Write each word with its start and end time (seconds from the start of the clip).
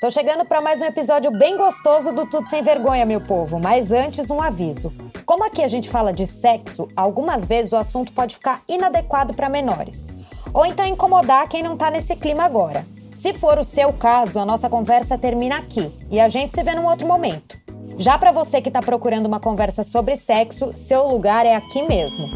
Tô 0.00 0.08
chegando 0.12 0.44
para 0.44 0.60
mais 0.60 0.80
um 0.80 0.84
episódio 0.84 1.28
bem 1.32 1.56
gostoso 1.56 2.12
do 2.12 2.24
Tudo 2.24 2.48
Sem 2.48 2.62
Vergonha, 2.62 3.04
meu 3.04 3.20
povo. 3.20 3.58
Mas 3.58 3.90
antes, 3.90 4.30
um 4.30 4.40
aviso. 4.40 4.94
Como 5.26 5.44
aqui 5.44 5.60
a 5.60 5.66
gente 5.66 5.90
fala 5.90 6.12
de 6.12 6.24
sexo, 6.24 6.86
algumas 6.94 7.44
vezes 7.44 7.72
o 7.72 7.76
assunto 7.76 8.12
pode 8.12 8.36
ficar 8.36 8.62
inadequado 8.68 9.34
para 9.34 9.48
menores. 9.48 10.06
Ou 10.54 10.64
então 10.64 10.86
incomodar 10.86 11.48
quem 11.48 11.64
não 11.64 11.76
tá 11.76 11.90
nesse 11.90 12.14
clima 12.14 12.44
agora. 12.44 12.86
Se 13.16 13.34
for 13.34 13.58
o 13.58 13.64
seu 13.64 13.92
caso, 13.92 14.38
a 14.38 14.46
nossa 14.46 14.68
conversa 14.68 15.18
termina 15.18 15.58
aqui 15.58 15.90
e 16.08 16.20
a 16.20 16.28
gente 16.28 16.54
se 16.54 16.62
vê 16.62 16.76
num 16.76 16.86
outro 16.86 17.04
momento. 17.04 17.58
Já 17.98 18.16
para 18.16 18.30
você 18.30 18.60
que 18.60 18.68
está 18.68 18.80
procurando 18.80 19.26
uma 19.26 19.40
conversa 19.40 19.82
sobre 19.82 20.14
sexo, 20.14 20.70
seu 20.76 21.08
lugar 21.08 21.44
é 21.44 21.56
aqui 21.56 21.82
mesmo. 21.82 22.28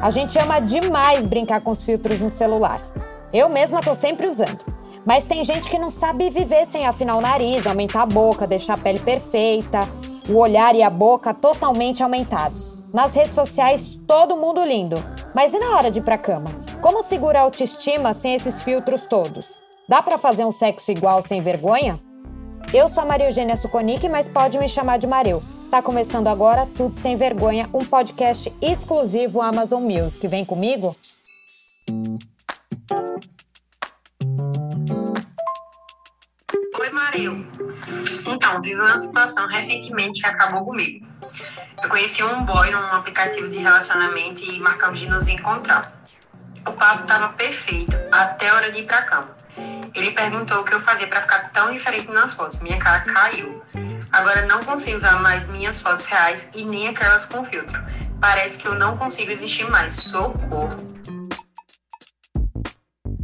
A 0.00 0.10
gente 0.10 0.38
ama 0.38 0.60
demais 0.60 1.26
brincar 1.26 1.60
com 1.60 1.72
os 1.72 1.82
filtros 1.82 2.20
no 2.20 2.30
celular. 2.30 2.80
Eu 3.32 3.48
mesma 3.48 3.82
tô 3.82 3.94
sempre 3.96 4.28
usando. 4.28 4.64
Mas 5.04 5.24
tem 5.24 5.42
gente 5.42 5.68
que 5.68 5.78
não 5.78 5.90
sabe 5.90 6.30
viver 6.30 6.66
sem 6.66 6.86
afinar 6.86 7.16
o 7.16 7.20
nariz, 7.20 7.66
aumentar 7.66 8.02
a 8.02 8.06
boca, 8.06 8.46
deixar 8.46 8.74
a 8.74 8.78
pele 8.78 9.00
perfeita, 9.00 9.80
o 10.28 10.36
olhar 10.36 10.74
e 10.76 10.82
a 10.82 10.90
boca 10.90 11.34
totalmente 11.34 12.02
aumentados. 12.02 12.76
Nas 12.92 13.14
redes 13.14 13.34
sociais, 13.34 13.98
todo 14.06 14.36
mundo 14.36 14.64
lindo. 14.64 15.02
Mas 15.34 15.52
e 15.52 15.58
na 15.58 15.76
hora 15.76 15.90
de 15.90 15.98
ir 15.98 16.02
pra 16.02 16.16
cama? 16.16 16.50
Como 16.80 17.02
segurar 17.02 17.40
a 17.40 17.42
autoestima 17.42 18.14
sem 18.14 18.34
esses 18.34 18.62
filtros 18.62 19.04
todos? 19.04 19.60
Dá 19.88 20.00
para 20.00 20.16
fazer 20.16 20.44
um 20.44 20.52
sexo 20.52 20.92
igual 20.92 21.22
sem 21.22 21.40
vergonha? 21.40 21.98
Eu 22.72 22.88
sou 22.88 23.02
a 23.02 23.06
Maria 23.06 23.26
Eugênia 23.26 23.56
Suconic, 23.56 24.08
mas 24.08 24.28
pode 24.28 24.58
me 24.58 24.68
chamar 24.68 24.98
de 24.98 25.06
Mareu. 25.06 25.42
Tá 25.70 25.82
começando 25.82 26.28
agora 26.28 26.66
Tudo 26.66 26.96
Sem 26.96 27.14
Vergonha, 27.14 27.68
um 27.74 27.84
podcast 27.84 28.50
exclusivo 28.62 29.42
Amazon 29.42 29.82
Music. 29.82 30.26
Vem 30.26 30.42
comigo? 30.42 30.96
Oi, 36.80 36.90
Mareu. 36.90 37.46
Então, 38.26 38.62
vivi 38.62 38.76
uma 38.76 38.98
situação 38.98 39.46
recentemente 39.46 40.22
que 40.22 40.26
acabou 40.26 40.64
comigo. 40.64 41.06
Eu 41.82 41.88
conheci 41.90 42.24
um 42.24 42.46
boy 42.46 42.70
num 42.70 42.78
aplicativo 42.78 43.50
de 43.50 43.58
relacionamento 43.58 44.42
e 44.42 44.58
marcamos 44.60 44.98
de 45.00 45.06
nos 45.06 45.28
encontrar. 45.28 46.02
O 46.66 46.72
papo 46.72 47.02
estava 47.02 47.28
perfeito, 47.34 47.94
até 48.10 48.48
a 48.48 48.54
hora 48.54 48.72
de 48.72 48.80
ir 48.80 48.86
pra 48.86 49.02
cama. 49.02 49.36
Ele 49.94 50.12
perguntou 50.12 50.60
o 50.60 50.64
que 50.64 50.74
eu 50.74 50.80
fazia 50.80 51.06
para 51.06 51.20
ficar 51.20 51.50
tão 51.50 51.70
diferente 51.70 52.10
nas 52.10 52.32
fotos. 52.32 52.58
Minha 52.60 52.78
cara 52.78 53.00
caiu. 53.00 53.62
Agora 54.12 54.46
não 54.46 54.62
consigo 54.64 54.96
usar 54.96 55.20
mais 55.20 55.48
minhas 55.48 55.80
fotos 55.80 56.06
reais 56.06 56.48
e 56.54 56.64
nem 56.64 56.88
aquelas 56.88 57.26
com 57.26 57.44
filtro. 57.44 57.78
Parece 58.20 58.58
que 58.58 58.66
eu 58.66 58.74
não 58.74 58.96
consigo 58.96 59.30
existir 59.30 59.68
mais. 59.70 59.94
Socorro. 59.94 60.98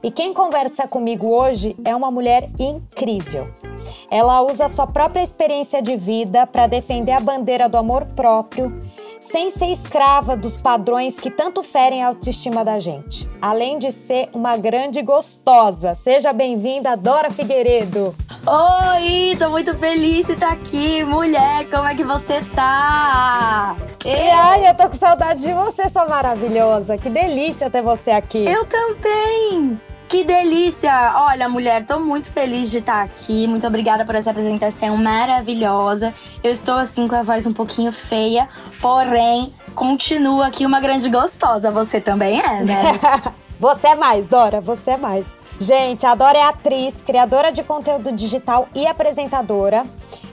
E 0.05 0.11
quem 0.11 0.35
conversa 0.35 0.87
comigo 0.87 1.25
hoje 1.25 1.75
é 1.83 1.95
uma 1.95 2.11
mulher 2.11 2.47
incrível. 2.59 3.47
Ela 4.11 4.39
usa 4.43 4.65
a 4.65 4.69
sua 4.69 4.85
própria 4.85 5.23
experiência 5.23 5.81
de 5.81 5.95
vida 5.95 6.45
para 6.45 6.67
defender 6.67 7.11
a 7.11 7.19
bandeira 7.19 7.67
do 7.67 7.75
amor 7.75 8.05
próprio 8.15 8.79
sem 9.19 9.49
ser 9.49 9.71
escrava 9.71 10.37
dos 10.37 10.55
padrões 10.57 11.19
que 11.19 11.31
tanto 11.31 11.63
ferem 11.63 12.03
a 12.03 12.09
autoestima 12.09 12.63
da 12.63 12.77
gente. 12.77 13.27
Além 13.41 13.79
de 13.79 13.91
ser 13.91 14.29
uma 14.31 14.55
grande 14.55 15.01
gostosa. 15.01 15.95
Seja 15.95 16.31
bem-vinda, 16.31 16.95
Dora 16.95 17.31
Figueiredo. 17.31 18.13
Oi, 18.45 19.35
tô 19.39 19.49
muito 19.49 19.75
feliz 19.79 20.27
de 20.27 20.33
estar 20.33 20.51
aqui. 20.51 21.03
Mulher, 21.03 21.67
como 21.71 21.87
é 21.87 21.95
que 21.95 22.03
você 22.03 22.41
tá? 22.55 23.75
E 24.05 24.11
ai, 24.11 24.69
eu 24.69 24.77
tô 24.77 24.87
com 24.87 24.93
saudade 24.93 25.41
de 25.41 25.51
você, 25.51 25.89
sua 25.89 26.07
maravilhosa. 26.07 26.95
Que 26.95 27.09
delícia 27.09 27.71
ter 27.71 27.81
você 27.81 28.11
aqui. 28.11 28.45
Eu 28.45 28.67
também. 28.67 29.81
Que 30.07 30.23
delícia! 30.23 31.13
Olha, 31.15 31.49
mulher, 31.49 31.83
tô 31.85 31.99
muito 31.99 32.29
feliz 32.29 32.69
de 32.69 32.77
estar 32.77 33.01
aqui. 33.01 33.47
Muito 33.47 33.65
obrigada 33.65 34.05
por 34.05 34.13
essa 34.13 34.29
apresentação 34.29 34.95
maravilhosa. 34.97 36.13
Eu 36.43 36.51
estou 36.51 36.75
assim 36.75 37.07
com 37.07 37.15
a 37.15 37.23
voz 37.23 37.47
um 37.47 37.53
pouquinho 37.53 37.91
feia, 37.91 38.47
porém, 38.79 39.51
continua 39.73 40.47
aqui 40.47 40.65
uma 40.65 40.79
grande 40.79 41.09
gostosa. 41.09 41.71
Você 41.71 41.99
também 41.99 42.39
é, 42.39 42.63
né? 42.63 42.75
Você 43.57 43.87
é 43.87 43.95
mais, 43.95 44.27
Dora, 44.27 44.59
você 44.59 44.91
é 44.91 44.97
mais. 44.97 45.39
Gente, 45.57 46.05
a 46.05 46.13
Dora 46.13 46.37
é 46.37 46.41
atriz, 46.41 47.01
criadora 47.01 47.53
de 47.53 47.63
conteúdo 47.63 48.11
digital 48.11 48.67
e 48.75 48.85
apresentadora. 48.85 49.85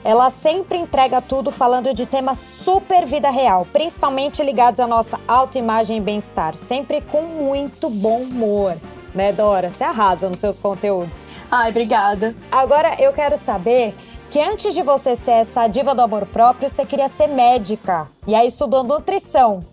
Ela 0.03 0.29
sempre 0.29 0.77
entrega 0.77 1.21
tudo 1.21 1.49
falando 1.49 1.93
de 1.93 2.05
temas 2.05 2.37
super 2.37 3.05
vida 3.05 3.29
real, 3.29 3.65
principalmente 3.71 4.43
ligados 4.43 4.81
à 4.81 4.87
nossa 4.87 5.17
autoimagem 5.25 5.99
e 5.99 6.01
bem-estar, 6.01 6.57
sempre 6.57 6.99
com 6.99 7.21
muito 7.21 7.89
bom 7.89 8.23
humor 8.23 8.75
né, 9.13 9.31
Dora? 9.31 9.71
Você 9.71 9.83
arrasa 9.83 10.29
nos 10.29 10.39
seus 10.39 10.57
conteúdos. 10.59 11.29
Ai, 11.49 11.69
obrigada. 11.69 12.35
Agora 12.51 12.95
eu 12.99 13.13
quero 13.13 13.37
saber 13.37 13.93
que 14.29 14.39
antes 14.39 14.73
de 14.73 14.81
você 14.81 15.15
ser 15.15 15.31
essa 15.31 15.67
diva 15.67 15.93
do 15.93 16.01
amor 16.01 16.25
próprio, 16.25 16.69
você 16.69 16.85
queria 16.85 17.07
ser 17.07 17.27
médica. 17.27 18.09
E 18.25 18.33
aí 18.33 18.47
estudou 18.47 18.83
nutrição. 18.83 19.63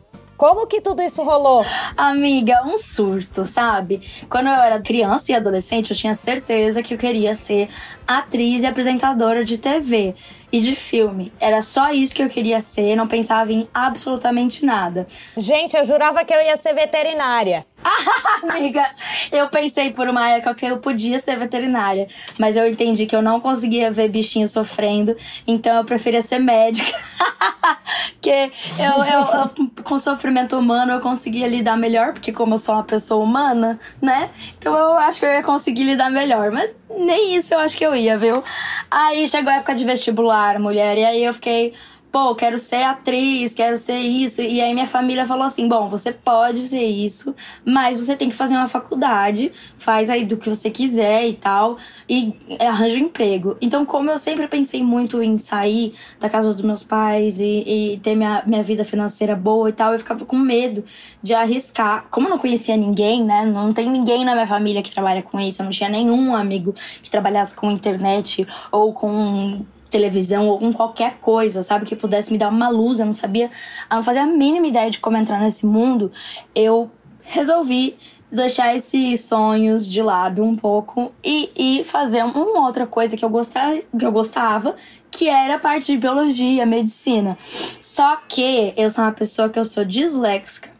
Como 0.40 0.66
que 0.66 0.80
tudo 0.80 1.02
isso 1.02 1.22
rolou? 1.22 1.62
Amiga, 1.94 2.62
um 2.64 2.78
surto, 2.78 3.44
sabe? 3.44 4.00
Quando 4.26 4.46
eu 4.46 4.54
era 4.54 4.80
criança 4.80 5.30
e 5.30 5.34
adolescente, 5.34 5.90
eu 5.90 5.96
tinha 5.96 6.14
certeza 6.14 6.82
que 6.82 6.94
eu 6.94 6.98
queria 6.98 7.34
ser 7.34 7.68
atriz 8.06 8.62
e 8.62 8.66
apresentadora 8.66 9.44
de 9.44 9.58
TV 9.58 10.14
e 10.52 10.60
de 10.60 10.74
filme. 10.74 11.32
Era 11.40 11.62
só 11.62 11.92
isso 11.92 12.14
que 12.14 12.22
eu 12.22 12.28
queria 12.28 12.60
ser, 12.60 12.96
não 12.96 13.06
pensava 13.06 13.52
em 13.52 13.68
absolutamente 13.72 14.64
nada. 14.64 15.06
Gente, 15.36 15.76
eu 15.76 15.84
jurava 15.84 16.24
que 16.24 16.34
eu 16.34 16.42
ia 16.42 16.56
ser 16.56 16.74
veterinária. 16.74 17.64
Amiga, 18.48 18.86
eu 19.32 19.48
pensei 19.48 19.92
por 19.92 20.08
uma 20.08 20.28
época 20.28 20.54
que 20.54 20.66
eu 20.66 20.78
podia 20.78 21.18
ser 21.18 21.36
veterinária, 21.36 22.08
mas 22.38 22.56
eu 22.56 22.66
entendi 22.66 23.06
que 23.06 23.16
eu 23.16 23.22
não 23.22 23.40
conseguia 23.40 23.90
ver 23.90 24.08
bichinho 24.08 24.46
sofrendo, 24.46 25.16
então 25.46 25.76
eu 25.76 25.84
preferia 25.84 26.22
ser 26.22 26.38
médica. 26.38 26.90
que 28.20 28.30
eu, 28.30 29.04
eu, 29.04 29.20
eu, 29.20 29.82
com 29.82 29.98
sofrimento 29.98 30.58
humano 30.58 30.92
eu 30.92 31.00
conseguia 31.00 31.46
lidar 31.46 31.76
melhor, 31.76 32.12
porque 32.12 32.32
como 32.32 32.54
eu 32.54 32.58
sou 32.58 32.74
uma 32.74 32.84
pessoa 32.84 33.24
humana, 33.24 33.78
né? 34.00 34.30
Então 34.58 34.76
eu 34.76 34.94
acho 34.94 35.20
que 35.20 35.26
eu 35.26 35.30
ia 35.30 35.42
conseguir 35.42 35.84
lidar 35.84 36.10
melhor, 36.10 36.50
mas 36.50 36.76
nem 36.98 37.34
isso 37.36 37.54
eu 37.54 37.58
acho 37.58 37.76
que 37.76 37.84
eu 37.84 37.94
ia, 37.94 38.18
viu? 38.18 38.42
Aí 38.90 39.26
chegou 39.28 39.52
a 39.52 39.56
época 39.56 39.74
de 39.74 39.84
vestibular, 39.84 40.39
mulher, 40.58 40.96
e 40.98 41.04
aí 41.04 41.24
eu 41.24 41.32
fiquei 41.32 41.72
pô, 42.10 42.34
quero 42.34 42.58
ser 42.58 42.82
atriz, 42.82 43.54
quero 43.54 43.76
ser 43.76 43.98
isso. 43.98 44.40
E 44.40 44.60
aí 44.60 44.74
minha 44.74 44.86
família 44.86 45.26
falou 45.26 45.44
assim: 45.44 45.68
bom, 45.68 45.88
você 45.88 46.12
pode 46.12 46.60
ser 46.60 46.82
isso, 46.82 47.34
mas 47.64 48.02
você 48.02 48.16
tem 48.16 48.28
que 48.28 48.34
fazer 48.34 48.54
uma 48.54 48.66
faculdade, 48.68 49.52
faz 49.78 50.10
aí 50.10 50.24
do 50.24 50.36
que 50.36 50.48
você 50.48 50.70
quiser 50.70 51.26
e 51.28 51.34
tal, 51.34 51.76
e 52.08 52.34
arranja 52.60 52.96
um 52.96 53.00
emprego. 53.00 53.56
Então, 53.60 53.84
como 53.86 54.10
eu 54.10 54.18
sempre 54.18 54.48
pensei 54.48 54.82
muito 54.82 55.22
em 55.22 55.38
sair 55.38 55.94
da 56.18 56.28
casa 56.28 56.52
dos 56.52 56.62
meus 56.62 56.82
pais 56.82 57.38
e, 57.40 57.92
e 57.94 58.00
ter 58.02 58.14
minha, 58.14 58.42
minha 58.46 58.62
vida 58.62 58.84
financeira 58.84 59.36
boa 59.36 59.68
e 59.68 59.72
tal, 59.72 59.92
eu 59.92 59.98
ficava 59.98 60.24
com 60.24 60.36
medo 60.36 60.84
de 61.22 61.34
arriscar. 61.34 62.06
Como 62.10 62.26
eu 62.26 62.30
não 62.30 62.38
conhecia 62.38 62.76
ninguém, 62.76 63.24
né? 63.24 63.44
Não 63.44 63.72
tem 63.72 63.88
ninguém 63.88 64.24
na 64.24 64.34
minha 64.34 64.46
família 64.46 64.82
que 64.82 64.90
trabalha 64.90 65.22
com 65.22 65.38
isso, 65.40 65.62
eu 65.62 65.64
não 65.64 65.70
tinha 65.70 65.88
nenhum 65.88 66.34
amigo 66.34 66.74
que 67.02 67.10
trabalhasse 67.10 67.54
com 67.54 67.70
internet 67.70 68.46
ou 68.72 68.92
com 68.92 69.64
televisão 69.90 70.48
ou 70.48 70.58
com 70.58 70.72
qualquer 70.72 71.18
coisa, 71.20 71.62
sabe? 71.62 71.84
Que 71.84 71.96
pudesse 71.96 72.32
me 72.32 72.38
dar 72.38 72.48
uma 72.48 72.68
luz. 72.68 73.00
Eu 73.00 73.06
não 73.06 73.12
sabia, 73.12 73.50
eu 73.90 73.96
não 73.96 74.02
fazia 74.02 74.22
a 74.22 74.26
mínima 74.26 74.66
ideia 74.66 74.90
de 74.90 74.98
como 74.98 75.16
entrar 75.16 75.40
nesse 75.40 75.66
mundo. 75.66 76.10
Eu 76.54 76.90
resolvi 77.22 77.98
deixar 78.30 78.74
esses 78.74 79.24
sonhos 79.24 79.86
de 79.86 80.00
lado 80.00 80.44
um 80.44 80.54
pouco 80.54 81.12
e, 81.22 81.50
e 81.56 81.84
fazer 81.84 82.24
uma 82.24 82.64
outra 82.64 82.86
coisa 82.86 83.16
que 83.16 83.24
eu, 83.24 83.28
gostava, 83.28 83.76
que 83.76 84.06
eu 84.06 84.12
gostava, 84.12 84.76
que 85.10 85.28
era 85.28 85.56
a 85.56 85.58
parte 85.58 85.86
de 85.86 85.98
biologia, 85.98 86.64
medicina. 86.64 87.36
Só 87.82 88.16
que 88.28 88.72
eu 88.76 88.88
sou 88.90 89.04
uma 89.04 89.12
pessoa 89.12 89.48
que 89.48 89.58
eu 89.58 89.64
sou 89.64 89.84
disléxica 89.84 90.79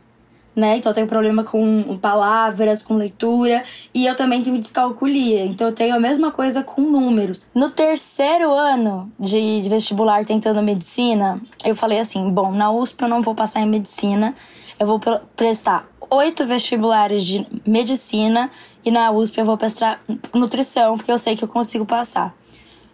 né? 0.55 0.76
Então 0.76 0.91
eu 0.91 0.94
tenho 0.94 1.06
problema 1.06 1.44
com 1.44 1.97
palavras, 1.99 2.82
com 2.82 2.94
leitura 2.94 3.62
e 3.94 4.06
eu 4.06 4.17
também 4.17 4.43
tenho 4.43 4.58
descalculia. 4.58 5.44
Então 5.44 5.69
eu 5.69 5.75
tenho 5.75 5.94
a 5.94 6.00
mesma 6.00 6.31
coisa 6.31 6.62
com 6.62 6.82
números. 6.82 7.47
No 7.55 7.70
terceiro 7.70 8.52
ano 8.52 9.11
de, 9.19 9.62
vestibular 9.69 10.25
tentando 10.25 10.62
medicina, 10.62 11.41
eu 11.64 11.75
falei 11.75 11.99
assim: 11.99 12.31
bom, 12.31 12.52
na 12.52 12.70
USP 12.70 13.02
eu 13.02 13.08
não 13.08 13.23
vou 13.23 13.35
passar 13.35 13.61
em 13.61 13.67
medicina, 13.67 14.35
eu 14.79 14.87
vou 14.87 15.00
prestar 15.37 15.88
oito 16.11 16.44
vestibulares 16.44 17.25
de 17.25 17.46
medicina 17.67 18.50
e 18.85 18.91
na 18.91 19.11
USP 19.12 19.38
eu 19.38 19.44
vou 19.44 19.56
prestar 19.56 20.03
nutrição, 20.35 20.96
porque 20.96 21.12
eu 21.12 21.19
sei 21.19 21.37
que 21.37 21.44
eu 21.44 21.49
consigo 21.49 21.87
passar. 21.87 22.35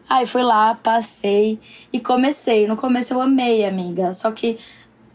Aí 0.09 0.25
fui 0.25 0.43
lá, 0.43 0.75
passei 0.75 1.59
e 1.93 1.99
comecei. 1.99 2.67
No 2.69 2.77
começo 2.77 3.13
eu 3.13 3.21
amei, 3.21 3.65
amiga. 3.65 4.13
Só 4.13 4.31
que 4.31 4.57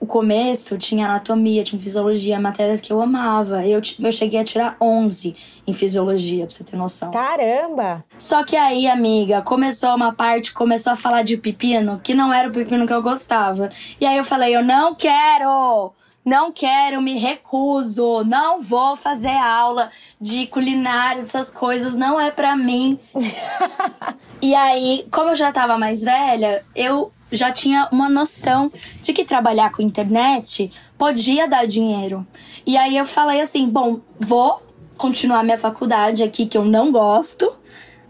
o 0.02 0.08
começo 0.08 0.80
tinha 0.80 1.06
anatomia, 1.06 1.64
tinha 1.64 1.80
fisiologia, 1.80 2.40
matérias 2.40 2.82
que 2.82 2.92
eu 2.92 3.00
amava. 3.00 3.64
Eu, 3.68 3.80
eu 4.00 4.12
cheguei 4.12 4.40
a 4.40 4.44
tirar 4.44 4.76
11 4.82 5.36
em 5.68 5.74
fisiologia, 5.74 6.48
pra 6.48 6.56
você 6.56 6.64
ter 6.64 6.76
noção. 6.76 7.12
Caramba! 7.12 8.04
Só 8.18 8.44
que 8.44 8.56
aí, 8.56 8.88
amiga, 8.88 9.44
começou 9.44 9.96
uma 9.96 10.12
parte, 10.12 10.54
começou 10.54 10.94
a 10.94 10.96
falar 10.96 11.22
de 11.22 11.38
pepino, 11.38 12.02
que 12.04 12.16
não 12.16 12.34
era 12.34 12.50
o 12.50 12.52
pepino 12.52 12.88
que 12.88 12.94
eu 12.94 13.04
gostava. 13.04 13.70
E 14.00 14.06
aí 14.08 14.18
eu 14.18 14.24
falei, 14.24 14.56
eu 14.56 14.64
não 14.64 14.96
quero! 14.96 15.94
Não 16.26 16.52
quero, 16.52 17.02
me 17.02 17.18
recuso, 17.18 18.24
não 18.24 18.62
vou 18.62 18.96
fazer 18.96 19.36
aula 19.36 19.90
de 20.20 20.46
culinária, 20.46 21.22
dessas 21.24 21.50
coisas, 21.50 21.96
não 21.96 22.20
é 22.20 22.30
para 22.30 22.56
mim. 22.56 23.00
e 24.40 24.54
aí, 24.54 25.08
como 25.12 25.30
eu 25.30 25.36
já 25.36 25.52
tava 25.52 25.80
mais 25.80 26.04
velha, 26.04 26.64
eu 26.76 27.12
já 27.32 27.52
tinha 27.52 27.88
uma 27.92 28.10
noção 28.10 28.72
de 29.02 29.14
que 29.14 29.24
trabalhar 29.24 29.72
com 29.72 29.82
internet 29.82 30.72
podia 30.98 31.48
dar 31.48 31.66
dinheiro. 31.66 32.26
E 32.66 32.78
aí 32.78 32.98
eu 32.98 33.06
falei 33.06 33.42
assim: 33.42 33.68
bom, 33.68 34.00
vou 34.20 34.62
continuar 34.98 35.44
minha 35.44 35.58
faculdade 35.58 36.24
aqui 36.24 36.46
que 36.46 36.58
eu 36.58 36.64
não 36.64 36.92
gosto, 36.92 37.52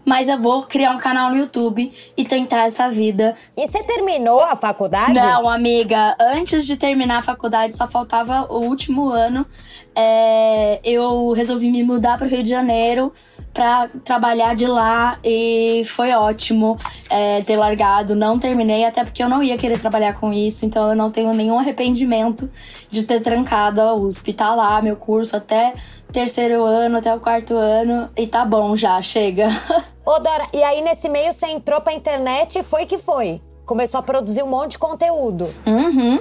mas 0.04 0.28
eu 0.28 0.38
vou 0.38 0.64
criar 0.64 0.90
um 0.92 0.98
canal 0.98 1.30
no 1.30 1.36
YouTube 1.36 1.90
e 2.16 2.24
tentar 2.24 2.66
essa 2.66 2.90
vida. 2.90 3.34
E 3.56 3.66
você 3.66 3.82
terminou 3.82 4.40
a 4.40 4.54
faculdade? 4.54 5.14
Não, 5.14 5.48
amiga. 5.48 6.14
Antes 6.20 6.66
de 6.66 6.76
terminar 6.76 7.18
a 7.18 7.22
faculdade, 7.22 7.74
só 7.74 7.86
faltava 7.86 8.46
o 8.52 8.64
último 8.64 9.08
ano. 9.08 9.46
É, 9.94 10.80
eu 10.84 11.32
resolvi 11.32 11.70
me 11.70 11.82
mudar 11.82 12.16
para 12.16 12.26
o 12.26 12.30
Rio 12.30 12.42
de 12.42 12.50
Janeiro 12.50 13.12
para 13.52 13.88
trabalhar 14.02 14.54
de 14.54 14.66
lá 14.66 15.18
e 15.22 15.82
foi 15.84 16.12
ótimo 16.12 16.78
é, 17.10 17.42
ter 17.42 17.56
largado. 17.56 18.14
Não 18.14 18.38
terminei, 18.38 18.84
até 18.84 19.04
porque 19.04 19.22
eu 19.22 19.28
não 19.28 19.42
ia 19.42 19.58
querer 19.58 19.78
trabalhar 19.78 20.14
com 20.14 20.32
isso, 20.32 20.64
então 20.64 20.90
eu 20.90 20.96
não 20.96 21.10
tenho 21.10 21.32
nenhum 21.34 21.58
arrependimento 21.58 22.50
de 22.90 23.02
ter 23.02 23.20
trancado 23.20 23.80
a 23.80 23.94
USP. 23.94 24.32
Tá 24.32 24.54
lá 24.54 24.80
meu 24.80 24.96
curso 24.96 25.36
até 25.36 25.74
terceiro 26.12 26.64
ano, 26.64 26.98
até 26.98 27.14
o 27.14 27.20
quarto 27.20 27.54
ano, 27.54 28.08
e 28.16 28.26
tá 28.26 28.44
bom 28.44 28.76
já, 28.76 29.00
chega. 29.00 29.48
Ô 30.04 30.18
Dora, 30.18 30.46
e 30.52 30.62
aí 30.62 30.82
nesse 30.82 31.08
meio 31.08 31.32
você 31.32 31.46
entrou 31.46 31.80
pra 31.80 31.92
internet 31.92 32.58
e 32.58 32.62
foi 32.62 32.86
que 32.86 32.98
foi? 32.98 33.40
Começou 33.64 34.00
a 34.00 34.02
produzir 34.02 34.42
um 34.42 34.48
monte 34.48 34.72
de 34.72 34.78
conteúdo. 34.78 35.48
Uhum. 35.66 36.20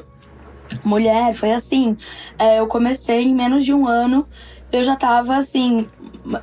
Mulher, 0.83 1.33
foi 1.33 1.51
assim. 1.51 1.97
É, 2.38 2.59
eu 2.59 2.68
comecei 2.68 3.23
em 3.23 3.35
menos 3.35 3.65
de 3.65 3.73
um 3.73 3.88
ano, 3.88 4.27
eu 4.71 4.83
já 4.83 4.95
tava 4.95 5.35
assim, 5.35 5.85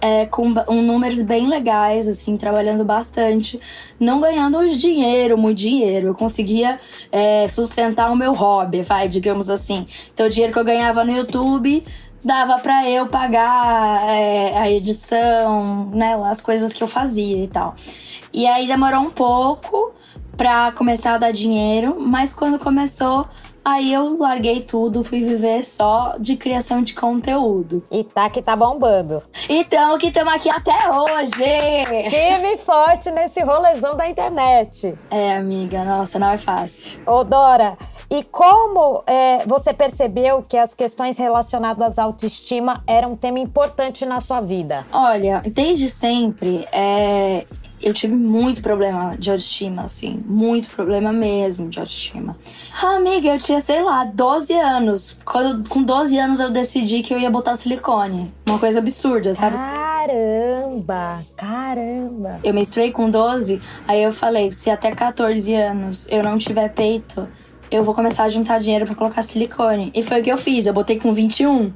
é, 0.01 0.27
com 0.27 0.53
um, 0.69 0.83
números 0.83 1.23
bem 1.23 1.49
legais, 1.49 2.07
assim, 2.07 2.37
trabalhando 2.37 2.85
bastante, 2.85 3.61
não 3.99 4.21
ganhando 4.21 4.69
dinheiro, 4.77 5.39
muito 5.39 5.59
dinheiro. 5.59 6.09
Eu 6.09 6.15
conseguia 6.15 6.79
é, 7.11 7.49
sustentar 7.49 8.11
o 8.11 8.17
meu 8.17 8.33
hobby, 8.33 8.83
vai, 8.83 9.09
digamos 9.09 9.49
assim. 9.49 9.87
Então, 10.13 10.27
o 10.27 10.29
dinheiro 10.29 10.53
que 10.53 10.59
eu 10.59 10.65
ganhava 10.65 11.05
no 11.05 11.13
YouTube 11.13 11.83
dava 12.25 12.59
para 12.59 12.89
eu 12.89 13.07
pagar 13.07 14.07
é, 14.09 14.59
a 14.59 14.71
edição, 14.71 15.87
né, 15.95 16.19
as 16.25 16.41
coisas 16.41 16.73
que 16.73 16.83
eu 16.83 16.89
fazia 16.89 17.43
e 17.45 17.49
tal. 17.49 17.75
E 18.33 18.47
aí 18.47 18.67
demorou 18.67 19.01
um 19.01 19.11
pouco 19.11 19.93
pra 20.37 20.71
começar 20.73 21.15
a 21.15 21.19
dar 21.19 21.33
dinheiro, 21.33 21.97
mas 21.99 22.33
quando 22.33 22.59
começou, 22.59 23.27
Aí 23.65 23.93
eu 23.93 24.17
larguei 24.19 24.61
tudo, 24.61 25.05
fui 25.05 25.25
viver 25.25 25.63
só 25.65 26.17
de 26.19 26.37
criação 26.37 26.83
de 26.83 26.95
conteúdo. 26.95 27.83
E 27.91 28.03
tá 28.03 28.31
que 28.31 28.41
tá 28.41 28.57
bombando. 28.57 29.23
Então, 29.49 29.99
que 29.99 30.09
estamos 30.09 30.33
aqui 30.33 30.49
até 30.49 30.91
hoje! 30.91 32.11
Firme 32.11 32.57
forte 32.59 33.11
nesse 33.11 33.41
rolezão 33.43 33.97
da 33.97 34.09
internet. 34.09 34.95
É, 35.11 35.37
amiga, 35.37 35.85
nossa, 35.85 36.19
não 36.19 36.31
é 36.31 36.39
fácil. 36.39 37.01
Ô, 37.07 37.25
Dora, 37.25 37.77
e 38.11 38.25
como 38.25 39.03
é, 39.07 39.45
você 39.47 39.75
percebeu 39.75 40.43
que 40.43 40.57
as 40.57 40.73
questões 40.73 41.19
relacionadas 41.19 41.99
à 41.99 42.05
autoestima 42.05 42.83
eram 42.87 43.13
um 43.13 43.17
tema 43.17 43.39
importante 43.39 44.07
na 44.07 44.21
sua 44.21 44.41
vida? 44.41 44.87
Olha, 44.91 45.43
desde 45.53 45.91
sempre, 45.91 46.67
é, 46.73 47.45
eu 47.81 47.93
tive 47.93 48.15
muito 48.15 48.61
problema 48.61 49.17
de 49.17 49.31
autoestima, 49.31 49.83
assim. 49.83 50.23
Muito 50.27 50.69
problema 50.71 51.13
mesmo 51.13 51.69
de 51.69 51.79
autoestima. 51.79 52.37
Ah, 52.83 52.97
amiga, 52.97 53.29
eu 53.29 53.39
tinha, 53.39 53.61
sei 53.61 53.83
lá, 53.83 54.05
12 54.05 54.53
anos. 54.55 55.17
Quando, 55.25 55.69
com 55.69 55.83
12 55.83 56.19
anos 56.19 56.41
eu 56.41 56.51
decidi 56.51 57.03
que 57.03 57.15
eu 57.15 57.19
ia 57.19 57.31
botar 57.31 57.57
silicone. 57.57 58.33
Uma 58.47 58.59
coisa 58.59 58.79
absurda, 58.79 59.35
sabe? 59.35 59.57
Caramba! 59.57 61.21
Caramba! 61.37 62.41
Eu 62.43 62.55
menstruei 62.55 62.91
com 62.91 63.09
12, 63.11 63.61
aí 63.87 64.03
eu 64.03 64.13
falei: 64.13 64.51
se 64.51 64.71
até 64.71 64.91
14 64.91 65.55
anos 65.55 66.07
eu 66.11 66.23
não 66.23 66.39
tiver 66.39 66.69
peito, 66.71 67.29
eu 67.71 67.85
vou 67.85 67.95
começar 67.95 68.25
a 68.25 68.29
juntar 68.29 68.59
dinheiro 68.59 68.87
para 68.87 68.95
colocar 68.95 69.23
silicone. 69.23 69.91
E 69.95 70.03
foi 70.03 70.21
o 70.21 70.23
que 70.23 70.33
eu 70.33 70.37
fiz. 70.37 70.67
Eu 70.67 70.73
botei 70.73 70.99
com 70.99 71.13
21. 71.13 71.73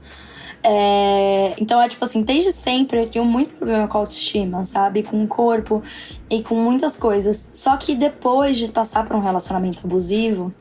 É, 0.65 1.55
então 1.59 1.83
é 1.83 1.89
tipo 1.89 2.05
assim, 2.05 2.23
desde 2.23 2.53
sempre 2.53 3.01
eu 3.01 3.11
tenho 3.11 3.25
muito 3.25 3.55
problema 3.55 3.89
com 3.89 3.99
autoestima, 3.99 4.65
sabe? 4.65 5.03
Com 5.03 5.25
o 5.25 5.27
corpo 5.27 5.83
e 6.31 6.43
com 6.43 6.55
muitas 6.55 6.97
coisas. 6.97 7.49
Só 7.53 7.77
que 7.77 7.95
depois 7.95 8.57
de 8.57 8.69
passar 8.69 9.05
por 9.07 9.17
um 9.17 9.21
relacionamento 9.21 9.83
abusivo, 9.85 10.53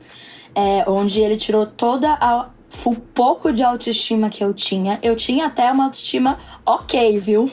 é, 0.54 0.84
onde 0.88 1.20
ele 1.20 1.36
tirou 1.36 1.66
toda 1.66 2.12
a 2.20 2.50
o 2.86 2.94
pouco 2.94 3.52
de 3.52 3.62
autoestima 3.62 4.30
que 4.30 4.42
eu 4.42 4.54
tinha, 4.54 4.98
eu 5.02 5.14
tinha 5.14 5.46
até 5.46 5.70
uma 5.70 5.84
autoestima 5.84 6.38
ok, 6.64 7.18
viu? 7.20 7.50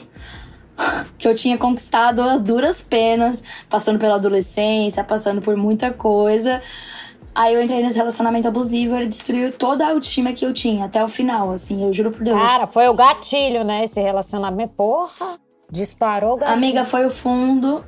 que 1.18 1.28
eu 1.28 1.34
tinha 1.34 1.58
conquistado 1.58 2.22
as 2.22 2.40
duras 2.40 2.80
penas, 2.80 3.42
passando 3.68 3.98
pela 3.98 4.14
adolescência, 4.14 5.04
passando 5.04 5.40
por 5.40 5.56
muita 5.56 5.92
coisa. 5.92 6.62
Aí 7.34 7.54
eu 7.54 7.62
entrei 7.62 7.82
nesse 7.82 7.96
relacionamento 7.96 8.48
abusivo, 8.48 8.96
ele 8.96 9.06
destruiu 9.06 9.52
toda 9.52 9.86
a 9.86 9.90
autoestima 9.90 10.32
que 10.32 10.44
eu 10.44 10.52
tinha, 10.52 10.86
até 10.86 11.02
o 11.02 11.08
final, 11.08 11.52
assim, 11.52 11.84
eu 11.84 11.92
juro 11.92 12.10
por 12.10 12.22
Deus. 12.22 12.36
Cara, 12.36 12.66
foi 12.66 12.88
o 12.88 12.94
gatilho, 12.94 13.64
né? 13.64 13.84
Esse 13.84 14.00
relacionamento. 14.00 14.74
Porra, 14.76 15.38
disparou 15.70 16.34
o 16.34 16.36
gatilho. 16.36 16.56
Amiga, 16.56 16.84
foi 16.84 17.06
o 17.06 17.10
fundo, 17.10 17.84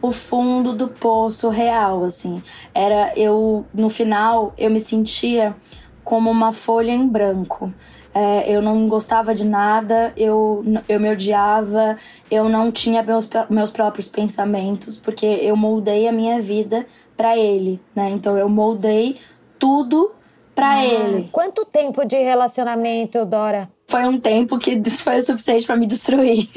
o 0.00 0.12
fundo 0.12 0.72
do 0.72 0.88
poço 0.88 1.48
real, 1.48 2.04
assim. 2.04 2.42
Era 2.72 3.12
eu, 3.16 3.66
no 3.74 3.88
final, 3.88 4.54
eu 4.56 4.70
me 4.70 4.78
sentia 4.78 5.56
como 6.04 6.30
uma 6.30 6.52
folha 6.52 6.92
em 6.92 7.06
branco. 7.06 7.72
É, 8.14 8.50
eu 8.50 8.62
não 8.62 8.88
gostava 8.88 9.34
de 9.34 9.44
nada, 9.44 10.10
eu, 10.16 10.64
eu 10.88 10.98
me 10.98 11.10
odiava, 11.10 11.98
eu 12.30 12.48
não 12.48 12.72
tinha 12.72 13.02
meus, 13.02 13.28
meus 13.50 13.70
próprios 13.70 14.08
pensamentos, 14.08 14.96
porque 14.96 15.26
eu 15.26 15.54
moldei 15.54 16.08
a 16.08 16.12
minha 16.12 16.40
vida 16.40 16.86
para 17.16 17.36
ele, 17.36 17.80
né? 17.94 18.10
Então 18.10 18.36
eu 18.36 18.48
moldei 18.48 19.16
tudo 19.58 20.12
para 20.54 20.70
ah, 20.70 20.84
ele. 20.84 21.28
Quanto 21.32 21.64
tempo 21.64 22.04
de 22.04 22.16
relacionamento, 22.16 23.24
Dora? 23.24 23.68
Foi 23.86 24.04
um 24.06 24.18
tempo 24.18 24.58
que 24.58 24.82
foi 24.90 25.18
o 25.18 25.22
suficiente 25.22 25.66
para 25.66 25.76
me 25.76 25.86
destruir. 25.86 26.48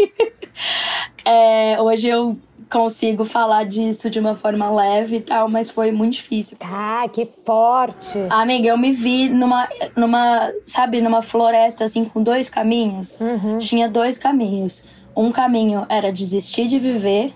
é, 1.24 1.80
hoje 1.82 2.10
eu 2.10 2.38
consigo 2.70 3.26
falar 3.26 3.66
disso 3.66 4.10
de 4.10 4.20
uma 4.20 4.36
forma 4.36 4.70
leve 4.72 5.18
e 5.18 5.22
tal, 5.22 5.50
mas 5.50 5.70
foi 5.70 5.92
muito 5.92 6.14
difícil. 6.14 6.58
Ah, 6.62 7.06
que 7.12 7.26
forte! 7.26 8.20
Amiga, 8.30 8.68
eu 8.68 8.78
me 8.78 8.92
vi 8.92 9.28
numa, 9.28 9.68
numa 9.96 10.52
sabe, 10.66 11.02
numa 11.02 11.22
floresta 11.22 11.84
assim 11.84 12.06
com 12.06 12.22
dois 12.22 12.50
caminhos. 12.50 13.20
Uhum. 13.20 13.58
Tinha 13.58 13.90
dois 13.90 14.18
caminhos. 14.18 14.86
Um 15.16 15.32
caminho 15.32 15.86
era 15.90 16.14
desistir 16.14 16.68
de 16.68 16.80
viver, 16.80 17.34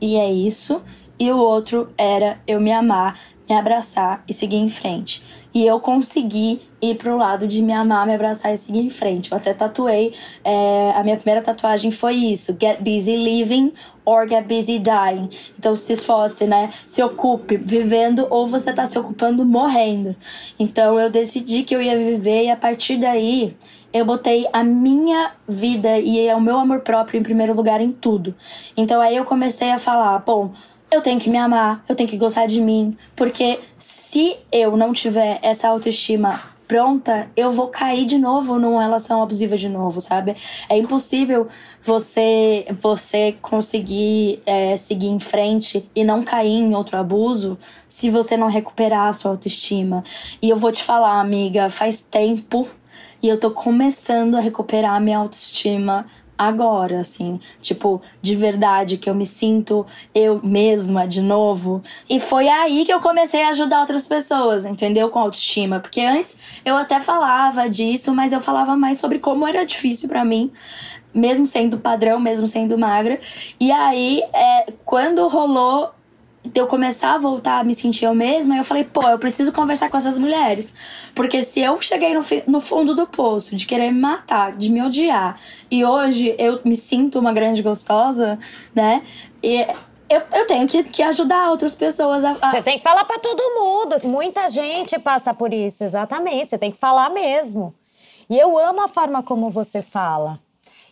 e 0.00 0.16
é 0.16 0.30
isso 0.30 0.80
e 1.18 1.30
o 1.30 1.36
outro 1.36 1.88
era 1.96 2.38
eu 2.46 2.60
me 2.60 2.72
amar, 2.72 3.18
me 3.48 3.56
abraçar 3.56 4.22
e 4.28 4.32
seguir 4.32 4.56
em 4.56 4.68
frente. 4.68 5.22
E 5.54 5.66
eu 5.66 5.80
consegui 5.80 6.60
ir 6.82 6.96
pro 6.96 7.16
lado 7.16 7.48
de 7.48 7.62
me 7.62 7.72
amar, 7.72 8.06
me 8.06 8.14
abraçar 8.14 8.52
e 8.52 8.58
seguir 8.58 8.80
em 8.80 8.90
frente. 8.90 9.32
Eu 9.32 9.38
até 9.38 9.54
tatuei, 9.54 10.12
é, 10.44 10.92
a 10.94 11.02
minha 11.02 11.16
primeira 11.16 11.40
tatuagem 11.40 11.90
foi 11.90 12.14
isso: 12.14 12.54
Get 12.60 12.80
busy 12.80 13.16
living 13.16 13.72
or 14.04 14.28
get 14.28 14.44
busy 14.46 14.78
dying. 14.78 15.30
Então, 15.58 15.74
se 15.74 15.94
esforce, 15.94 16.46
né? 16.46 16.70
Se 16.84 17.02
ocupe 17.02 17.56
vivendo 17.56 18.26
ou 18.28 18.46
você 18.46 18.72
tá 18.72 18.84
se 18.84 18.98
ocupando 18.98 19.44
morrendo. 19.44 20.14
Então, 20.58 20.98
eu 20.98 21.08
decidi 21.08 21.62
que 21.62 21.74
eu 21.74 21.80
ia 21.80 21.96
viver 21.96 22.44
e 22.44 22.50
a 22.50 22.56
partir 22.56 22.98
daí 22.98 23.56
eu 23.92 24.04
botei 24.04 24.46
a 24.52 24.62
minha 24.62 25.32
vida 25.48 25.98
e 25.98 26.30
o 26.34 26.40
meu 26.40 26.58
amor 26.58 26.80
próprio 26.80 27.18
em 27.18 27.22
primeiro 27.22 27.54
lugar 27.54 27.80
em 27.80 27.92
tudo. 27.92 28.34
Então, 28.76 29.00
aí 29.00 29.16
eu 29.16 29.24
comecei 29.24 29.70
a 29.70 29.78
falar, 29.78 30.18
bom 30.18 30.52
eu 30.90 31.00
tenho 31.00 31.18
que 31.20 31.28
me 31.28 31.38
amar, 31.38 31.84
eu 31.88 31.94
tenho 31.94 32.08
que 32.08 32.16
gostar 32.16 32.46
de 32.46 32.60
mim, 32.60 32.96
porque 33.14 33.60
se 33.78 34.36
eu 34.52 34.76
não 34.76 34.92
tiver 34.92 35.38
essa 35.42 35.68
autoestima 35.68 36.56
pronta, 36.66 37.30
eu 37.36 37.52
vou 37.52 37.68
cair 37.68 38.04
de 38.06 38.18
novo 38.18 38.58
numa 38.58 38.82
relação 38.82 39.22
abusiva 39.22 39.56
de 39.56 39.68
novo, 39.68 40.00
sabe? 40.00 40.34
É 40.68 40.76
impossível 40.76 41.48
você 41.82 42.66
você 42.80 43.36
conseguir 43.40 44.42
é, 44.44 44.76
seguir 44.76 45.08
em 45.08 45.20
frente 45.20 45.88
e 45.94 46.02
não 46.02 46.22
cair 46.22 46.58
em 46.58 46.74
outro 46.74 46.96
abuso 46.96 47.58
se 47.88 48.10
você 48.10 48.36
não 48.36 48.48
recuperar 48.48 49.08
a 49.08 49.12
sua 49.12 49.30
autoestima. 49.32 50.02
E 50.42 50.50
eu 50.50 50.56
vou 50.56 50.72
te 50.72 50.82
falar, 50.82 51.20
amiga, 51.20 51.70
faz 51.70 52.02
tempo 52.02 52.68
e 53.22 53.28
eu 53.28 53.38
tô 53.38 53.50
começando 53.50 54.34
a 54.34 54.40
recuperar 54.40 54.94
a 54.94 55.00
minha 55.00 55.18
autoestima 55.18 56.06
agora, 56.38 57.00
assim, 57.00 57.40
tipo, 57.60 58.00
de 58.20 58.34
verdade, 58.34 58.96
que 58.96 59.08
eu 59.08 59.14
me 59.14 59.24
sinto 59.26 59.86
eu 60.14 60.40
mesma 60.42 61.06
de 61.06 61.20
novo. 61.20 61.82
E 62.08 62.20
foi 62.20 62.48
aí 62.48 62.84
que 62.84 62.92
eu 62.92 63.00
comecei 63.00 63.42
a 63.42 63.50
ajudar 63.50 63.80
outras 63.80 64.06
pessoas, 64.06 64.64
entendeu? 64.64 65.08
Com 65.10 65.18
autoestima. 65.18 65.80
Porque 65.80 66.00
antes 66.00 66.38
eu 66.64 66.76
até 66.76 67.00
falava 67.00 67.68
disso, 67.68 68.14
mas 68.14 68.32
eu 68.32 68.40
falava 68.40 68.76
mais 68.76 68.98
sobre 68.98 69.18
como 69.18 69.46
era 69.46 69.64
difícil 69.64 70.08
para 70.08 70.24
mim. 70.24 70.50
Mesmo 71.14 71.46
sendo 71.46 71.78
padrão, 71.78 72.20
mesmo 72.20 72.46
sendo 72.46 72.76
magra. 72.76 73.18
E 73.58 73.72
aí, 73.72 74.22
é, 74.34 74.72
quando 74.84 75.26
rolou 75.28 75.95
de 76.46 76.60
eu 76.60 76.66
começar 76.66 77.14
a 77.14 77.18
voltar 77.18 77.60
a 77.60 77.64
me 77.64 77.74
sentir 77.74 78.04
eu 78.04 78.14
mesma, 78.14 78.56
eu 78.56 78.64
falei, 78.64 78.84
pô, 78.84 79.02
eu 79.08 79.18
preciso 79.18 79.52
conversar 79.52 79.90
com 79.90 79.96
essas 79.96 80.18
mulheres. 80.18 80.72
Porque 81.14 81.42
se 81.42 81.60
eu 81.60 81.80
cheguei 81.80 82.14
no, 82.14 82.24
no 82.46 82.60
fundo 82.60 82.94
do 82.94 83.06
poço 83.06 83.54
de 83.54 83.66
querer 83.66 83.90
me 83.90 84.00
matar, 84.00 84.52
de 84.56 84.70
me 84.70 84.82
odiar, 84.82 85.38
e 85.70 85.84
hoje 85.84 86.34
eu 86.38 86.60
me 86.64 86.74
sinto 86.74 87.18
uma 87.18 87.32
grande 87.32 87.62
gostosa, 87.62 88.38
né? 88.74 89.02
E 89.42 89.66
eu, 90.08 90.22
eu 90.32 90.46
tenho 90.46 90.66
que, 90.66 90.84
que 90.84 91.02
ajudar 91.02 91.50
outras 91.50 91.74
pessoas 91.74 92.24
a, 92.24 92.30
a. 92.40 92.50
Você 92.50 92.62
tem 92.62 92.78
que 92.78 92.84
falar 92.84 93.04
para 93.04 93.18
todo 93.18 93.54
mundo. 93.60 93.96
Muita 94.04 94.48
gente 94.50 94.98
passa 94.98 95.34
por 95.34 95.52
isso, 95.52 95.84
exatamente. 95.84 96.50
Você 96.50 96.58
tem 96.58 96.70
que 96.70 96.78
falar 96.78 97.10
mesmo. 97.10 97.74
E 98.28 98.38
eu 98.38 98.58
amo 98.58 98.82
a 98.82 98.88
forma 98.88 99.22
como 99.22 99.50
você 99.50 99.82
fala. 99.82 100.38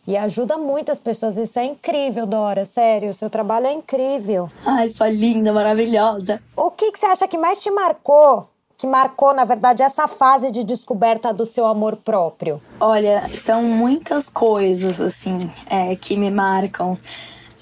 E 0.07 0.17
ajuda 0.17 0.59
muitas 0.59 0.99
pessoas. 0.99 1.37
Isso 1.37 1.59
é 1.59 1.65
incrível, 1.65 2.27
Dora. 2.27 2.67
Sério, 2.67 3.11
o 3.11 3.15
seu 3.15 3.31
trabalho 3.31 3.67
é 3.67 3.73
incrível. 3.73 4.49
Ai, 4.65 4.89
sua 4.89 5.09
linda, 5.09 5.53
maravilhosa. 5.53 6.43
O 6.57 6.71
que, 6.71 6.93
que 6.93 6.99
você 6.99 7.07
acha 7.07 7.27
que 7.27 7.39
mais 7.39 7.63
te 7.63 7.71
marcou? 7.71 8.49
Que 8.77 8.87
marcou, 8.87 9.33
na 9.33 9.45
verdade, 9.45 9.83
essa 9.83 10.07
fase 10.07 10.51
de 10.51 10.63
descoberta 10.63 11.33
do 11.33 11.47
seu 11.47 11.67
amor 11.67 11.97
próprio? 11.97 12.61
Olha, 12.81 13.31
são 13.35 13.63
muitas 13.63 14.29
coisas, 14.29 15.01
assim, 15.01 15.51
é, 15.71 15.97
que 15.97 16.17
me 16.17 16.31
marcam. 16.31 16.99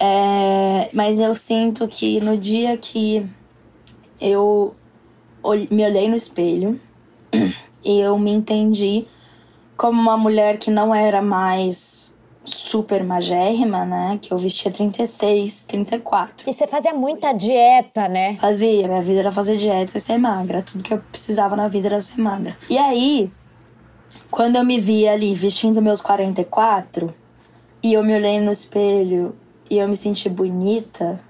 É, 0.01 0.91
mas 0.93 1.21
eu 1.21 1.35
sinto 1.35 1.87
que 1.87 2.19
no 2.21 2.37
dia 2.37 2.77
que 2.77 3.25
eu 4.21 4.75
me 5.71 5.85
olhei 5.85 6.09
no 6.09 6.17
espelho 6.17 6.81
e 7.85 8.01
eu 8.01 8.19
me 8.19 8.33
entendi 8.33 9.07
como 9.77 10.01
uma 10.01 10.17
mulher 10.17 10.59
que 10.59 10.71
não 10.71 10.95
era 10.95 11.23
mais 11.23 12.17
super 12.45 13.05
magérrima, 13.05 13.85
né? 13.85 14.19
Que 14.21 14.33
eu 14.33 14.39
vestia 14.39 14.71
36, 14.71 15.65
34. 15.65 16.49
E 16.49 16.53
você 16.53 16.67
fazia 16.67 16.93
muita 16.93 17.33
dieta, 17.33 18.09
né? 18.09 18.37
Fazia. 18.37 18.89
Minha 18.89 19.03
vida 19.03 19.21
era 19.21 19.33
fazer 19.33 19.57
dieta 19.57 19.97
e 19.97 20.01
ser 20.01 20.19
magra. 20.19 20.63
Tudo 20.63 20.83
que 20.83 20.93
eu 20.93 20.99
precisava 20.99 21.55
na 21.55 21.69
vida 21.69 21.89
era 21.89 22.01
ser 22.01 22.21
magra. 22.21 22.57
E 22.69 22.77
aí, 22.79 23.33
quando 24.31 24.57
eu 24.57 24.65
me 24.65 24.79
vi 24.79 25.07
ali 25.07 25.35
vestindo 25.35 25.81
meus 25.81 26.01
44 26.01 27.15
e 27.83 27.95
eu 27.95 28.03
me 28.03 28.15
olhei 28.15 28.41
no 28.41 28.51
espelho 28.51 29.37
e 29.71 29.79
eu 29.79 29.89
me 29.89 29.97
senti 29.97 30.29
bonita, 30.29 31.21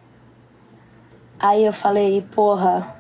aí 1.39 1.65
eu 1.65 1.73
falei, 1.73 2.23
porra, 2.35 2.97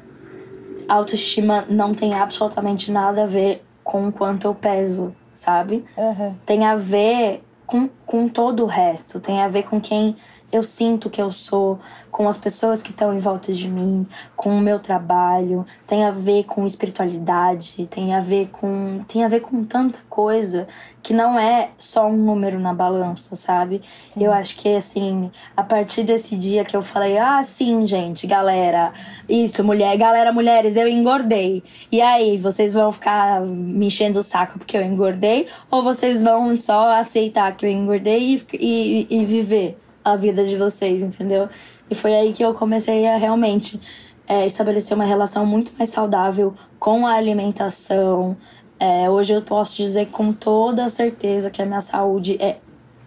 autoestima 0.89 1.65
não 1.69 1.95
tem 1.95 2.15
absolutamente 2.15 2.91
nada 2.91 3.23
a 3.23 3.27
ver 3.27 3.65
com 3.83 4.09
o 4.09 4.13
quanto 4.13 4.47
eu 4.47 4.55
peso, 4.55 5.15
sabe? 5.33 5.85
Uhum. 5.97 6.35
Tem 6.45 6.65
a 6.65 6.77
ver 6.77 7.43
com, 7.67 7.89
com 8.07 8.29
todo 8.29 8.63
o 8.63 8.67
resto, 8.67 9.21
tem 9.21 9.41
a 9.41 9.49
ver 9.49 9.65
com 9.65 9.81
quem 9.81 10.17
eu 10.53 10.63
sinto 10.63 11.09
que 11.09 11.21
eu 11.21 11.33
sou, 11.33 11.81
com 12.11 12.29
as 12.29 12.37
pessoas 12.37 12.83
que 12.83 12.91
estão 12.91 13.15
em 13.15 13.19
volta 13.19 13.55
de 13.55 13.67
mim, 13.69 14.07
com 14.37 14.51
o 14.51 14.61
meu 14.61 14.79
trabalho, 14.79 15.65
tem 15.87 16.05
a 16.05 16.11
ver 16.11 16.45
com 16.45 16.67
espiritualidade, 16.67 17.87
tem 17.87 18.15
a 18.15 18.21
ver 18.21 18.49
com 18.49 19.03
tem 19.09 19.25
a 19.25 19.29
ver 19.29 19.41
com 19.41 19.65
tanta 19.65 19.99
coisa 20.11 20.69
que 21.03 21.15
não 21.15 21.39
é 21.39 21.71
só 21.79 22.07
um 22.07 22.17
número 22.17 22.61
na 22.61 22.75
balança, 22.75 23.35
sabe? 23.35 23.81
Sim. 24.07 24.25
Eu 24.25 24.33
acho 24.33 24.55
que 24.57 24.69
assim, 24.77 25.31
a 25.57 25.63
partir 25.63 26.05
desse 26.05 26.37
dia 26.37 26.65
que 26.65 26.77
eu 26.77 26.83
falei: 26.83 27.17
"Ah, 27.19 27.43
sim, 27.43 27.87
gente, 27.87 28.27
galera, 28.27 28.93
isso, 29.29 29.65
mulher, 29.65 29.97
galera, 29.97 30.33
mulheres, 30.33 30.77
eu 30.77 30.87
engordei". 30.87 31.63
E 31.91 32.01
aí, 32.03 32.37
vocês 32.37 32.75
vão 32.75 32.93
ficar 32.93 33.41
me 33.41 33.87
enchendo 33.87 34.21
o 34.21 34.23
saco 34.23 34.59
porque 34.59 34.77
eu 34.77 34.83
engordei 34.83 35.49
ou 35.71 35.83
vocês 35.83 36.23
vão 36.23 36.55
só 36.57 36.93
aceitar 36.93 37.57
que 37.57 37.65
eu 37.65 37.71
engordei 37.71 38.35
e, 38.35 39.07
e, 39.11 39.23
e 39.23 39.25
viver? 39.25 39.82
A 40.05 40.17
vida 40.17 40.45
de 40.45 40.57
vocês, 40.57 41.03
entendeu? 41.03 41.49
E 41.91 41.95
foi 41.95 42.15
aí 42.15 42.33
que 42.33 42.45
eu 42.45 42.55
comecei 42.55 43.07
a 43.07 43.17
realmente 43.17 43.81
é, 44.27 44.47
estabelecer 44.47 44.95
uma 44.95 45.05
relação 45.05 45.45
muito 45.45 45.73
mais 45.79 45.91
saudável 45.91 46.55
com 46.79 47.07
a 47.07 47.13
alimentação. 47.13 48.37
É, 48.79 49.09
hoje 49.09 49.33
eu 49.33 49.43
posso 49.43 49.77
dizer 49.77 50.07
com 50.07 50.33
toda 50.33 50.89
certeza 50.89 51.51
que 51.51 51.63
a 51.63 51.67
minha 51.67 51.81
saúde 51.81 52.37
é 52.41 52.59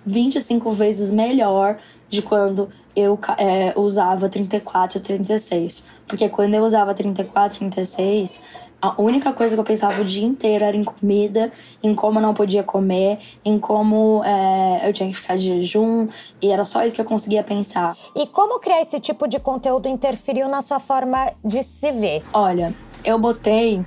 25 0.06 0.72
vezes 0.72 1.12
melhor 1.12 1.78
de 2.10 2.22
quando 2.22 2.70
eu 2.96 3.20
é, 3.38 3.74
usava 3.76 4.30
34, 4.30 5.00
36. 5.00 5.84
Porque 6.08 6.30
quando 6.30 6.54
eu 6.54 6.64
usava 6.64 6.94
34, 6.94 7.58
36, 7.58 8.42
a 8.86 9.02
única 9.02 9.34
coisa 9.34 9.56
que 9.56 9.60
eu 9.60 9.66
pensava 9.66 10.00
o 10.02 10.06
dia 10.06 10.24
inteiro 10.24 10.64
era 10.64 10.78
em 10.78 10.84
comida, 10.84 11.52
em 11.82 11.96
como 11.96 12.20
eu 12.20 12.22
não 12.22 12.34
podia 12.34 12.62
comer, 12.62 13.18
em 13.44 13.58
como 13.58 14.24
é, 14.24 14.88
eu 14.88 14.94
tinha 14.94 15.10
que 15.10 15.16
ficar 15.16 15.36
de 15.36 15.44
jejum, 15.44 16.08
e 16.42 16.52
era 16.52 16.64
só 16.64 16.84
isso 16.86 16.94
que 16.94 17.02
eu 17.02 17.06
conseguia 17.06 17.44
pensar. 17.44 17.96
E 18.16 18.28
como 18.28 18.60
criar 18.60 18.82
esse 18.82 19.00
tipo 19.00 19.28
de 19.28 19.40
conteúdo 19.40 19.90
interferiu 19.90 20.48
na 20.48 20.62
sua 20.62 20.80
forma 20.80 21.32
de 21.44 21.64
se 21.64 21.92
ver? 21.92 22.24
Olha, 22.32 22.76
eu 23.04 23.18
botei 23.18 23.84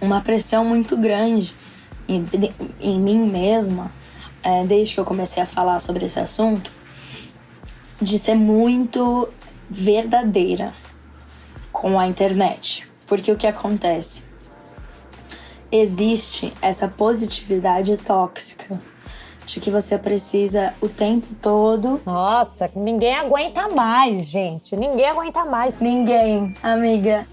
uma 0.00 0.20
pressão 0.20 0.64
muito 0.64 0.96
grande 0.96 1.54
em, 2.08 2.24
em 2.80 3.00
mim 3.00 3.18
mesma, 3.28 3.92
é, 4.42 4.64
desde 4.64 4.94
que 4.94 5.00
eu 5.00 5.04
comecei 5.04 5.42
a 5.42 5.46
falar 5.46 5.80
sobre 5.80 6.04
esse 6.04 6.18
assunto, 6.18 6.72
de 8.00 8.18
ser 8.18 8.34
muito 8.34 9.28
verdadeira 9.68 10.72
com 11.72 11.98
a 11.98 12.06
internet. 12.06 12.89
Porque 13.10 13.32
o 13.32 13.36
que 13.36 13.48
acontece? 13.48 14.22
Existe 15.72 16.52
essa 16.62 16.86
positividade 16.86 17.96
tóxica 17.96 18.80
de 19.44 19.58
que 19.58 19.68
você 19.68 19.98
precisa 19.98 20.74
o 20.80 20.88
tempo 20.88 21.26
todo. 21.42 22.00
Nossa, 22.06 22.70
ninguém 22.76 23.16
aguenta 23.16 23.68
mais, 23.68 24.26
gente. 24.26 24.76
Ninguém 24.76 25.06
aguenta 25.06 25.44
mais. 25.44 25.80
Ninguém, 25.80 26.54
amiga. 26.62 27.26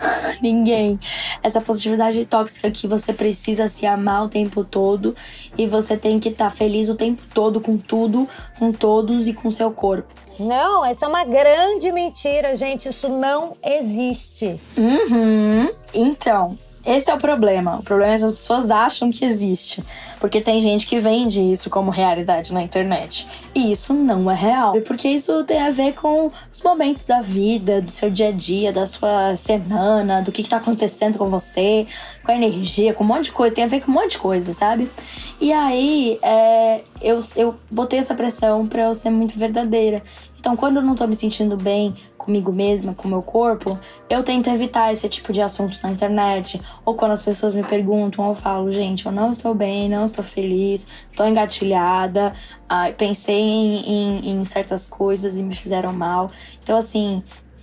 Ninguém. 0.40 0.98
Essa 1.42 1.60
positividade 1.60 2.24
tóxica 2.24 2.70
que 2.70 2.86
você 2.86 3.12
precisa 3.12 3.68
se 3.68 3.86
amar 3.86 4.24
o 4.24 4.28
tempo 4.28 4.64
todo 4.64 5.14
e 5.56 5.66
você 5.66 5.96
tem 5.96 6.18
que 6.18 6.28
estar 6.28 6.46
tá 6.46 6.50
feliz 6.50 6.88
o 6.88 6.94
tempo 6.94 7.22
todo 7.32 7.60
com 7.60 7.76
tudo, 7.76 8.28
com 8.58 8.72
todos 8.72 9.26
e 9.26 9.32
com 9.32 9.50
seu 9.50 9.70
corpo. 9.70 10.12
Não, 10.38 10.84
essa 10.84 11.06
é 11.06 11.08
uma 11.08 11.24
grande 11.24 11.90
mentira, 11.90 12.54
gente. 12.54 12.88
Isso 12.88 13.08
não 13.08 13.56
existe. 13.64 14.60
Uhum. 14.76 15.68
Então, 15.92 16.56
esse 16.88 17.10
é 17.10 17.14
o 17.14 17.18
problema. 17.18 17.76
O 17.76 17.82
problema 17.82 18.14
é 18.14 18.18
que 18.18 18.24
as 18.24 18.30
pessoas 18.30 18.70
acham 18.70 19.10
que 19.10 19.22
existe. 19.22 19.84
Porque 20.18 20.40
tem 20.40 20.58
gente 20.60 20.86
que 20.86 20.98
vende 20.98 21.40
isso 21.40 21.68
como 21.68 21.90
realidade 21.90 22.50
na 22.50 22.62
internet. 22.62 23.28
E 23.54 23.70
isso 23.70 23.92
não 23.92 24.30
é 24.30 24.34
real. 24.34 24.80
Porque 24.80 25.06
isso 25.06 25.44
tem 25.44 25.60
a 25.60 25.70
ver 25.70 25.92
com 25.92 26.28
os 26.50 26.62
momentos 26.62 27.04
da 27.04 27.20
vida, 27.20 27.82
do 27.82 27.90
seu 27.90 28.10
dia 28.10 28.28
a 28.28 28.32
dia, 28.32 28.72
da 28.72 28.86
sua 28.86 29.36
semana, 29.36 30.22
do 30.22 30.32
que, 30.32 30.40
está 30.40 30.56
acontecendo 30.56 31.18
com 31.18 31.28
você, 31.28 31.86
com 32.24 32.32
a 32.32 32.34
energia, 32.34 32.94
com 32.94 33.04
um 33.04 33.08
monte 33.08 33.24
de 33.24 33.32
coisa. 33.32 33.54
Tem 33.54 33.64
a 33.64 33.68
ver 33.68 33.82
com 33.82 33.90
um 33.90 33.94
monte 33.94 34.12
de 34.12 34.18
coisa, 34.18 34.54
sabe? 34.54 34.90
E 35.38 35.52
aí, 35.52 36.18
é, 36.22 36.80
eu, 37.02 37.18
eu 37.36 37.54
botei 37.70 37.98
essa 37.98 38.14
pressão 38.14 38.66
pra 38.66 38.84
eu 38.84 38.94
ser 38.94 39.10
muito 39.10 39.38
verdadeira. 39.38 40.02
Então, 40.40 40.56
quando 40.56 40.76
eu 40.76 40.82
não 40.82 40.94
tô 40.94 41.06
me 41.06 41.14
sentindo 41.14 41.54
bem 41.56 41.94
comigo 42.28 42.52
mesma, 42.52 42.92
com 42.92 43.08
o 43.08 43.10
meu 43.10 43.22
corpo, 43.22 43.78
eu 44.10 44.22
tento 44.22 44.50
evitar 44.50 44.92
esse 44.92 45.08
tipo 45.08 45.32
de 45.32 45.40
assunto 45.40 45.80
na 45.82 45.90
internet. 45.90 46.60
Ou 46.84 46.94
quando 46.94 47.12
as 47.12 47.22
pessoas 47.22 47.54
me 47.54 47.62
perguntam, 47.62 48.28
eu 48.28 48.34
falo, 48.34 48.70
gente, 48.70 49.06
eu 49.06 49.12
não 49.12 49.30
estou 49.30 49.54
bem, 49.54 49.88
não 49.88 50.04
estou 50.04 50.22
feliz, 50.22 50.86
estou 51.10 51.26
engatilhada, 51.26 52.34
ah, 52.68 52.92
pensei 52.96 53.40
em, 53.40 53.80
em, 53.80 54.30
em 54.30 54.44
certas 54.44 54.86
coisas 54.86 55.38
e 55.38 55.42
me 55.42 55.54
fizeram 55.54 55.94
mal. 55.94 56.28
Então, 56.62 56.76
assim, 56.76 57.22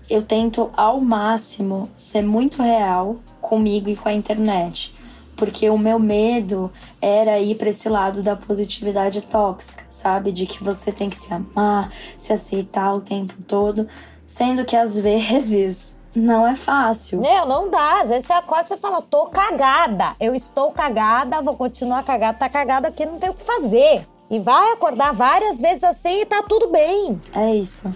eu 0.09 0.23
tento 0.23 0.71
ao 0.75 0.99
máximo 0.99 1.87
ser 1.95 2.23
muito 2.23 2.63
real 2.63 3.17
comigo 3.39 3.87
e 3.87 3.95
com 3.95 4.09
a 4.09 4.13
internet 4.13 4.95
porque 5.35 5.69
o 5.69 5.77
meu 5.77 5.99
medo 5.99 6.71
era 7.01 7.39
ir 7.39 7.55
para 7.55 7.69
esse 7.69 7.89
lado 7.89 8.23
da 8.23 8.35
positividade 8.35 9.21
tóxica, 9.21 9.83
sabe? 9.89 10.31
De 10.31 10.45
que 10.45 10.63
você 10.63 10.91
tem 10.91 11.09
que 11.09 11.17
se 11.17 11.31
amar, 11.31 11.91
se 12.17 12.31
aceitar 12.31 12.93
o 12.93 13.01
tempo 13.01 13.33
todo, 13.47 13.87
sendo 14.35 14.65
que 14.65 14.75
às 14.75 14.99
vezes 14.99 15.95
não 16.13 16.45
é 16.45 16.57
fácil. 16.57 17.21
Não, 17.21 17.45
não 17.45 17.69
dá. 17.69 18.01
Às 18.01 18.09
vezes 18.09 18.27
você 18.27 18.33
acorda 18.33 18.65
e 18.65 18.67
você 18.67 18.77
fala, 18.77 19.01
tô 19.01 19.27
cagada. 19.27 20.13
Eu 20.19 20.35
estou 20.35 20.71
cagada, 20.71 21.41
vou 21.41 21.55
continuar 21.55 22.03
cagada, 22.03 22.37
tá 22.37 22.49
cagada 22.49 22.89
aqui, 22.89 23.05
não 23.05 23.17
tem 23.17 23.29
o 23.29 23.33
que 23.33 23.43
fazer. 23.43 24.05
E 24.29 24.37
vai 24.37 24.73
acordar 24.73 25.13
várias 25.13 25.61
vezes 25.61 25.85
assim 25.85 26.21
e 26.21 26.25
tá 26.25 26.43
tudo 26.43 26.67
bem. 26.69 27.19
É 27.33 27.55
isso. 27.55 27.89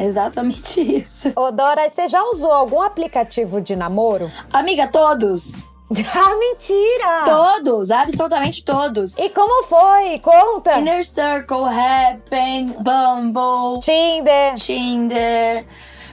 Exatamente 0.00 0.80
isso. 1.02 1.30
Ô, 1.36 1.50
Dora, 1.50 1.86
você 1.90 2.08
já 2.08 2.22
usou 2.22 2.52
algum 2.52 2.80
aplicativo 2.80 3.60
de 3.60 3.76
namoro? 3.76 4.32
Amiga, 4.50 4.88
todos. 4.88 5.62
Ah, 6.14 6.36
mentira! 6.38 7.24
Todos! 7.24 7.90
Absolutamente 7.90 8.64
todos. 8.64 9.16
E 9.18 9.28
como 9.30 9.64
foi? 9.64 10.18
Conta! 10.18 10.78
Inner 10.78 11.04
Circle, 11.04 11.64
Happen, 11.64 12.66
Bumble, 12.78 13.80
Tinder. 13.80 14.54
Tinder, 14.56 15.64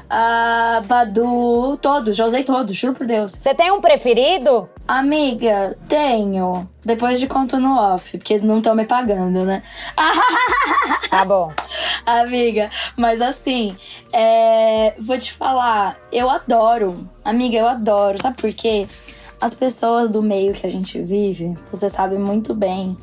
uh, 0.09 0.83
Badu, 0.85 1.77
todos, 1.77 2.15
já 2.15 2.25
usei 2.25 2.43
todos, 2.43 2.75
juro 2.75 2.95
por 2.95 3.05
Deus. 3.07 3.31
Você 3.31 3.53
tem 3.53 3.71
um 3.71 3.81
preferido? 3.81 4.69
Amiga, 4.87 5.77
tenho. 5.87 6.67
Depois 6.83 7.19
de 7.19 7.27
conto 7.27 7.59
no 7.59 7.77
off, 7.77 8.17
porque 8.17 8.39
não 8.39 8.57
estão 8.57 8.73
me 8.75 8.85
pagando, 8.85 9.45
né? 9.45 9.63
Tá 11.09 11.25
bom. 11.25 11.51
Amiga, 12.05 12.69
mas 12.95 13.19
assim, 13.19 13.75
é, 14.13 14.93
vou 14.99 15.17
te 15.17 15.33
falar, 15.33 15.97
eu 16.11 16.29
adoro. 16.29 16.93
Amiga, 17.25 17.57
eu 17.57 17.67
adoro. 17.67 18.21
Sabe 18.21 18.39
por 18.39 18.53
quê? 18.53 18.87
As 19.41 19.53
pessoas 19.53 20.09
do 20.09 20.21
meio 20.21 20.53
que 20.53 20.67
a 20.67 20.69
gente 20.69 21.01
vive, 21.01 21.55
você 21.71 21.87
sabe 21.87 22.17
muito 22.17 22.53
bem, 22.53 22.97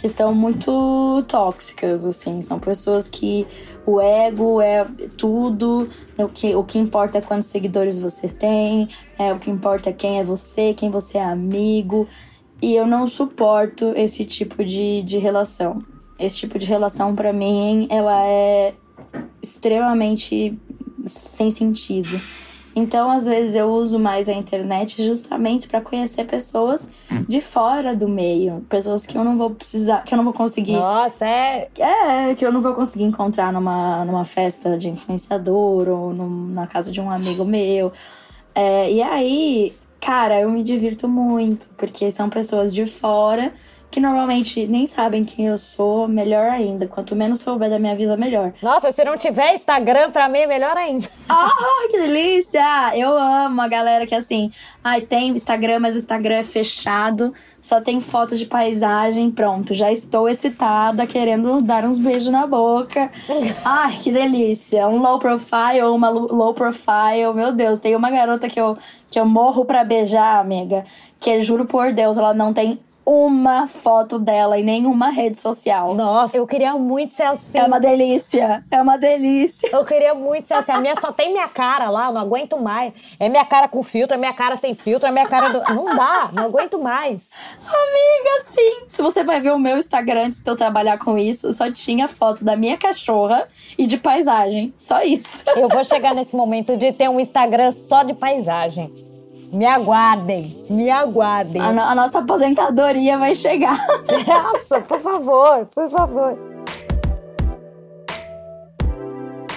que 0.00 0.08
são 0.08 0.34
muito 0.34 1.24
tóxicas, 1.28 2.04
assim. 2.04 2.42
São 2.42 2.58
pessoas 2.58 3.08
que 3.08 3.46
o 3.86 4.00
ego 4.00 4.60
é 4.60 4.84
tudo, 5.16 5.88
o 6.16 6.28
que, 6.28 6.54
o 6.54 6.64
que 6.64 6.78
importa 6.78 7.18
é 7.18 7.20
quantos 7.20 7.48
seguidores 7.48 7.98
você 7.98 8.28
tem, 8.28 8.88
é, 9.18 9.32
o 9.32 9.38
que 9.38 9.50
importa 9.50 9.90
é 9.90 9.92
quem 9.92 10.18
é 10.18 10.24
você, 10.24 10.74
quem 10.74 10.90
você 10.90 11.18
é 11.18 11.24
amigo. 11.24 12.08
E 12.60 12.74
eu 12.74 12.86
não 12.86 13.06
suporto 13.06 13.92
esse 13.96 14.24
tipo 14.24 14.64
de, 14.64 15.02
de 15.02 15.18
relação. 15.18 15.82
Esse 16.18 16.36
tipo 16.36 16.58
de 16.58 16.66
relação, 16.66 17.14
para 17.14 17.32
mim, 17.32 17.86
ela 17.88 18.20
é 18.24 18.74
extremamente 19.40 20.58
sem 21.06 21.50
sentido. 21.50 22.20
Então, 22.78 23.10
às 23.10 23.24
vezes, 23.26 23.54
eu 23.56 23.66
uso 23.70 23.98
mais 23.98 24.28
a 24.28 24.32
internet 24.32 25.02
justamente 25.04 25.66
para 25.68 25.80
conhecer 25.80 26.24
pessoas 26.24 26.88
de 27.26 27.40
fora 27.40 27.94
do 27.96 28.08
meio. 28.08 28.64
Pessoas 28.68 29.04
que 29.04 29.16
eu 29.18 29.24
não 29.24 29.36
vou 29.36 29.50
precisar, 29.50 30.04
que 30.04 30.14
eu 30.14 30.16
não 30.16 30.24
vou 30.24 30.32
conseguir. 30.32 30.72
Nossa, 30.74 31.26
é. 31.26 31.68
É, 31.78 32.34
que 32.34 32.46
eu 32.46 32.52
não 32.52 32.62
vou 32.62 32.74
conseguir 32.74 33.04
encontrar 33.04 33.52
numa, 33.52 34.04
numa 34.04 34.24
festa 34.24 34.78
de 34.78 34.88
influenciador 34.88 35.88
ou 35.88 36.12
num- 36.14 36.48
na 36.54 36.66
casa 36.66 36.92
de 36.92 37.00
um 37.00 37.10
amigo 37.10 37.44
meu. 37.44 37.92
É, 38.54 38.90
e 38.92 39.02
aí, 39.02 39.72
cara, 40.00 40.40
eu 40.40 40.50
me 40.50 40.62
divirto 40.62 41.08
muito, 41.08 41.66
porque 41.76 42.10
são 42.10 42.28
pessoas 42.30 42.72
de 42.74 42.86
fora 42.86 43.52
que 43.90 44.00
normalmente 44.00 44.66
nem 44.66 44.86
sabem 44.86 45.24
quem 45.24 45.46
eu 45.46 45.56
sou, 45.56 46.06
melhor 46.06 46.50
ainda. 46.50 46.86
Quanto 46.86 47.16
menos 47.16 47.40
souber 47.40 47.70
da 47.70 47.78
minha 47.78 47.94
vida, 47.96 48.16
melhor. 48.16 48.52
Nossa, 48.62 48.92
se 48.92 49.02
não 49.04 49.16
tiver 49.16 49.54
Instagram, 49.54 50.10
pra 50.10 50.28
mim 50.28 50.46
melhor 50.46 50.76
ainda. 50.76 51.06
Ah, 51.30 51.86
que 51.90 51.98
delícia! 51.98 52.96
Eu 52.96 53.10
amo 53.16 53.60
a 53.60 53.68
galera 53.68 54.06
que 54.06 54.14
assim, 54.14 54.50
ai, 54.82 55.02
tem 55.02 55.28
Instagram, 55.28 55.78
mas 55.80 55.94
o 55.94 55.98
Instagram 55.98 56.36
é 56.36 56.42
fechado, 56.42 57.34
só 57.60 57.80
tem 57.82 58.00
foto 58.00 58.34
de 58.36 58.46
paisagem, 58.46 59.30
pronto, 59.30 59.74
já 59.74 59.92
estou 59.92 60.28
excitada, 60.28 61.06
querendo 61.06 61.60
dar 61.60 61.84
uns 61.84 61.98
beijos 61.98 62.28
na 62.30 62.46
boca. 62.46 63.10
Ai, 63.64 63.96
que 64.02 64.10
delícia! 64.10 64.88
Um 64.88 64.98
low 65.02 65.18
profile, 65.18 65.82
uma 65.82 66.08
lo- 66.08 66.32
low 66.34 66.54
profile, 66.54 67.32
meu 67.34 67.52
Deus, 67.52 67.78
tem 67.78 67.94
uma 67.94 68.10
garota 68.10 68.48
que 68.48 68.60
eu, 68.60 68.76
que 69.10 69.20
eu 69.20 69.26
morro 69.26 69.64
pra 69.66 69.84
beijar, 69.84 70.40
amiga, 70.40 70.84
que 71.20 71.40
juro 71.42 71.66
por 71.66 71.92
Deus, 71.92 72.16
ela 72.16 72.32
não 72.32 72.52
tem 72.54 72.78
uma 73.08 73.66
foto 73.66 74.18
dela 74.18 74.58
em 74.58 74.62
nenhuma 74.62 75.08
rede 75.08 75.38
social. 75.38 75.94
Nossa, 75.94 76.36
eu 76.36 76.46
queria 76.46 76.74
muito 76.74 77.14
ser 77.14 77.22
assim. 77.22 77.56
É 77.56 77.64
uma 77.64 77.80
delícia, 77.80 78.62
é 78.70 78.82
uma 78.82 78.98
delícia. 78.98 79.70
Eu 79.72 79.82
queria 79.82 80.12
muito 80.12 80.46
ser 80.46 80.54
assim. 80.54 80.72
A 80.72 80.78
minha 80.78 80.94
só 80.94 81.10
tem 81.10 81.32
minha 81.32 81.48
cara 81.48 81.88
lá, 81.88 82.08
eu 82.08 82.12
não 82.12 82.20
aguento 82.20 82.58
mais. 82.58 83.16
É 83.18 83.30
minha 83.30 83.46
cara 83.46 83.66
com 83.66 83.82
filtro, 83.82 84.14
é 84.14 84.18
minha 84.18 84.34
cara 84.34 84.56
sem 84.56 84.74
filtro, 84.74 85.08
é 85.08 85.10
minha 85.10 85.26
cara 85.26 85.48
do. 85.48 85.74
Não 85.74 85.96
dá, 85.96 86.28
não 86.34 86.44
aguento 86.44 86.78
mais. 86.78 87.30
Amiga, 87.62 88.44
sim. 88.44 88.82
Se 88.86 89.00
você 89.00 89.24
vai 89.24 89.40
ver 89.40 89.54
o 89.54 89.58
meu 89.58 89.78
Instagram 89.78 90.26
antes 90.26 90.40
de 90.40 90.50
eu 90.50 90.56
trabalhar 90.56 90.98
com 90.98 91.16
isso, 91.16 91.50
só 91.54 91.72
tinha 91.72 92.08
foto 92.08 92.44
da 92.44 92.56
minha 92.56 92.76
cachorra 92.76 93.48
e 93.78 93.86
de 93.86 93.96
paisagem. 93.96 94.74
Só 94.76 95.00
isso. 95.02 95.44
Eu 95.56 95.68
vou 95.70 95.82
chegar 95.82 96.14
nesse 96.14 96.36
momento 96.36 96.76
de 96.76 96.92
ter 96.92 97.08
um 97.08 97.18
Instagram 97.18 97.72
só 97.72 98.02
de 98.02 98.12
paisagem. 98.12 98.92
Me 99.52 99.64
aguardem, 99.66 100.54
me 100.68 100.90
aguardem. 100.90 101.60
A, 101.60 101.72
no- 101.72 101.82
a 101.82 101.94
nossa 101.94 102.18
aposentadoria 102.18 103.18
vai 103.18 103.34
chegar. 103.34 103.76
Nossa, 104.26 104.80
por 104.80 105.00
favor, 105.00 105.66
por 105.74 105.88
favor. 105.90 106.38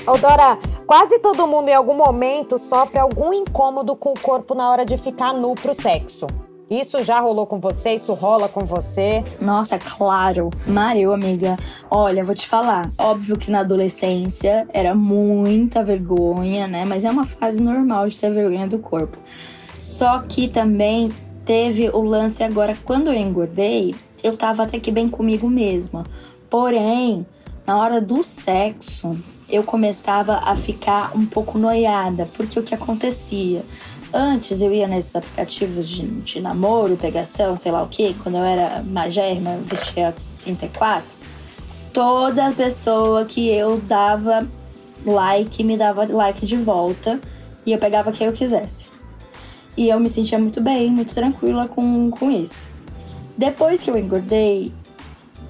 Ô, 0.08 0.18
Dora, 0.18 0.58
quase 0.88 1.20
todo 1.20 1.46
mundo 1.48 1.70
em 1.70 1.74
algum 1.76 1.94
momento 1.96 2.58
sofre 2.58 3.00
algum 3.00 3.32
incômodo 3.34 3.96
com 3.96 4.12
o 4.12 4.20
corpo 4.20 4.56
na 4.56 4.70
hora 4.70 4.86
de 4.86 4.98
ficar 4.98 5.34
nu 5.34 5.54
pro 5.56 5.74
sexo. 5.74 6.26
Isso 6.70 7.04
já 7.04 7.20
rolou 7.20 7.46
com 7.46 7.60
você? 7.60 7.96
Isso 7.96 8.14
rola 8.14 8.48
com 8.48 8.62
você? 8.66 9.22
Nossa, 9.42 9.78
claro. 9.78 10.50
Mario, 10.66 11.12
amiga. 11.14 11.58
Olha, 11.90 12.24
vou 12.24 12.34
te 12.34 12.48
falar. 12.48 12.90
Óbvio 12.98 13.38
que 13.38 13.52
na 13.52 13.60
adolescência 13.60 14.66
era 14.74 14.96
muita 14.96 15.84
vergonha, 15.84 16.68
né? 16.68 16.86
Mas 16.86 17.04
é 17.04 17.12
uma 17.12 17.26
fase 17.26 17.62
normal 17.62 18.08
de 18.08 18.16
ter 18.16 18.32
vergonha 18.34 18.68
do 18.68 18.80
corpo. 18.80 19.18
Só 19.82 20.20
que 20.20 20.48
também 20.48 21.12
teve 21.44 21.90
o 21.90 22.04
lance 22.04 22.44
agora, 22.44 22.78
quando 22.86 23.08
eu 23.08 23.16
engordei, 23.16 23.96
eu 24.22 24.38
tava 24.38 24.62
até 24.62 24.80
que 24.80 24.92
bem 24.92 25.10
comigo 25.10 25.50
mesma. 25.50 26.06
Porém, 26.48 27.26
na 27.66 27.76
hora 27.80 28.00
do 28.00 28.22
sexo, 28.22 29.18
eu 29.50 29.64
começava 29.64 30.36
a 30.36 30.56
ficar 30.56 31.18
um 31.18 31.26
pouco 31.26 31.58
noiada, 31.58 32.30
porque 32.38 32.60
o 32.60 32.64
que 32.64 32.76
acontecia? 32.76 33.66
Antes 34.14 34.62
eu 34.62 34.72
ia 34.72 34.88
nesses 34.88 35.16
aplicativos 35.16 35.90
de, 35.90 36.06
de 36.06 36.40
namoro, 36.40 36.96
pegação, 36.96 37.58
sei 37.58 37.72
lá 37.72 37.82
o 37.82 37.88
que, 37.88 38.14
quando 38.22 38.36
eu 38.36 38.44
era 38.44 38.84
magérrima, 38.84 39.54
eu 39.54 39.64
vestia 39.64 40.14
34. 40.44 41.04
Toda 41.92 42.52
pessoa 42.52 43.26
que 43.26 43.50
eu 43.50 43.80
dava 43.80 44.48
like 45.04 45.64
me 45.64 45.76
dava 45.76 46.06
like 46.06 46.46
de 46.46 46.56
volta 46.56 47.20
e 47.66 47.72
eu 47.72 47.80
pegava 47.80 48.12
quem 48.12 48.28
eu 48.28 48.34
quisesse. 48.34 48.91
E 49.78 49.90
eu 49.90 50.00
me 50.00 50.10
sentia 50.10 50.38
muito 50.38 50.62
bem, 50.62 50.90
muito 50.92 51.14
tranquila 51.14 51.68
com, 51.68 52.10
com 52.12 52.30
isso. 52.30 52.70
Depois 53.38 53.82
que 53.82 53.90
eu 53.90 53.98
engordei, 53.98 54.72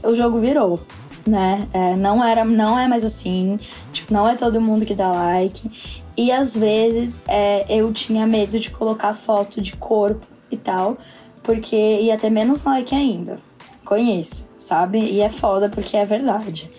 o 0.04 0.14
jogo 0.14 0.38
virou, 0.40 0.80
né? 1.26 1.68
É, 1.74 1.96
não 1.96 2.24
era, 2.24 2.46
não 2.46 2.78
é 2.78 2.88
mais 2.88 3.04
assim. 3.04 3.58
Tipo, 3.92 4.14
não 4.14 4.28
é 4.28 4.36
todo 4.36 4.62
mundo 4.62 4.86
que 4.86 4.94
dá 4.94 5.12
like. 5.12 6.02
E 6.16 6.32
às 6.32 6.56
vezes 6.56 7.20
é, 7.28 7.66
eu 7.70 7.92
tinha 7.92 8.28
medo 8.28 8.60
de 8.60 8.70
colocar 8.70 9.14
foto 9.14 9.62
de 9.62 9.76
corpo 9.76 10.26
e 10.52 10.58
tal, 10.58 10.98
porque 11.42 11.76
ia 11.76 12.18
ter 12.18 12.30
menos 12.30 12.64
like 12.64 12.94
ainda. 12.94 13.40
Conheço, 13.84 14.48
sabe? 14.60 15.00
E 15.00 15.22
é 15.22 15.30
foda 15.30 15.70
porque 15.70 15.98
é 15.98 16.06
verdade. 16.06 16.70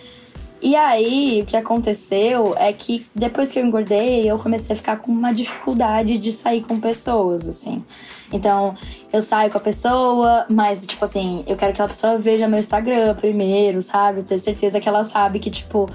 E 0.62 0.77
aí, 0.77 1.40
o 1.42 1.46
que 1.46 1.57
aconteceu 1.57 2.55
é 2.57 2.72
que 2.72 3.05
depois 3.12 3.51
que 3.51 3.59
eu 3.59 3.66
engordei, 3.66 4.31
eu 4.31 4.38
comecei 4.38 4.72
a 4.72 4.77
ficar 4.77 4.96
com 4.98 5.11
uma 5.11 5.33
dificuldade 5.33 6.18
de 6.18 6.31
sair 6.31 6.62
com 6.62 6.79
pessoas, 6.79 7.48
assim. 7.48 7.85
Então, 8.33 8.75
eu 9.12 9.20
saio 9.20 9.51
com 9.51 9.59
a 9.59 9.61
pessoa, 9.61 10.46
mas, 10.48 10.87
tipo 10.87 11.05
assim, 11.05 11.42
eu 11.48 11.57
quero 11.57 11.72
que 11.72 11.83
a 11.83 11.88
pessoa 11.88 12.16
veja 12.16 12.46
meu 12.46 12.61
Instagram 12.61 13.16
primeiro, 13.16 13.83
sabe? 13.83 14.22
Ter 14.22 14.38
certeza 14.38 14.79
que 14.79 14.88
ela 14.88 15.03
sabe 15.03 15.40
que, 15.40 15.51
tipo, 15.51 15.90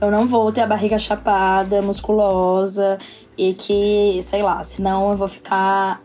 eu 0.00 0.08
não 0.08 0.24
vou 0.24 0.52
ter 0.52 0.60
a 0.60 0.66
barriga 0.68 1.00
chapada, 1.00 1.82
musculosa, 1.82 2.98
e 3.36 3.54
que, 3.54 4.20
sei 4.22 4.42
lá, 4.42 4.62
senão 4.62 5.10
eu 5.10 5.16
vou 5.16 5.28
ficar 5.28 6.00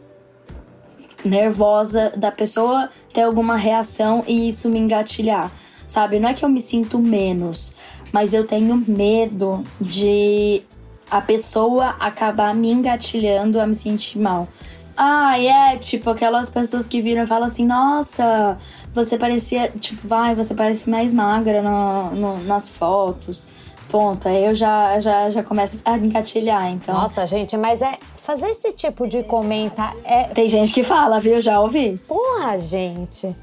nervosa 1.24 2.12
da 2.16 2.32
pessoa 2.32 2.90
ter 3.14 3.22
alguma 3.22 3.56
reação 3.56 4.24
e 4.28 4.50
isso 4.50 4.70
me 4.70 4.80
engatilhar, 4.80 5.52
sabe? 5.88 6.20
Não 6.20 6.30
é 6.30 6.34
que 6.34 6.44
eu 6.44 6.50
me 6.50 6.62
sinto 6.62 6.98
menos, 7.00 7.76
mas 8.12 8.34
eu 8.34 8.46
tenho 8.46 8.84
medo 8.88 9.64
de 9.80 10.62
a 11.10 11.22
pessoa 11.22 11.96
acabar 12.00 12.54
me 12.54 12.70
engatilhando 12.72 13.60
a 13.62 13.68
me 13.68 13.76
sentir 13.76 14.20
mal. 14.20 14.48
Ah, 14.96 15.40
é 15.40 15.78
tipo 15.78 16.10
aquelas 16.10 16.50
pessoas 16.50 16.88
que 16.88 17.02
viram 17.02 17.24
e 17.24 17.28
falam 17.28 17.46
assim: 17.46 17.66
Nossa, 17.66 18.58
você 18.94 19.18
parecia, 19.18 19.70
tipo, 19.80 20.08
vai, 20.08 20.34
você 20.34 20.56
parece 20.56 20.90
mais 20.90 21.14
magra 21.14 21.62
no, 21.62 22.12
no- 22.16 22.44
nas 22.44 22.68
fotos. 22.68 23.48
Ponto. 23.90 24.28
Aí 24.28 24.44
eu 24.46 24.54
já, 24.54 25.00
já, 25.00 25.30
já 25.30 25.42
começo 25.44 25.78
a 25.86 25.98
engatilhar. 25.98 26.70
Então, 26.72 26.94
Nossa, 26.94 27.26
gente, 27.26 27.56
mas 27.56 27.82
é. 27.82 27.98
Fazer 28.18 28.48
esse 28.48 28.74
tipo 28.74 29.08
de 29.08 29.24
comentário 29.24 29.98
é. 30.04 30.24
tem 30.26 30.50
gente 30.50 30.74
que 30.74 30.84
fala, 30.84 31.18
viu? 31.18 31.40
Já 31.40 31.62
ouvi. 31.62 31.98
Porra, 32.06 32.60
gente. 32.60 33.34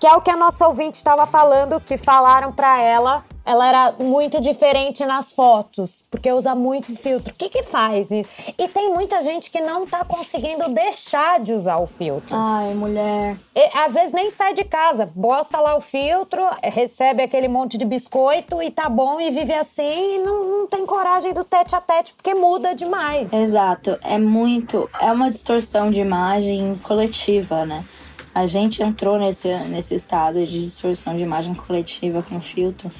Que 0.00 0.06
é 0.06 0.14
o 0.14 0.20
que 0.20 0.30
a 0.30 0.36
nossa 0.36 0.66
ouvinte 0.66 0.96
estava 0.96 1.26
falando, 1.26 1.80
que 1.80 1.96
falaram 1.96 2.52
pra 2.52 2.80
ela. 2.80 3.24
Ela 3.44 3.66
era 3.66 3.94
muito 3.98 4.42
diferente 4.42 5.06
nas 5.06 5.32
fotos, 5.32 6.04
porque 6.10 6.30
usa 6.30 6.54
muito 6.54 6.94
filtro. 6.94 7.32
O 7.32 7.34
que 7.34 7.48
que 7.48 7.62
faz 7.62 8.10
isso? 8.10 8.28
E 8.58 8.68
tem 8.68 8.92
muita 8.92 9.22
gente 9.22 9.50
que 9.50 9.58
não 9.58 9.86
tá 9.86 10.04
conseguindo 10.04 10.68
deixar 10.68 11.40
de 11.40 11.54
usar 11.54 11.78
o 11.78 11.86
filtro. 11.86 12.36
Ai, 12.36 12.74
mulher. 12.74 13.38
E, 13.56 13.78
às 13.78 13.94
vezes 13.94 14.12
nem 14.12 14.28
sai 14.28 14.52
de 14.52 14.64
casa, 14.64 15.10
bosta 15.14 15.58
lá 15.60 15.74
o 15.76 15.80
filtro, 15.80 16.42
recebe 16.62 17.22
aquele 17.22 17.48
monte 17.48 17.78
de 17.78 17.86
biscoito 17.86 18.62
e 18.62 18.70
tá 18.70 18.86
bom 18.86 19.18
e 19.18 19.30
vive 19.30 19.54
assim 19.54 20.16
e 20.16 20.18
não, 20.18 20.44
não 20.44 20.66
tem 20.66 20.84
coragem 20.84 21.32
do 21.32 21.42
tete 21.42 21.74
a 21.74 21.80
tete, 21.80 22.12
porque 22.12 22.34
muda 22.34 22.74
demais. 22.74 23.32
Exato, 23.32 23.98
é 24.02 24.18
muito. 24.18 24.90
É 25.00 25.10
uma 25.10 25.30
distorção 25.30 25.90
de 25.90 26.00
imagem 26.00 26.78
coletiva, 26.84 27.64
né? 27.64 27.82
A 28.34 28.46
gente 28.46 28.82
entrou 28.82 29.18
nesse, 29.18 29.48
nesse 29.68 29.94
estado 29.94 30.46
de 30.46 30.64
distorção 30.64 31.16
de 31.16 31.22
imagem 31.22 31.54
coletiva 31.54 32.22
com 32.22 32.40
filtro 32.40 32.90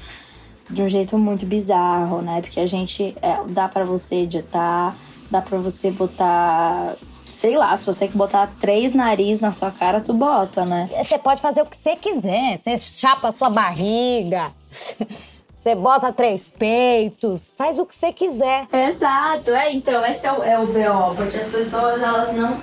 de 0.69 0.81
um 0.81 0.89
jeito 0.89 1.17
muito 1.17 1.45
bizarro, 1.45 2.21
né? 2.21 2.41
Porque 2.41 2.59
a 2.59 2.65
gente 2.65 3.15
é, 3.21 3.39
dá 3.47 3.67
para 3.67 3.83
você 3.83 4.17
editar, 4.17 4.95
dá 5.31 5.41
para 5.41 5.57
você 5.57 5.89
botar 5.89 6.95
sei 7.25 7.57
lá, 7.57 7.75
se 7.77 7.85
você 7.85 8.07
quer 8.07 8.17
botar 8.17 8.49
três 8.59 8.93
nariz 8.93 9.39
na 9.39 9.51
sua 9.51 9.71
cara, 9.71 10.01
tu 10.01 10.13
bota, 10.13 10.65
né? 10.65 10.89
Você 11.01 11.17
pode 11.17 11.39
fazer 11.41 11.61
o 11.61 11.65
que 11.65 11.77
você 11.77 11.95
quiser. 11.95 12.57
Você 12.57 12.77
chapa 12.77 13.29
a 13.29 13.31
sua 13.31 13.49
barriga. 13.49 14.51
Você 15.59 15.75
bota 15.75 16.13
três 16.13 16.51
peitos, 16.51 17.53
faz 17.57 17.79
o 17.79 17.85
que 17.85 17.93
você 17.93 18.13
quiser. 18.13 18.65
Exato, 18.71 19.51
é 19.51 19.73
então, 19.73 20.05
esse 20.05 20.25
é 20.25 20.31
o, 20.31 20.41
é 20.41 20.57
o 20.57 20.65
BO, 20.65 21.15
porque 21.17 21.35
as 21.35 21.49
pessoas 21.49 22.01
elas 22.01 22.33
não 22.33 22.61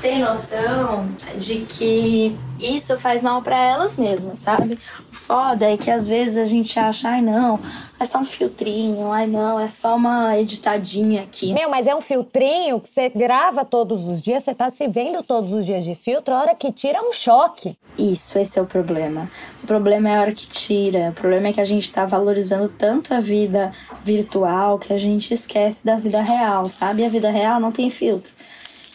têm 0.00 0.20
noção 0.20 1.08
de 1.36 1.60
que 1.60 2.36
isso 2.60 2.98
faz 2.98 3.22
mal 3.22 3.42
para 3.42 3.60
elas 3.60 3.96
mesmas, 3.96 4.40
sabe? 4.40 4.78
O 5.10 5.14
foda 5.14 5.70
é 5.70 5.76
que 5.76 5.90
às 5.90 6.08
vezes 6.08 6.36
a 6.36 6.44
gente 6.44 6.78
acha, 6.78 7.08
ai 7.08 7.20
não, 7.20 7.60
é 8.00 8.04
só 8.04 8.18
um 8.18 8.24
filtrinho, 8.24 9.12
ai 9.12 9.26
não, 9.26 9.58
é 9.58 9.68
só 9.68 9.96
uma 9.96 10.36
editadinha 10.36 11.22
aqui. 11.22 11.52
Meu, 11.52 11.70
mas 11.70 11.86
é 11.86 11.94
um 11.94 12.00
filtrinho 12.00 12.80
que 12.80 12.88
você 12.88 13.08
grava 13.08 13.64
todos 13.64 14.08
os 14.08 14.20
dias, 14.20 14.42
você 14.42 14.54
tá 14.54 14.70
se 14.70 14.88
vendo 14.88 15.22
todos 15.22 15.52
os 15.52 15.64
dias 15.64 15.84
de 15.84 15.94
filtro, 15.94 16.34
a 16.34 16.40
hora 16.40 16.54
que 16.54 16.72
tira 16.72 16.98
é 16.98 17.02
um 17.02 17.12
choque. 17.12 17.76
Isso, 17.98 18.38
esse 18.38 18.58
é 18.58 18.62
o 18.62 18.66
problema. 18.66 19.30
O 19.62 19.66
problema 19.66 20.08
é 20.08 20.16
a 20.16 20.20
hora 20.20 20.32
que 20.32 20.46
tira. 20.46 21.10
O 21.10 21.12
problema 21.12 21.48
é 21.48 21.52
que 21.52 21.60
a 21.60 21.64
gente 21.64 21.92
tá 21.92 22.06
valorizando 22.06 22.68
tanto 22.68 23.12
a 23.12 23.20
vida 23.20 23.72
virtual 24.04 24.78
que 24.78 24.92
a 24.92 24.98
gente 24.98 25.34
esquece 25.34 25.84
da 25.84 25.96
vida 25.96 26.22
real, 26.22 26.64
sabe? 26.66 27.04
A 27.04 27.08
vida 27.08 27.30
real 27.30 27.60
não 27.60 27.72
tem 27.72 27.90
filtro. 27.90 28.37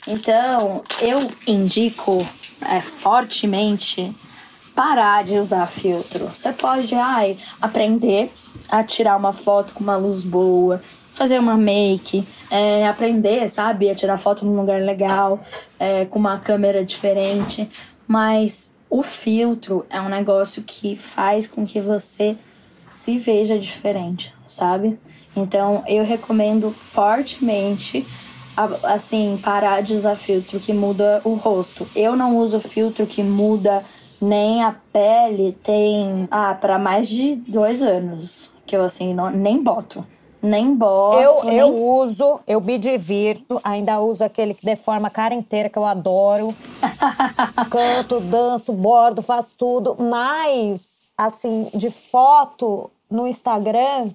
Então, 0.07 0.83
eu 0.99 1.29
indico 1.47 2.25
é, 2.61 2.81
fortemente 2.81 4.13
parar 4.75 5.23
de 5.23 5.37
usar 5.37 5.65
filtro. 5.67 6.27
Você 6.27 6.51
pode 6.51 6.93
ai, 6.95 7.37
aprender 7.61 8.31
a 8.69 8.83
tirar 8.83 9.15
uma 9.15 9.31
foto 9.31 9.73
com 9.73 9.83
uma 9.83 9.95
luz 9.95 10.23
boa, 10.23 10.81
fazer 11.11 11.39
uma 11.39 11.55
make, 11.55 12.27
é, 12.49 12.87
aprender, 12.87 13.49
sabe, 13.49 13.89
a 13.89 13.95
tirar 13.95 14.17
foto 14.17 14.45
num 14.45 14.59
lugar 14.59 14.81
legal, 14.81 15.39
é, 15.79 16.05
com 16.05 16.19
uma 16.19 16.39
câmera 16.39 16.83
diferente. 16.83 17.69
Mas 18.07 18.73
o 18.89 19.03
filtro 19.03 19.85
é 19.89 20.01
um 20.01 20.09
negócio 20.09 20.63
que 20.63 20.95
faz 20.95 21.47
com 21.47 21.65
que 21.65 21.79
você 21.79 22.35
se 22.91 23.17
veja 23.17 23.57
diferente, 23.57 24.33
sabe? 24.45 24.99
Então 25.35 25.83
eu 25.87 26.03
recomendo 26.03 26.71
fortemente 26.71 28.05
assim, 28.83 29.39
parar 29.41 29.81
de 29.81 29.93
usar 29.93 30.15
filtro 30.15 30.59
que 30.59 30.73
muda 30.73 31.21
o 31.23 31.33
rosto. 31.33 31.87
Eu 31.95 32.15
não 32.15 32.37
uso 32.37 32.59
filtro 32.59 33.05
que 33.05 33.23
muda 33.23 33.83
nem 34.21 34.63
a 34.63 34.75
pele, 34.91 35.57
tem, 35.63 36.27
ah, 36.31 36.53
para 36.53 36.79
mais 36.79 37.09
de 37.09 37.35
dois 37.35 37.83
anos. 37.83 38.49
Que 38.65 38.75
eu, 38.75 38.83
assim, 38.83 39.13
não, 39.13 39.29
nem 39.29 39.61
boto. 39.61 40.05
Nem 40.41 40.75
boto. 40.75 41.19
Eu, 41.19 41.43
nem... 41.45 41.57
eu 41.57 41.73
uso, 41.73 42.39
eu 42.45 42.59
me 42.59 42.77
divirto, 42.77 43.61
ainda 43.63 43.99
uso 43.99 44.23
aquele 44.23 44.53
que 44.53 44.65
deforma 44.65 45.07
a 45.07 45.11
cara 45.11 45.33
inteira, 45.33 45.69
que 45.69 45.77
eu 45.77 45.85
adoro. 45.85 46.53
Canto, 47.71 48.19
danço, 48.19 48.73
bordo, 48.73 49.21
faço 49.21 49.55
tudo. 49.57 49.95
Mas, 49.97 51.05
assim, 51.17 51.69
de 51.73 51.89
foto 51.89 52.91
no 53.09 53.27
Instagram, 53.27 54.09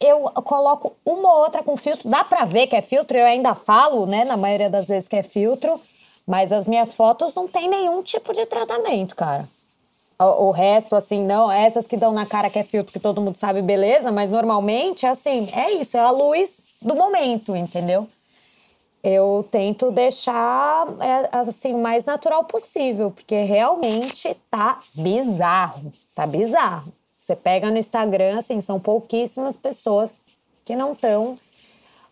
eu 0.00 0.20
coloco 0.44 0.96
uma 1.04 1.32
ou 1.32 1.42
outra 1.42 1.62
com 1.62 1.76
filtro. 1.76 2.08
Dá 2.08 2.24
pra 2.24 2.44
ver 2.44 2.66
que 2.66 2.76
é 2.76 2.82
filtro, 2.82 3.16
eu 3.16 3.26
ainda 3.26 3.54
falo, 3.54 4.06
né, 4.06 4.24
na 4.24 4.36
maioria 4.36 4.70
das 4.70 4.88
vezes 4.88 5.08
que 5.08 5.16
é 5.16 5.22
filtro. 5.22 5.80
Mas 6.26 6.52
as 6.52 6.66
minhas 6.66 6.92
fotos 6.92 7.34
não 7.34 7.48
tem 7.48 7.68
nenhum 7.68 8.02
tipo 8.02 8.34
de 8.34 8.44
tratamento, 8.44 9.16
cara. 9.16 9.48
O, 10.18 10.48
o 10.48 10.50
resto, 10.50 10.94
assim, 10.94 11.24
não. 11.24 11.50
Essas 11.50 11.86
que 11.86 11.96
dão 11.96 12.12
na 12.12 12.26
cara 12.26 12.50
que 12.50 12.58
é 12.58 12.62
filtro, 12.62 12.92
que 12.92 13.00
todo 13.00 13.20
mundo 13.20 13.36
sabe, 13.36 13.62
beleza. 13.62 14.12
Mas 14.12 14.30
normalmente, 14.30 15.06
assim, 15.06 15.48
é 15.54 15.72
isso. 15.72 15.96
É 15.96 16.00
a 16.00 16.10
luz 16.10 16.62
do 16.82 16.94
momento, 16.94 17.56
entendeu? 17.56 18.06
Eu 19.02 19.46
tento 19.50 19.90
deixar, 19.90 20.86
é, 21.00 21.38
assim, 21.38 21.72
mais 21.72 22.04
natural 22.04 22.44
possível. 22.44 23.10
Porque 23.10 23.42
realmente 23.44 24.36
tá 24.50 24.80
bizarro. 24.94 25.90
Tá 26.14 26.26
bizarro. 26.26 26.92
Você 27.28 27.36
pega 27.36 27.70
no 27.70 27.76
Instagram, 27.76 28.38
assim, 28.38 28.58
são 28.62 28.80
pouquíssimas 28.80 29.54
pessoas 29.54 30.18
que 30.64 30.74
não 30.74 30.94
estão 30.94 31.36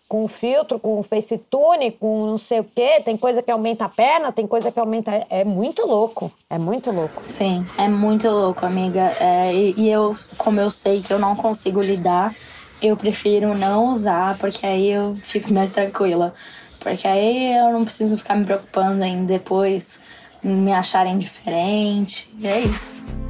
com 0.06 0.28
filtro, 0.28 0.78
com 0.78 1.02
facetune, 1.02 1.90
com 1.90 2.26
não 2.26 2.36
sei 2.36 2.60
o 2.60 2.64
quê. 2.64 3.00
Tem 3.02 3.16
coisa 3.16 3.42
que 3.42 3.50
aumenta 3.50 3.86
a 3.86 3.88
perna, 3.88 4.30
tem 4.30 4.46
coisa 4.46 4.70
que 4.70 4.78
aumenta. 4.78 5.26
É 5.30 5.42
muito 5.42 5.86
louco. 5.86 6.30
É 6.50 6.58
muito 6.58 6.92
louco. 6.92 7.22
Sim, 7.24 7.64
é 7.78 7.88
muito 7.88 8.28
louco, 8.28 8.66
amiga. 8.66 9.10
É, 9.18 9.54
e, 9.54 9.74
e 9.78 9.90
eu, 9.90 10.14
como 10.36 10.60
eu 10.60 10.68
sei 10.68 11.00
que 11.00 11.14
eu 11.14 11.18
não 11.18 11.34
consigo 11.34 11.80
lidar, 11.80 12.34
eu 12.82 12.94
prefiro 12.94 13.54
não 13.54 13.90
usar, 13.90 14.36
porque 14.36 14.66
aí 14.66 14.90
eu 14.90 15.14
fico 15.14 15.50
mais 15.50 15.70
tranquila. 15.70 16.34
Porque 16.78 17.08
aí 17.08 17.56
eu 17.56 17.72
não 17.72 17.86
preciso 17.86 18.18
ficar 18.18 18.34
me 18.34 18.44
preocupando 18.44 19.02
em 19.02 19.24
depois 19.24 19.98
me 20.42 20.74
acharem 20.74 21.16
diferente. 21.16 22.30
E 22.38 22.46
é 22.46 22.60
isso. 22.60 23.25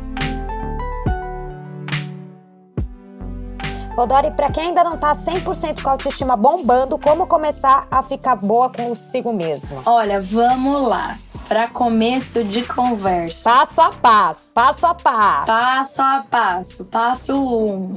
Odori, 3.96 4.30
para 4.30 4.50
quem 4.50 4.64
ainda 4.64 4.84
não 4.84 4.98
tá 4.98 5.14
100% 5.14 5.82
com 5.82 5.88
a 5.88 5.92
autoestima 5.92 6.36
bombando, 6.36 6.98
como 6.98 7.26
começar 7.26 7.86
a 7.90 8.02
ficar 8.02 8.36
boa 8.36 8.68
consigo 8.68 9.32
mesma? 9.32 9.80
Olha, 9.86 10.20
vamos 10.20 10.86
lá. 10.86 11.16
Para 11.48 11.68
começo 11.68 12.44
de 12.44 12.62
conversa. 12.62 13.48
Passo 13.50 13.80
a 13.80 13.90
passo, 13.90 14.48
passo 14.52 14.86
a 14.86 14.94
passo. 14.94 15.46
Passo 15.46 16.02
a 16.02 16.26
passo. 16.30 16.84
Passo 16.84 17.40
um. 17.40 17.96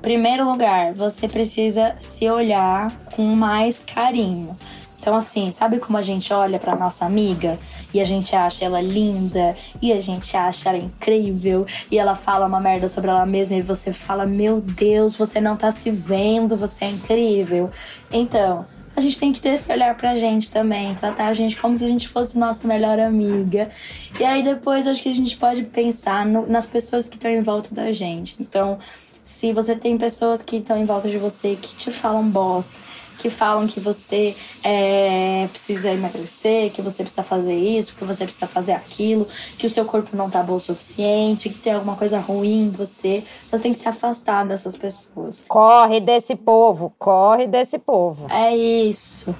Primeiro 0.00 0.44
lugar, 0.44 0.92
você 0.92 1.28
precisa 1.28 1.94
se 2.00 2.28
olhar 2.28 2.90
com 3.14 3.22
mais 3.36 3.84
carinho. 3.84 4.56
Então, 5.02 5.16
assim, 5.16 5.50
sabe 5.50 5.80
como 5.80 5.98
a 5.98 6.00
gente 6.00 6.32
olha 6.32 6.60
para 6.60 6.76
nossa 6.76 7.04
amiga 7.04 7.58
e 7.92 8.00
a 8.00 8.04
gente 8.04 8.36
acha 8.36 8.64
ela 8.64 8.80
linda 8.80 9.56
e 9.82 9.92
a 9.92 10.00
gente 10.00 10.36
acha 10.36 10.68
ela 10.68 10.78
incrível 10.78 11.66
e 11.90 11.98
ela 11.98 12.14
fala 12.14 12.46
uma 12.46 12.60
merda 12.60 12.86
sobre 12.86 13.10
ela 13.10 13.26
mesma 13.26 13.56
e 13.56 13.62
você 13.62 13.92
fala: 13.92 14.24
Meu 14.24 14.60
Deus, 14.60 15.16
você 15.16 15.40
não 15.40 15.56
tá 15.56 15.72
se 15.72 15.90
vendo, 15.90 16.54
você 16.54 16.84
é 16.84 16.90
incrível. 16.90 17.68
Então, 18.12 18.64
a 18.94 19.00
gente 19.00 19.18
tem 19.18 19.32
que 19.32 19.40
ter 19.40 19.48
esse 19.48 19.72
olhar 19.72 19.92
pra 19.96 20.14
gente 20.14 20.52
também, 20.52 20.94
tratar 20.94 21.26
a 21.26 21.32
gente 21.32 21.56
como 21.56 21.76
se 21.76 21.84
a 21.84 21.88
gente 21.88 22.08
fosse 22.08 22.38
nossa 22.38 22.68
melhor 22.68 23.00
amiga. 23.00 23.72
E 24.20 24.24
aí 24.24 24.44
depois 24.44 24.86
acho 24.86 25.02
que 25.02 25.08
a 25.08 25.14
gente 25.14 25.36
pode 25.36 25.64
pensar 25.64 26.24
no, 26.24 26.46
nas 26.46 26.64
pessoas 26.64 27.08
que 27.08 27.16
estão 27.16 27.28
em 27.28 27.42
volta 27.42 27.74
da 27.74 27.90
gente. 27.90 28.36
Então, 28.38 28.78
se 29.24 29.52
você 29.52 29.74
tem 29.74 29.98
pessoas 29.98 30.42
que 30.42 30.58
estão 30.58 30.78
em 30.78 30.84
volta 30.84 31.08
de 31.08 31.18
você 31.18 31.56
que 31.60 31.74
te 31.74 31.90
falam 31.90 32.28
bosta, 32.28 32.76
que 33.22 33.30
falam 33.30 33.68
que 33.68 33.78
você 33.78 34.34
é, 34.64 35.46
precisa 35.48 35.92
emagrecer, 35.92 36.72
que 36.72 36.82
você 36.82 37.04
precisa 37.04 37.22
fazer 37.22 37.54
isso, 37.54 37.94
que 37.94 38.04
você 38.04 38.24
precisa 38.24 38.48
fazer 38.48 38.72
aquilo, 38.72 39.28
que 39.56 39.64
o 39.64 39.70
seu 39.70 39.84
corpo 39.84 40.16
não 40.16 40.28
tá 40.28 40.42
bom 40.42 40.54
o 40.54 40.58
suficiente, 40.58 41.48
que 41.48 41.60
tem 41.60 41.72
alguma 41.72 41.94
coisa 41.94 42.18
ruim 42.18 42.64
em 42.64 42.70
você. 42.70 43.22
Você 43.48 43.62
tem 43.62 43.72
que 43.72 43.78
se 43.78 43.88
afastar 43.88 44.44
dessas 44.44 44.76
pessoas. 44.76 45.44
Corre 45.46 46.00
desse 46.00 46.34
povo, 46.34 46.92
corre 46.98 47.46
desse 47.46 47.78
povo. 47.78 48.26
É 48.28 48.56
isso. 48.56 49.32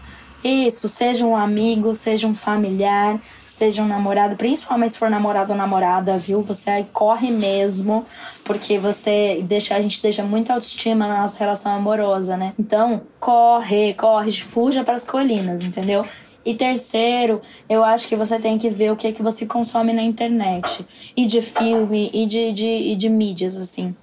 Isso, 0.42 0.88
seja 0.88 1.24
um 1.24 1.36
amigo, 1.36 1.94
seja 1.94 2.26
um 2.26 2.34
familiar, 2.34 3.20
seja 3.46 3.82
um 3.82 3.86
namorado, 3.86 4.34
principalmente 4.34 4.92
se 4.92 4.98
for 4.98 5.08
namorado 5.08 5.52
ou 5.52 5.58
namorada, 5.58 6.16
viu? 6.18 6.42
Você 6.42 6.70
aí 6.70 6.86
corre 6.92 7.30
mesmo, 7.30 8.04
porque 8.44 8.78
você 8.78 9.40
deixa, 9.44 9.76
a 9.76 9.80
gente 9.80 10.02
deixa 10.02 10.22
muita 10.24 10.54
autoestima 10.54 11.06
na 11.06 11.22
nossa 11.22 11.38
relação 11.38 11.72
amorosa, 11.72 12.36
né? 12.36 12.54
Então, 12.58 13.02
corre, 13.20 13.94
corre, 13.94 14.32
fuja 14.32 14.82
para 14.82 14.94
as 14.94 15.04
colinas, 15.04 15.62
entendeu? 15.62 16.04
E 16.44 16.54
terceiro, 16.54 17.40
eu 17.68 17.84
acho 17.84 18.08
que 18.08 18.16
você 18.16 18.38
tem 18.38 18.58
que 18.58 18.68
ver 18.68 18.90
o 18.90 18.96
que 18.96 19.06
é 19.06 19.12
que 19.12 19.22
você 19.22 19.46
consome 19.46 19.92
na 19.92 20.02
internet. 20.02 20.84
E 21.16 21.24
de 21.24 21.40
filme, 21.40 22.10
e 22.12 22.26
de, 22.26 22.52
de, 22.52 22.66
e 22.66 22.96
de 22.96 23.08
mídias, 23.08 23.56
assim. 23.56 23.94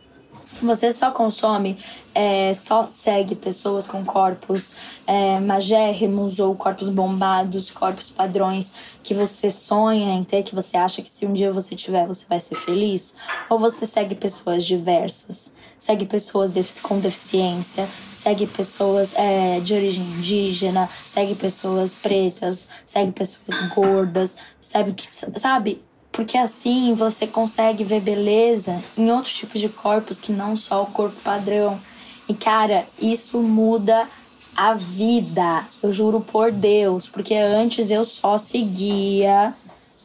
Você 0.62 0.92
só 0.92 1.12
consome, 1.12 1.78
é, 2.14 2.54
só 2.54 2.88
segue 2.88 3.34
pessoas 3.34 3.88
com 3.88 4.04
corpos 4.04 4.74
é, 5.08 5.40
magérrimos 5.40 6.38
ou 6.40 6.54
corpos 6.54 6.90
bombados, 6.90 7.72
corpos 7.72 8.10
padrões 8.10 8.98
que 9.02 9.14
você 9.14 9.50
sonha 9.50 10.14
em 10.14 10.24
ter, 10.24 10.44
que 10.44 10.54
você 10.54 10.76
acha 10.76 11.02
que 11.02 11.10
se 11.10 11.26
um 11.26 11.32
dia 11.32 11.52
você 11.52 11.76
tiver 11.76 12.06
você 12.06 12.26
vai 12.28 12.40
ser 12.40 12.56
feliz? 12.56 13.16
Ou 13.50 13.58
você 13.58 13.86
segue 13.86 14.16
pessoas 14.16 14.66
diversas, 14.66 15.54
segue 15.80 16.06
pessoas 16.06 16.54
com 16.82 17.00
deficiência, 17.00 17.88
segue 18.12 18.46
pessoas 18.46 19.14
é, 19.16 19.62
de 19.62 19.74
origem 19.74 20.04
indígena, 20.04 20.90
segue 21.08 21.36
pessoas 21.36 21.94
pretas, 21.94 22.68
segue 22.86 23.12
pessoas 23.12 23.58
gordas, 23.74 24.36
sabe 24.62 25.82
porque 26.12 26.38
assim 26.38 26.94
você 26.94 27.26
consegue 27.28 27.84
ver 27.84 28.02
beleza 28.02 28.82
em 28.98 29.12
outros 29.12 29.36
tipos 29.36 29.62
de 29.62 29.70
corpos 29.70 30.20
que 30.20 30.32
não 30.32 30.56
só 30.56 30.84
o 30.84 30.88
corpo 30.88 31.16
padrão. 31.24 31.80
E 32.28 32.34
cara, 32.34 32.86
isso 33.00 33.40
muda 33.40 34.08
a 34.56 34.74
vida. 34.74 35.66
Eu 35.82 35.94
juro 35.94 36.22
por 36.22 36.52
Deus, 36.52 37.08
porque 37.08 37.34
antes 37.36 37.90
eu 37.90 38.04
só 38.06 38.38
seguia 38.38 39.54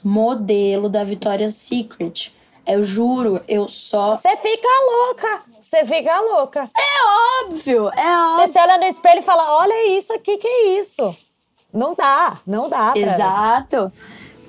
modelo 0.03 0.89
da 0.89 1.03
Victoria's 1.03 1.55
Secret. 1.55 2.33
Eu 2.67 2.83
juro, 2.83 3.43
eu 3.47 3.69
só. 3.69 4.17
Você 4.17 4.37
fica 4.37 4.69
louca. 4.87 5.43
Você 5.63 5.85
fica 5.85 6.19
louca. 6.21 6.71
É 6.77 7.45
óbvio, 7.45 7.91
é 7.91 8.17
óbvio. 8.17 8.47
Você 8.47 8.53
se 8.53 8.59
olha 8.59 8.79
no 8.79 8.85
espelho 8.85 9.19
e 9.19 9.23
fala: 9.23 9.59
olha 9.59 9.99
isso 9.99 10.13
aqui, 10.15 10.39
que 10.39 10.47
é 10.47 10.79
isso? 10.79 11.15
Não 11.73 11.95
dá, 11.95 12.39
não 12.47 12.69
dá. 12.69 12.93
Pra... 12.93 13.01
Exato. 13.01 13.93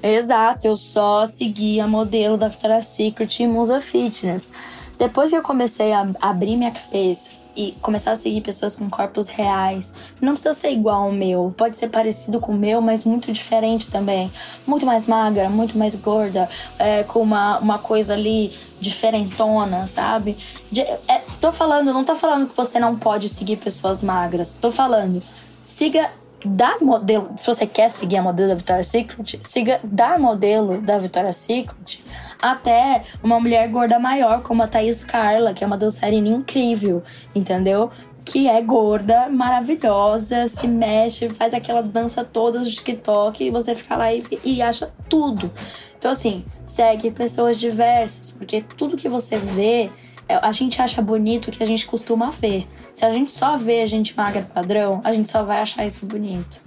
Exato, 0.07 0.67
eu 0.67 0.75
só 0.75 1.25
segui 1.25 1.79
a 1.79 1.87
modelo 1.87 2.37
da 2.37 2.47
Victoria's 2.47 2.85
Secret 2.85 3.39
e 3.39 3.47
Musa 3.47 3.81
Fitness. 3.81 4.51
Depois 4.99 5.31
que 5.31 5.35
eu 5.35 5.41
comecei 5.41 5.91
a 5.93 6.07
abrir 6.21 6.55
minha 6.57 6.69
cabeça 6.69 7.31
e 7.55 7.71
começar 7.81 8.11
a 8.11 8.15
seguir 8.15 8.41
pessoas 8.41 8.75
com 8.75 8.87
corpos 8.87 9.29
reais. 9.29 9.95
Não 10.21 10.33
precisa 10.33 10.53
ser 10.53 10.69
igual 10.69 11.05
ao 11.05 11.11
meu, 11.11 11.51
pode 11.57 11.75
ser 11.75 11.87
parecido 11.87 12.39
com 12.39 12.51
o 12.51 12.55
meu, 12.55 12.81
mas 12.81 13.03
muito 13.03 13.31
diferente 13.31 13.89
também. 13.89 14.31
Muito 14.67 14.85
mais 14.85 15.07
magra, 15.07 15.49
muito 15.49 15.75
mais 15.75 15.95
gorda, 15.95 16.47
é, 16.77 17.01
com 17.01 17.21
uma, 17.21 17.57
uma 17.57 17.79
coisa 17.79 18.13
ali 18.13 18.53
diferentona, 18.79 19.87
sabe? 19.87 20.37
De, 20.71 20.81
é, 20.81 21.23
tô 21.41 21.51
falando, 21.51 21.91
não 21.91 22.03
tô 22.03 22.13
falando 22.15 22.47
que 22.47 22.55
você 22.55 22.77
não 22.77 22.95
pode 22.95 23.27
seguir 23.27 23.55
pessoas 23.55 24.03
magras, 24.03 24.55
tô 24.61 24.69
falando, 24.69 25.19
siga 25.63 26.11
da 26.45 26.77
modelo, 26.79 27.31
se 27.37 27.47
você 27.47 27.65
quer 27.65 27.89
seguir 27.89 28.17
a 28.17 28.21
modelo 28.21 28.49
da 28.49 28.55
Victoria's 28.55 28.87
Secret, 28.87 29.39
siga 29.41 29.79
da 29.83 30.17
modelo 30.17 30.79
da 30.81 30.97
Victoria's 30.97 31.37
Secret 31.37 32.03
até 32.41 33.01
uma 33.23 33.39
mulher 33.39 33.67
gorda 33.69 33.97
maior, 33.99 34.41
como 34.41 34.61
a 34.61 34.67
Thaís 34.67 35.03
Carla, 35.03 35.53
que 35.53 35.63
é 35.63 35.67
uma 35.67 35.77
dançarina 35.77 36.27
incrível, 36.27 37.03
entendeu? 37.33 37.89
Que 38.23 38.47
é 38.47 38.61
gorda, 38.61 39.29
maravilhosa, 39.29 40.47
se 40.47 40.67
mexe, 40.67 41.29
faz 41.29 41.53
aquela 41.53 41.81
dança 41.81 42.23
toda 42.23 42.59
do 42.59 42.69
TikTok 42.69 43.43
e 43.43 43.51
você 43.51 43.75
fica 43.75 43.95
lá 43.95 44.13
e, 44.13 44.23
e 44.43 44.61
acha 44.61 44.91
tudo. 45.09 45.51
Então, 45.97 46.11
assim, 46.11 46.45
segue 46.65 47.11
pessoas 47.11 47.59
diversas, 47.59 48.31
porque 48.31 48.61
tudo 48.61 48.95
que 48.95 49.09
você 49.09 49.37
vê 49.37 49.89
a 50.27 50.51
gente 50.51 50.81
acha 50.81 51.01
bonito 51.01 51.47
o 51.47 51.51
que 51.51 51.61
a 51.61 51.65
gente 51.65 51.85
costuma 51.85 52.31
ver. 52.31 52.67
Se 52.93 53.05
a 53.05 53.09
gente 53.09 53.31
só 53.31 53.57
vê 53.57 53.81
a 53.81 53.85
gente 53.85 54.15
magra 54.15 54.41
padrão, 54.41 55.01
a 55.03 55.13
gente 55.13 55.29
só 55.29 55.43
vai 55.43 55.59
achar 55.59 55.85
isso 55.85 56.05
bonito. 56.05 56.61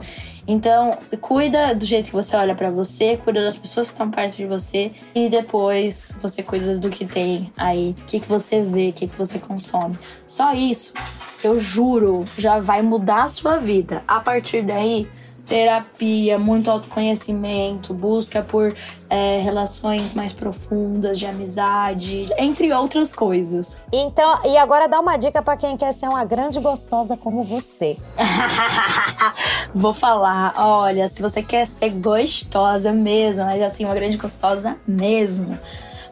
Então, 0.46 0.96
cuida 1.20 1.74
do 1.74 1.84
jeito 1.84 2.06
que 2.06 2.16
você 2.16 2.34
olha 2.34 2.54
para 2.54 2.70
você, 2.70 3.18
cuida 3.18 3.44
das 3.44 3.56
pessoas 3.56 3.88
que 3.88 3.94
estão 3.94 4.10
perto 4.10 4.36
de 4.36 4.46
você 4.46 4.92
e 5.14 5.28
depois 5.28 6.16
você 6.22 6.42
cuida 6.42 6.78
do 6.78 6.88
que 6.88 7.04
tem 7.04 7.52
aí, 7.56 7.94
o 7.98 8.04
que, 8.04 8.20
que 8.20 8.26
você 8.26 8.62
vê, 8.62 8.88
o 8.88 8.92
que, 8.92 9.06
que 9.06 9.16
você 9.16 9.38
consome. 9.38 9.98
Só 10.26 10.54
isso, 10.54 10.94
eu 11.44 11.58
juro, 11.58 12.24
já 12.38 12.58
vai 12.58 12.80
mudar 12.80 13.24
a 13.24 13.28
sua 13.28 13.58
vida. 13.58 14.02
A 14.08 14.20
partir 14.20 14.62
daí, 14.62 15.06
terapia, 15.48 16.38
muito 16.38 16.70
autoconhecimento, 16.70 17.94
busca 17.94 18.42
por 18.42 18.74
é, 19.08 19.40
relações 19.40 20.12
mais 20.12 20.32
profundas 20.32 21.18
de 21.18 21.26
amizade, 21.26 22.28
entre 22.38 22.72
outras 22.72 23.14
coisas. 23.14 23.76
Então, 23.90 24.40
e 24.44 24.56
agora 24.58 24.86
dá 24.86 25.00
uma 25.00 25.16
dica 25.16 25.40
para 25.40 25.56
quem 25.56 25.76
quer 25.76 25.94
ser 25.94 26.08
uma 26.08 26.24
grande 26.24 26.60
gostosa 26.60 27.16
como 27.16 27.42
você. 27.42 27.96
Vou 29.74 29.94
falar, 29.94 30.52
olha, 30.56 31.08
se 31.08 31.22
você 31.22 31.42
quer 31.42 31.66
ser 31.66 31.90
gostosa 31.90 32.92
mesmo, 32.92 33.46
mas 33.46 33.62
assim, 33.62 33.86
uma 33.86 33.94
grande 33.94 34.18
gostosa 34.18 34.76
mesmo, 34.86 35.58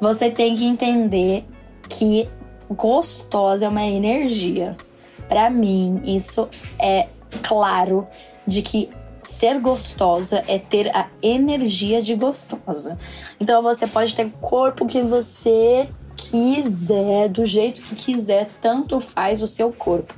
você 0.00 0.30
tem 0.30 0.56
que 0.56 0.64
entender 0.64 1.44
que 1.90 2.26
gostosa 2.70 3.66
é 3.66 3.68
uma 3.68 3.84
energia. 3.84 4.76
Para 5.28 5.50
mim, 5.50 6.00
isso 6.04 6.48
é 6.78 7.08
claro 7.42 8.06
de 8.46 8.62
que 8.62 8.88
ser 9.28 9.60
gostosa 9.60 10.42
é 10.46 10.58
ter 10.58 10.94
a 10.94 11.08
energia 11.22 12.00
de 12.00 12.14
gostosa. 12.14 12.98
Então 13.40 13.62
você 13.62 13.86
pode 13.86 14.14
ter 14.14 14.26
o 14.26 14.30
corpo 14.30 14.86
que 14.86 15.02
você 15.02 15.88
quiser, 16.16 17.28
do 17.28 17.44
jeito 17.44 17.82
que 17.82 17.94
quiser, 17.94 18.48
tanto 18.60 19.00
faz 19.00 19.42
o 19.42 19.46
seu 19.46 19.72
corpo. 19.72 20.14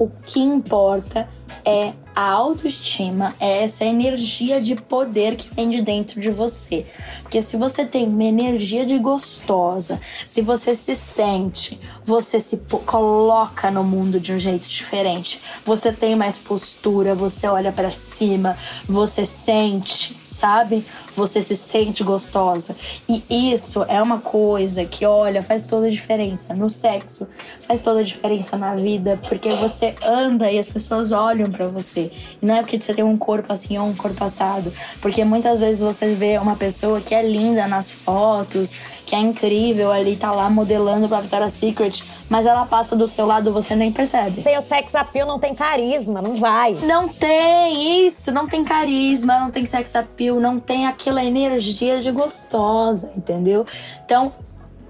O 0.00 0.08
que 0.08 0.40
importa 0.40 1.28
é 1.62 1.92
a 2.14 2.22
autoestima, 2.22 3.34
é 3.38 3.64
essa 3.64 3.84
energia 3.84 4.58
de 4.58 4.74
poder 4.74 5.36
que 5.36 5.54
vem 5.54 5.68
de 5.68 5.82
dentro 5.82 6.18
de 6.18 6.30
você. 6.30 6.86
Porque 7.22 7.42
se 7.42 7.58
você 7.58 7.84
tem 7.84 8.06
uma 8.06 8.24
energia 8.24 8.86
de 8.86 8.98
gostosa, 8.98 10.00
se 10.26 10.40
você 10.40 10.74
se 10.74 10.94
sente, 10.94 11.78
você 12.02 12.40
se 12.40 12.56
coloca 12.86 13.70
no 13.70 13.84
mundo 13.84 14.18
de 14.18 14.32
um 14.32 14.38
jeito 14.38 14.66
diferente. 14.66 15.38
Você 15.66 15.92
tem 15.92 16.16
mais 16.16 16.38
postura, 16.38 17.14
você 17.14 17.46
olha 17.46 17.70
para 17.70 17.90
cima, 17.90 18.56
você 18.88 19.26
sente, 19.26 20.16
sabe? 20.30 20.84
Você 21.14 21.42
se 21.42 21.56
sente 21.56 22.02
gostosa. 22.04 22.74
E 23.08 23.52
isso 23.52 23.84
é 23.88 24.00
uma 24.00 24.18
coisa 24.18 24.84
que, 24.84 25.04
olha, 25.04 25.42
faz 25.42 25.64
toda 25.64 25.86
a 25.86 25.90
diferença 25.90 26.54
no 26.54 26.68
sexo, 26.68 27.26
faz 27.60 27.80
toda 27.80 28.00
a 28.00 28.04
diferença 28.04 28.56
na 28.56 28.74
vida, 28.74 29.18
porque 29.28 29.48
você 29.50 29.94
anda 30.04 30.50
e 30.50 30.58
as 30.58 30.68
pessoas 30.68 31.12
olham 31.12 31.50
para 31.50 31.66
você. 31.66 32.10
E 32.40 32.46
não 32.46 32.56
é 32.56 32.62
porque 32.62 32.80
você 32.80 32.94
tem 32.94 33.04
um 33.04 33.16
corpo 33.16 33.52
assim 33.52 33.78
ou 33.78 33.86
um 33.86 33.94
corpo 33.94 34.22
assado. 34.24 34.72
Porque 35.00 35.24
muitas 35.24 35.60
vezes 35.60 35.80
você 35.80 36.14
vê 36.14 36.38
uma 36.38 36.56
pessoa 36.56 37.00
que 37.00 37.14
é 37.14 37.22
linda 37.22 37.66
nas 37.66 37.90
fotos, 37.90 38.74
que 39.10 39.16
é 39.16 39.18
incrível 39.18 39.90
ali, 39.90 40.14
tá 40.14 40.30
lá 40.30 40.48
modelando 40.48 41.08
pra 41.08 41.18
Victoria's 41.18 41.54
Secret, 41.54 42.04
mas 42.28 42.46
ela 42.46 42.64
passa 42.64 42.94
do 42.94 43.08
seu 43.08 43.26
lado 43.26 43.52
você 43.52 43.74
nem 43.74 43.90
percebe. 43.90 44.40
Tem 44.42 44.56
o 44.56 44.62
sex 44.62 44.94
appeal, 44.94 45.26
não 45.26 45.40
tem 45.40 45.52
carisma, 45.52 46.22
não 46.22 46.36
vai. 46.36 46.74
Não 46.74 47.08
tem 47.08 48.06
isso, 48.06 48.30
não 48.30 48.46
tem 48.46 48.62
carisma, 48.62 49.40
não 49.40 49.50
tem 49.50 49.66
sex 49.66 49.96
appeal, 49.96 50.38
não 50.38 50.60
tem 50.60 50.86
aquela 50.86 51.24
energia 51.24 52.00
de 52.00 52.12
gostosa, 52.12 53.10
entendeu? 53.16 53.66
Então, 54.04 54.32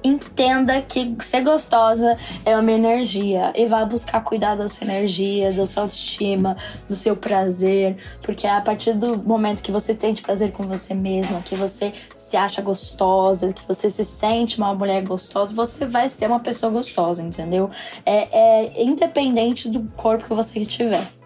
entenda 0.03 0.81
que 0.83 1.17
ser 1.21 1.43
gostosa 1.43 2.17
é 2.45 2.57
uma 2.57 2.73
energia 2.73 3.53
e 3.55 3.67
vá 3.67 3.85
buscar 3.85 4.23
cuidar 4.23 4.55
da 4.55 4.69
sua 4.69 4.87
energia, 4.87 5.53
da 5.53 5.67
sua 5.67 5.85
autoestima, 5.85 6.57
do 6.89 6.95
seu 6.95 7.17
prazer, 7.17 7.97
porque 8.23 8.47
é 8.47 8.51
a 8.51 8.61
partir 8.61 8.95
do 8.95 9.17
momento 9.19 9.63
que 9.63 9.73
você 9.73 9.95
tem 9.95 10.13
de 10.13 10.23
prazer 10.23 10.53
com 10.53 10.65
você 10.65 10.95
mesma, 10.95 11.41
que 11.41 11.55
você 11.55 11.93
se 12.15 12.37
acha 12.37 12.63
gostosa, 12.63 13.53
que 13.53 13.67
você 13.67 13.91
se 13.91 14.05
sente 14.05 14.59
uma 14.59 14.75
mulher 14.75 15.03
gostosa, 15.03 15.55
você 15.55 15.85
vai 15.85 16.09
ser 16.09 16.27
uma 16.27 16.41
pessoa 16.41 16.73
gostosa, 16.73 17.23
entendeu? 17.23 17.71
É, 18.05 18.79
é 18.79 18.83
independente 18.83 19.69
do 19.69 19.83
corpo 19.97 20.25
que 20.25 20.35
você 20.35 20.65
tiver. 20.65 21.20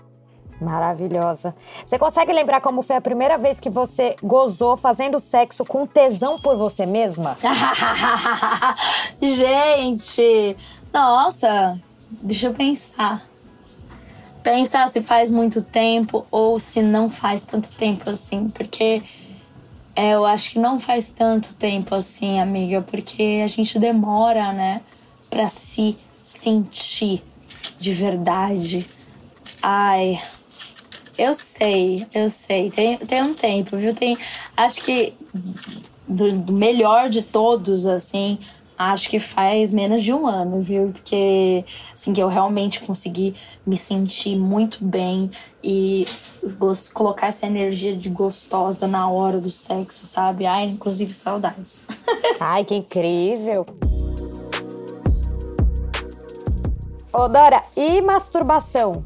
Maravilhosa. 0.65 1.55
Você 1.85 1.99
consegue 1.99 2.33
lembrar 2.33 2.61
como 2.61 2.81
foi 2.81 2.97
a 2.97 3.01
primeira 3.01 3.37
vez 3.37 3.61
que 3.61 3.69
você 3.69 4.17
gozou 4.23 4.77
fazendo 4.77 5.21
sexo 5.21 5.65
com 5.65 5.87
tesão 5.87 6.39
por 6.39 6.57
você 6.57 6.87
mesma? 6.87 7.37
Gente, 9.21 10.57
nossa, 10.93 11.79
deixa 12.23 12.47
eu 12.47 12.55
pensar. 12.55 13.23
Pensar 14.43 14.89
se 14.89 15.03
faz 15.03 15.29
muito 15.29 15.61
tempo 15.61 16.27
ou 16.31 16.59
se 16.59 16.83
não 16.83 17.11
faz 17.11 17.43
tanto 17.43 17.71
tempo 17.73 18.09
assim, 18.09 18.49
porque 18.49 19.03
é, 19.95 20.11
eu 20.15 20.25
acho 20.25 20.53
que 20.53 20.59
não 20.59 20.81
faz 20.81 21.11
tanto 21.11 21.55
tempo 21.55 21.95
assim, 21.95 22.41
amiga, 22.41 22.83
porque 22.83 23.41
a 23.45 23.47
gente 23.47 23.79
demora, 23.79 24.53
né, 24.53 24.81
para 25.31 25.49
se 25.49 25.97
sentir 26.23 27.23
de 27.79 27.93
verdade. 27.93 28.89
Ai, 29.63 30.21
eu 31.17 31.35
sei, 31.35 32.07
eu 32.13 32.29
sei. 32.29 32.71
Tem, 32.71 32.99
tem 32.99 33.23
um 33.23 33.35
tempo, 33.35 33.77
viu? 33.77 33.95
Tem. 33.95 34.17
Acho 34.57 34.83
que 34.83 35.15
do, 36.09 36.31
do 36.33 36.53
melhor 36.53 37.09
de 37.09 37.23
todos, 37.23 37.87
assim, 37.87 38.39
acho 38.77 39.09
que 39.09 39.19
faz 39.19 39.73
menos 39.73 40.03
de 40.03 40.13
um 40.13 40.27
ano, 40.27 40.61
viu? 40.61 40.91
Porque, 40.93 41.65
assim, 41.93 42.13
que 42.13 42.23
eu 42.23 42.29
realmente 42.29 42.81
consegui 42.81 43.35
me 43.67 43.77
sentir 43.77 44.37
muito 44.37 44.85
bem 44.85 45.31
e 45.63 46.05
colocar 46.93 47.29
essa 47.29 47.47
energia 47.47 47.97
de 47.97 48.09
gostosa 48.09 48.87
na 48.87 49.09
hora 49.09 49.41
do 49.41 49.51
sexo, 49.51 50.07
sabe? 50.07 50.47
Ai, 50.47 50.65
inclusive 50.65 51.13
saudades. 51.15 51.83
Ai, 52.41 52.65
que 52.65 52.75
incrível! 52.75 53.65
Ô, 57.13 57.29
Dora, 57.29 57.63
e 57.77 58.03
masturbação? 58.03 59.05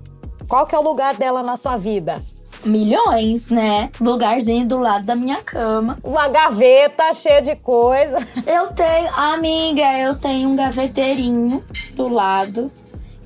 Qual 0.48 0.66
que 0.66 0.74
é 0.74 0.78
o 0.78 0.82
lugar 0.82 1.14
dela 1.14 1.42
na 1.42 1.58
sua 1.58 1.76
vida? 1.76 2.22
Milhões, 2.64 3.50
né? 3.50 3.90
Lugarzinho 4.00 4.66
do 4.66 4.78
lado 4.78 5.04
da 5.04 5.14
minha 5.14 5.42
cama. 5.42 5.98
Uma 6.02 6.26
gaveta 6.26 7.12
cheia 7.12 7.42
de 7.42 7.54
coisa. 7.54 8.18
Eu 8.46 8.68
tenho, 8.68 9.14
amiga, 9.14 9.98
eu 9.98 10.16
tenho 10.16 10.48
um 10.48 10.56
gaveteirinho 10.56 11.62
do 11.94 12.08
lado 12.08 12.72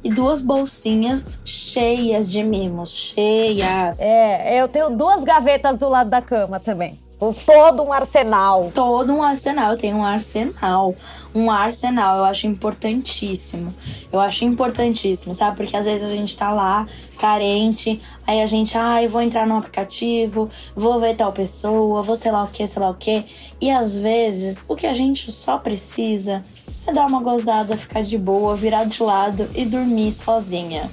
e 0.02 0.10
duas 0.10 0.42
bolsinhas 0.42 1.40
cheias 1.44 2.30
de 2.30 2.42
mimos, 2.42 2.90
cheias. 2.90 4.00
É, 4.00 4.60
eu 4.60 4.66
tenho 4.66 4.90
duas 4.90 5.22
gavetas 5.22 5.78
do 5.78 5.88
lado 5.88 6.10
da 6.10 6.20
cama 6.20 6.58
também. 6.58 6.98
Todo 7.32 7.84
um 7.84 7.92
arsenal. 7.92 8.72
Todo 8.74 9.12
um 9.12 9.22
arsenal. 9.22 9.72
Eu 9.72 9.76
tenho 9.76 9.98
um 9.98 10.04
arsenal. 10.04 10.96
Um 11.32 11.50
arsenal. 11.50 12.18
Eu 12.18 12.24
acho 12.24 12.46
importantíssimo. 12.48 13.72
Eu 14.12 14.18
acho 14.18 14.44
importantíssimo, 14.44 15.34
sabe? 15.34 15.56
Porque 15.56 15.76
às 15.76 15.84
vezes 15.84 16.10
a 16.10 16.10
gente 16.10 16.36
tá 16.36 16.50
lá, 16.50 16.86
carente, 17.18 18.00
aí 18.26 18.40
a 18.40 18.46
gente, 18.46 18.76
ai, 18.76 19.04
ah, 19.04 19.08
vou 19.08 19.22
entrar 19.22 19.46
no 19.46 19.56
aplicativo, 19.56 20.48
vou 20.74 20.98
ver 20.98 21.14
tal 21.14 21.32
pessoa, 21.32 22.02
vou 22.02 22.16
sei 22.16 22.32
lá 22.32 22.42
o 22.42 22.48
que, 22.48 22.66
sei 22.66 22.82
lá 22.82 22.90
o 22.90 22.94
que. 22.94 23.24
E 23.60 23.70
às 23.70 23.96
vezes 23.96 24.64
o 24.66 24.74
que 24.74 24.86
a 24.86 24.94
gente 24.94 25.30
só 25.30 25.58
precisa 25.58 26.42
é 26.86 26.92
dar 26.92 27.06
uma 27.06 27.22
gozada, 27.22 27.76
ficar 27.76 28.02
de 28.02 28.18
boa, 28.18 28.56
virar 28.56 28.84
de 28.84 29.02
lado 29.02 29.48
e 29.54 29.64
dormir 29.64 30.12
sozinha, 30.12 30.90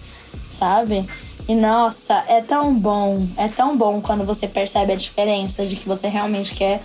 sabe? 0.52 1.08
E 1.50 1.56
nossa, 1.56 2.24
é 2.28 2.42
tão 2.42 2.76
bom, 2.76 3.28
é 3.36 3.48
tão 3.48 3.76
bom 3.76 4.00
quando 4.02 4.24
você 4.24 4.48
percebe 4.48 4.94
a 4.94 4.96
diferença 4.96 5.66
de 5.66 5.76
que 5.76 5.90
você 5.90 6.08
realmente 6.08 6.54
quer 6.54 6.80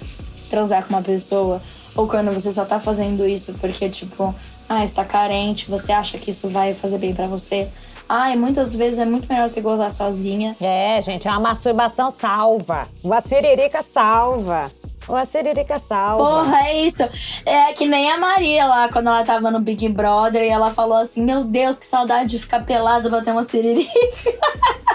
transar 0.49 0.83
com 0.85 0.95
uma 0.95 1.03
pessoa 1.03 1.61
ou 1.95 2.09
quando 2.09 2.33
você 2.33 2.51
só 2.51 2.65
tá 2.65 2.79
fazendo 2.79 3.29
isso 3.29 3.53
porque, 3.61 3.91
tipo, 3.91 4.35
ah, 4.67 4.83
está 4.83 5.05
carente, 5.05 5.71
você 5.71 5.93
acha 5.93 6.17
que 6.17 6.31
isso 6.31 6.49
vai 6.49 6.73
fazer 6.73 6.97
bem 6.97 7.15
para 7.15 7.27
você. 7.27 7.69
Ai, 8.09 8.37
muitas 8.37 8.75
vezes 8.75 8.99
é 8.99 9.05
muito 9.05 9.29
melhor 9.29 9.51
você 9.51 9.61
gozar 9.61 9.91
sozinha. 9.91 10.57
É, 10.59 10.99
gente, 11.03 11.29
a 11.29 11.39
masturbação 11.39 12.11
salva. 12.11 12.89
Uma 13.03 13.21
siririca 13.21 13.83
salva. 13.83 14.73
Uma 15.09 15.25
siririca 15.27 15.79
salva. 15.79 16.25
Porra, 16.25 16.69
é 16.69 16.87
isso. 16.87 17.03
É 17.45 17.73
que 17.73 17.87
nem 17.87 18.11
a 18.11 18.19
Maria 18.19 18.67
lá, 18.67 18.89
quando 18.89 19.09
ela 19.09 19.25
tava 19.25 19.51
no 19.51 19.61
Big 19.61 19.89
Brother, 19.89 20.43
e 20.43 20.49
ela 20.49 20.71
falou 20.71 20.99
assim: 20.99 21.23
Meu 21.23 21.45
Deus, 21.45 21.79
que 21.79 21.87
saudade 21.87 22.31
de 22.31 22.39
ficar 22.39 22.65
pelada 22.65 23.09
pra 23.09 23.21
ter 23.21 23.33
uma 23.33 23.45
siririca. 23.45 23.91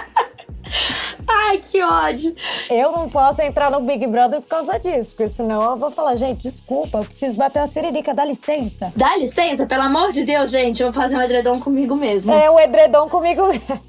Ai, 1.28 1.58
que 1.58 1.82
ódio. 1.82 2.34
Eu 2.68 2.92
não 2.92 3.08
posso 3.08 3.40
entrar 3.42 3.70
no 3.70 3.80
Big 3.80 4.06
Brother 4.06 4.40
por 4.40 4.48
causa 4.48 4.78
disso, 4.78 5.10
porque 5.10 5.28
senão 5.28 5.62
eu 5.62 5.76
vou 5.76 5.90
falar, 5.90 6.16
gente, 6.16 6.42
desculpa, 6.42 6.98
eu 6.98 7.04
preciso 7.04 7.36
bater 7.36 7.60
uma 7.60 7.66
siririca, 7.68 8.14
dá 8.14 8.24
licença. 8.24 8.92
Dá 8.96 9.16
licença, 9.16 9.66
pelo 9.66 9.82
amor 9.82 10.12
de 10.12 10.24
Deus, 10.24 10.50
gente, 10.50 10.82
eu 10.82 10.92
vou 10.92 11.02
fazer 11.02 11.16
um 11.16 11.22
edredom 11.22 11.60
comigo 11.60 11.94
mesmo. 11.94 12.32
É, 12.32 12.50
um 12.50 12.58
edredom 12.58 13.08
comigo 13.08 13.46
mesmo. 13.46 13.80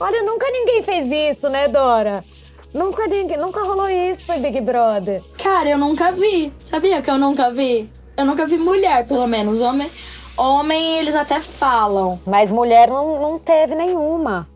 Olha, 0.00 0.22
nunca 0.22 0.46
ninguém 0.50 0.82
fez 0.82 1.10
isso, 1.10 1.48
né, 1.48 1.68
Dora? 1.68 2.24
Nunca 2.72 3.06
nunca 3.38 3.62
rolou 3.62 3.88
isso 3.88 4.32
em 4.32 4.42
Big 4.42 4.60
Brother. 4.60 5.22
Cara, 5.42 5.70
eu 5.70 5.78
nunca 5.78 6.12
vi. 6.12 6.52
Sabia 6.58 7.00
que 7.00 7.10
eu 7.10 7.18
nunca 7.18 7.50
vi? 7.50 7.90
Eu 8.16 8.26
nunca 8.26 8.46
vi 8.46 8.58
mulher, 8.58 9.06
pelo 9.06 9.26
menos. 9.26 9.60
Homem, 9.60 9.90
homem 10.36 10.98
eles 10.98 11.16
até 11.16 11.40
falam. 11.40 12.20
Mas 12.26 12.50
mulher 12.50 12.88
não, 12.88 13.20
não 13.20 13.38
teve 13.38 13.74
nenhuma. 13.74 14.48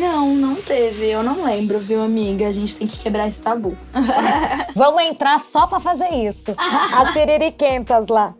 Não, 0.00 0.34
não 0.34 0.56
teve. 0.56 1.06
Eu 1.06 1.22
não 1.22 1.44
lembro, 1.44 1.78
viu, 1.78 2.02
amiga? 2.02 2.46
A 2.46 2.52
gente 2.52 2.76
tem 2.76 2.86
que 2.86 2.98
quebrar 2.98 3.28
esse 3.28 3.40
tabu. 3.40 3.76
vamos 4.74 5.02
entrar 5.02 5.40
só 5.40 5.66
pra 5.66 5.80
fazer 5.80 6.08
isso. 6.14 6.54
As 6.56 7.12
siririquentas 7.14 8.08
lá. 8.08 8.34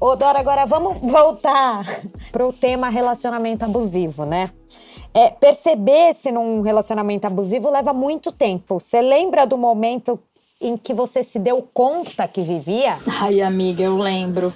Ô, 0.00 0.16
Dora, 0.16 0.40
agora 0.40 0.66
vamos 0.66 0.98
voltar 0.98 1.84
pro 2.32 2.52
tema 2.52 2.88
relacionamento 2.88 3.64
abusivo, 3.64 4.24
né? 4.24 4.50
É, 5.14 5.28
perceber-se 5.30 6.32
num 6.32 6.62
relacionamento 6.62 7.26
abusivo 7.26 7.70
leva 7.70 7.92
muito 7.92 8.32
tempo. 8.32 8.80
Você 8.80 9.02
lembra 9.02 9.46
do 9.46 9.58
momento 9.58 10.18
em 10.60 10.76
que 10.76 10.94
você 10.94 11.22
se 11.22 11.38
deu 11.38 11.68
conta 11.74 12.26
que 12.28 12.40
vivia? 12.40 12.96
Ai, 13.20 13.40
amiga, 13.40 13.82
eu 13.82 13.98
lembro. 13.98 14.52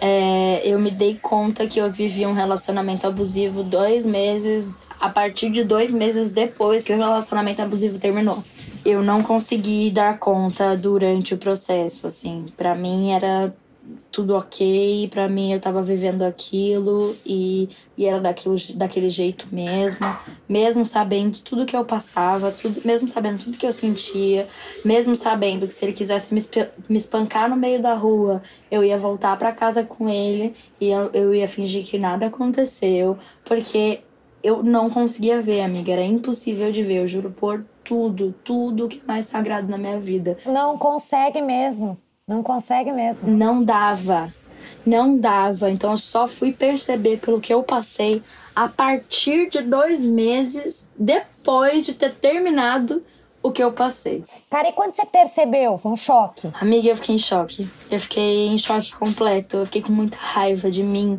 É, 0.00 0.62
eu 0.64 0.78
me 0.78 0.90
dei 0.90 1.16
conta 1.20 1.66
que 1.66 1.80
eu 1.80 1.90
vivia 1.90 2.28
um 2.28 2.32
relacionamento 2.32 3.06
abusivo 3.06 3.62
dois 3.62 4.06
meses 4.06 4.70
a 5.00 5.08
partir 5.08 5.50
de 5.50 5.62
dois 5.62 5.92
meses 5.92 6.30
depois 6.30 6.84
que 6.84 6.92
o 6.92 6.96
relacionamento 6.96 7.62
abusivo 7.62 7.98
terminou. 7.98 8.42
Eu 8.84 9.02
não 9.02 9.22
consegui 9.22 9.90
dar 9.90 10.18
conta 10.18 10.76
durante 10.76 11.34
o 11.34 11.38
processo, 11.38 12.06
assim. 12.06 12.46
para 12.56 12.74
mim 12.74 13.10
era 13.12 13.54
tudo 14.10 14.34
ok, 14.34 15.08
para 15.08 15.28
mim 15.28 15.52
eu 15.52 15.60
tava 15.60 15.82
vivendo 15.82 16.22
aquilo 16.22 17.16
e, 17.24 17.68
e 17.96 18.06
era 18.06 18.20
daquilo, 18.20 18.56
daquele 18.74 19.08
jeito 19.08 19.46
mesmo, 19.52 20.06
mesmo 20.48 20.84
sabendo 20.84 21.40
tudo 21.40 21.66
que 21.66 21.76
eu 21.76 21.84
passava, 21.84 22.50
tudo, 22.50 22.80
mesmo 22.84 23.08
sabendo 23.08 23.44
tudo 23.44 23.56
que 23.56 23.66
eu 23.66 23.72
sentia, 23.72 24.46
mesmo 24.84 25.14
sabendo 25.14 25.66
que 25.66 25.74
se 25.74 25.84
ele 25.84 25.92
quisesse 25.92 26.34
me, 26.34 26.40
me 26.88 26.96
espancar 26.96 27.48
no 27.48 27.56
meio 27.56 27.80
da 27.80 27.94
rua, 27.94 28.42
eu 28.70 28.84
ia 28.84 28.98
voltar 28.98 29.36
para 29.38 29.52
casa 29.52 29.84
com 29.84 30.08
ele 30.08 30.54
e 30.80 30.88
eu, 30.88 31.10
eu 31.12 31.34
ia 31.34 31.48
fingir 31.48 31.84
que 31.84 31.98
nada 31.98 32.26
aconteceu, 32.26 33.18
porque 33.44 34.00
eu 34.42 34.62
não 34.62 34.88
conseguia 34.88 35.40
ver, 35.40 35.62
amiga. 35.62 35.92
Era 35.92 36.04
impossível 36.04 36.70
de 36.70 36.82
ver, 36.82 36.98
eu 36.98 37.06
juro 37.06 37.30
por 37.30 37.64
tudo, 37.82 38.34
tudo 38.44 38.88
que 38.88 38.98
é 38.98 39.06
mais 39.06 39.26
sagrado 39.26 39.68
na 39.68 39.78
minha 39.78 39.98
vida. 39.98 40.36
Não 40.46 40.76
consegue 40.78 41.42
mesmo. 41.42 41.96
Não 42.28 42.42
consegue 42.42 42.92
mesmo. 42.92 43.26
Não 43.26 43.64
dava. 43.64 44.32
Não 44.84 45.16
dava. 45.16 45.70
Então 45.70 45.92
eu 45.92 45.96
só 45.96 46.26
fui 46.26 46.52
perceber 46.52 47.18
pelo 47.18 47.40
que 47.40 47.52
eu 47.52 47.62
passei 47.62 48.22
a 48.54 48.68
partir 48.68 49.48
de 49.48 49.62
dois 49.62 50.04
meses 50.04 50.88
depois 50.96 51.86
de 51.86 51.94
ter 51.94 52.14
terminado 52.14 53.02
o 53.42 53.50
que 53.50 53.62
eu 53.62 53.72
passei. 53.72 54.24
Cara, 54.50 54.68
e 54.68 54.72
quando 54.72 54.94
você 54.94 55.06
percebeu? 55.06 55.78
Foi 55.78 55.92
um 55.92 55.96
choque? 55.96 56.50
Amiga, 56.60 56.88
eu 56.88 56.96
fiquei 56.96 57.14
em 57.14 57.18
choque. 57.18 57.68
Eu 57.90 57.98
fiquei 57.98 58.48
em 58.48 58.58
choque 58.58 58.94
completo. 58.94 59.58
Eu 59.58 59.66
fiquei 59.66 59.80
com 59.80 59.92
muita 59.92 60.18
raiva 60.18 60.70
de 60.70 60.82
mim. 60.82 61.18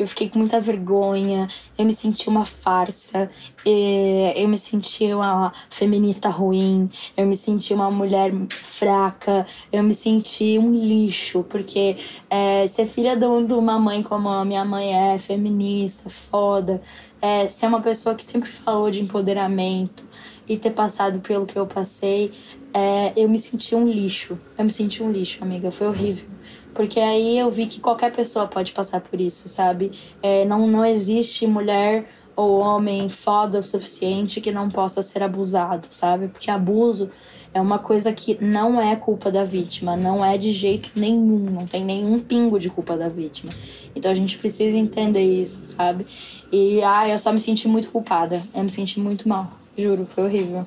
Eu 0.00 0.06
fiquei 0.06 0.30
com 0.30 0.38
muita 0.38 0.58
vergonha, 0.58 1.46
eu 1.76 1.84
me 1.84 1.92
senti 1.92 2.28
uma 2.28 2.46
farsa, 2.46 3.30
eu 3.64 4.48
me 4.48 4.56
senti 4.56 5.12
uma 5.12 5.52
feminista 5.68 6.30
ruim, 6.30 6.88
eu 7.14 7.26
me 7.26 7.34
senti 7.34 7.74
uma 7.74 7.90
mulher 7.90 8.32
fraca, 8.48 9.44
eu 9.70 9.82
me 9.82 9.92
senti 9.92 10.58
um 10.58 10.72
lixo, 10.72 11.44
porque 11.44 11.96
é, 12.30 12.66
ser 12.66 12.86
filha 12.86 13.14
de 13.14 13.26
uma 13.26 13.78
mãe 13.78 14.02
como 14.02 14.30
a 14.30 14.42
minha 14.42 14.64
mãe 14.64 14.94
é, 14.94 15.18
feminista, 15.18 16.08
foda, 16.08 16.80
é, 17.20 17.46
ser 17.48 17.66
uma 17.66 17.82
pessoa 17.82 18.14
que 18.14 18.22
sempre 18.22 18.48
falou 18.48 18.90
de 18.90 19.02
empoderamento 19.02 20.02
e 20.48 20.56
ter 20.56 20.70
passado 20.70 21.20
pelo 21.20 21.44
que 21.44 21.58
eu 21.58 21.66
passei, 21.66 22.32
é, 22.72 23.12
eu 23.16 23.28
me 23.28 23.36
senti 23.36 23.74
um 23.74 23.86
lixo. 23.86 24.38
Eu 24.56 24.64
me 24.64 24.70
senti 24.70 25.02
um 25.02 25.12
lixo, 25.12 25.44
amiga. 25.44 25.70
Foi 25.70 25.86
horrível. 25.86 26.29
Porque 26.74 27.00
aí 27.00 27.38
eu 27.38 27.50
vi 27.50 27.66
que 27.66 27.80
qualquer 27.80 28.12
pessoa 28.12 28.46
pode 28.46 28.72
passar 28.72 29.00
por 29.00 29.20
isso, 29.20 29.48
sabe? 29.48 29.92
É, 30.22 30.44
não, 30.44 30.66
não 30.66 30.84
existe 30.84 31.46
mulher 31.46 32.06
ou 32.36 32.58
homem 32.58 33.08
foda 33.08 33.58
o 33.58 33.62
suficiente 33.62 34.40
que 34.40 34.50
não 34.50 34.70
possa 34.70 35.02
ser 35.02 35.22
abusado, 35.22 35.86
sabe? 35.90 36.28
Porque 36.28 36.50
abuso 36.50 37.10
é 37.52 37.60
uma 37.60 37.78
coisa 37.78 38.12
que 38.12 38.42
não 38.42 38.80
é 38.80 38.94
culpa 38.96 39.30
da 39.30 39.44
vítima, 39.44 39.96
não 39.96 40.24
é 40.24 40.38
de 40.38 40.52
jeito 40.52 40.90
nenhum, 40.94 41.38
não 41.50 41.66
tem 41.66 41.84
nenhum 41.84 42.18
pingo 42.18 42.58
de 42.58 42.70
culpa 42.70 42.96
da 42.96 43.08
vítima. 43.08 43.52
Então 43.94 44.10
a 44.10 44.14
gente 44.14 44.38
precisa 44.38 44.76
entender 44.76 45.22
isso, 45.22 45.64
sabe? 45.64 46.06
E 46.52 46.82
ah, 46.82 47.08
eu 47.08 47.18
só 47.18 47.32
me 47.32 47.40
senti 47.40 47.66
muito 47.68 47.90
culpada, 47.90 48.42
eu 48.54 48.62
me 48.62 48.70
senti 48.70 49.00
muito 49.00 49.28
mal, 49.28 49.46
juro, 49.76 50.06
foi 50.06 50.24
horrível. 50.24 50.64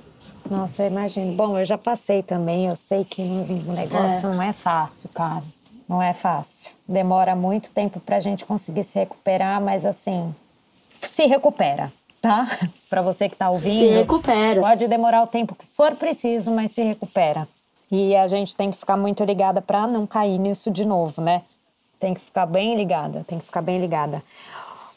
Nossa, 0.49 0.85
imagino. 0.85 1.33
Bom, 1.33 1.57
eu 1.57 1.65
já 1.65 1.77
passei 1.77 2.21
também, 2.21 2.67
eu 2.67 2.75
sei 2.75 3.05
que 3.05 3.21
o 3.21 3.71
negócio 3.71 4.27
é. 4.27 4.35
não 4.35 4.41
é 4.41 4.51
fácil, 4.51 5.09
cara. 5.09 5.43
Não 5.87 6.01
é 6.01 6.13
fácil. 6.13 6.71
Demora 6.87 7.35
muito 7.35 7.71
tempo 7.71 7.99
para 7.99 8.17
a 8.17 8.19
gente 8.19 8.45
conseguir 8.45 8.83
se 8.83 8.97
recuperar, 8.97 9.61
mas 9.61 9.85
assim, 9.85 10.33
se 11.01 11.25
recupera, 11.25 11.91
tá? 12.21 12.47
para 12.89 13.01
você 13.01 13.27
que 13.27 13.35
está 13.35 13.49
ouvindo. 13.49 13.79
Se 13.79 13.99
recupera. 13.99 14.61
Pode 14.61 14.87
demorar 14.87 15.21
o 15.23 15.27
tempo 15.27 15.55
que 15.55 15.65
for 15.65 15.95
preciso, 15.95 16.51
mas 16.51 16.71
se 16.71 16.81
recupera. 16.81 17.47
E 17.91 18.15
a 18.15 18.27
gente 18.27 18.55
tem 18.55 18.71
que 18.71 18.77
ficar 18.77 18.97
muito 18.97 19.23
ligada 19.23 19.61
para 19.61 19.85
não 19.85 20.07
cair 20.07 20.39
nisso 20.39 20.71
de 20.71 20.85
novo, 20.85 21.21
né? 21.21 21.43
Tem 21.99 22.13
que 22.13 22.21
ficar 22.21 22.45
bem 22.45 22.75
ligada, 22.75 23.23
tem 23.25 23.37
que 23.37 23.45
ficar 23.45 23.61
bem 23.61 23.79
ligada. 23.79 24.21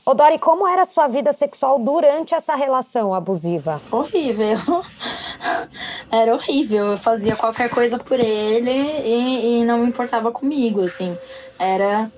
Ô 0.09 0.15
Dori, 0.15 0.39
como 0.39 0.69
era 0.69 0.83
a 0.83 0.87
sua 0.87 1.09
vida 1.09 1.33
sexual 1.33 1.81
durante 1.81 2.33
essa 2.33 2.55
relação 2.55 3.13
abusiva? 3.13 3.83
Horrível. 3.91 4.57
Era 6.13 6.33
horrível. 6.33 6.93
Eu 6.93 6.97
fazia 6.97 7.35
qualquer 7.35 7.69
coisa 7.69 7.99
por 7.99 8.21
ele 8.21 8.71
e, 8.71 9.59
e 9.59 9.65
não 9.65 9.79
me 9.79 9.89
importava 9.89 10.31
comigo, 10.31 10.85
assim. 10.85 11.19
Era 11.59 12.09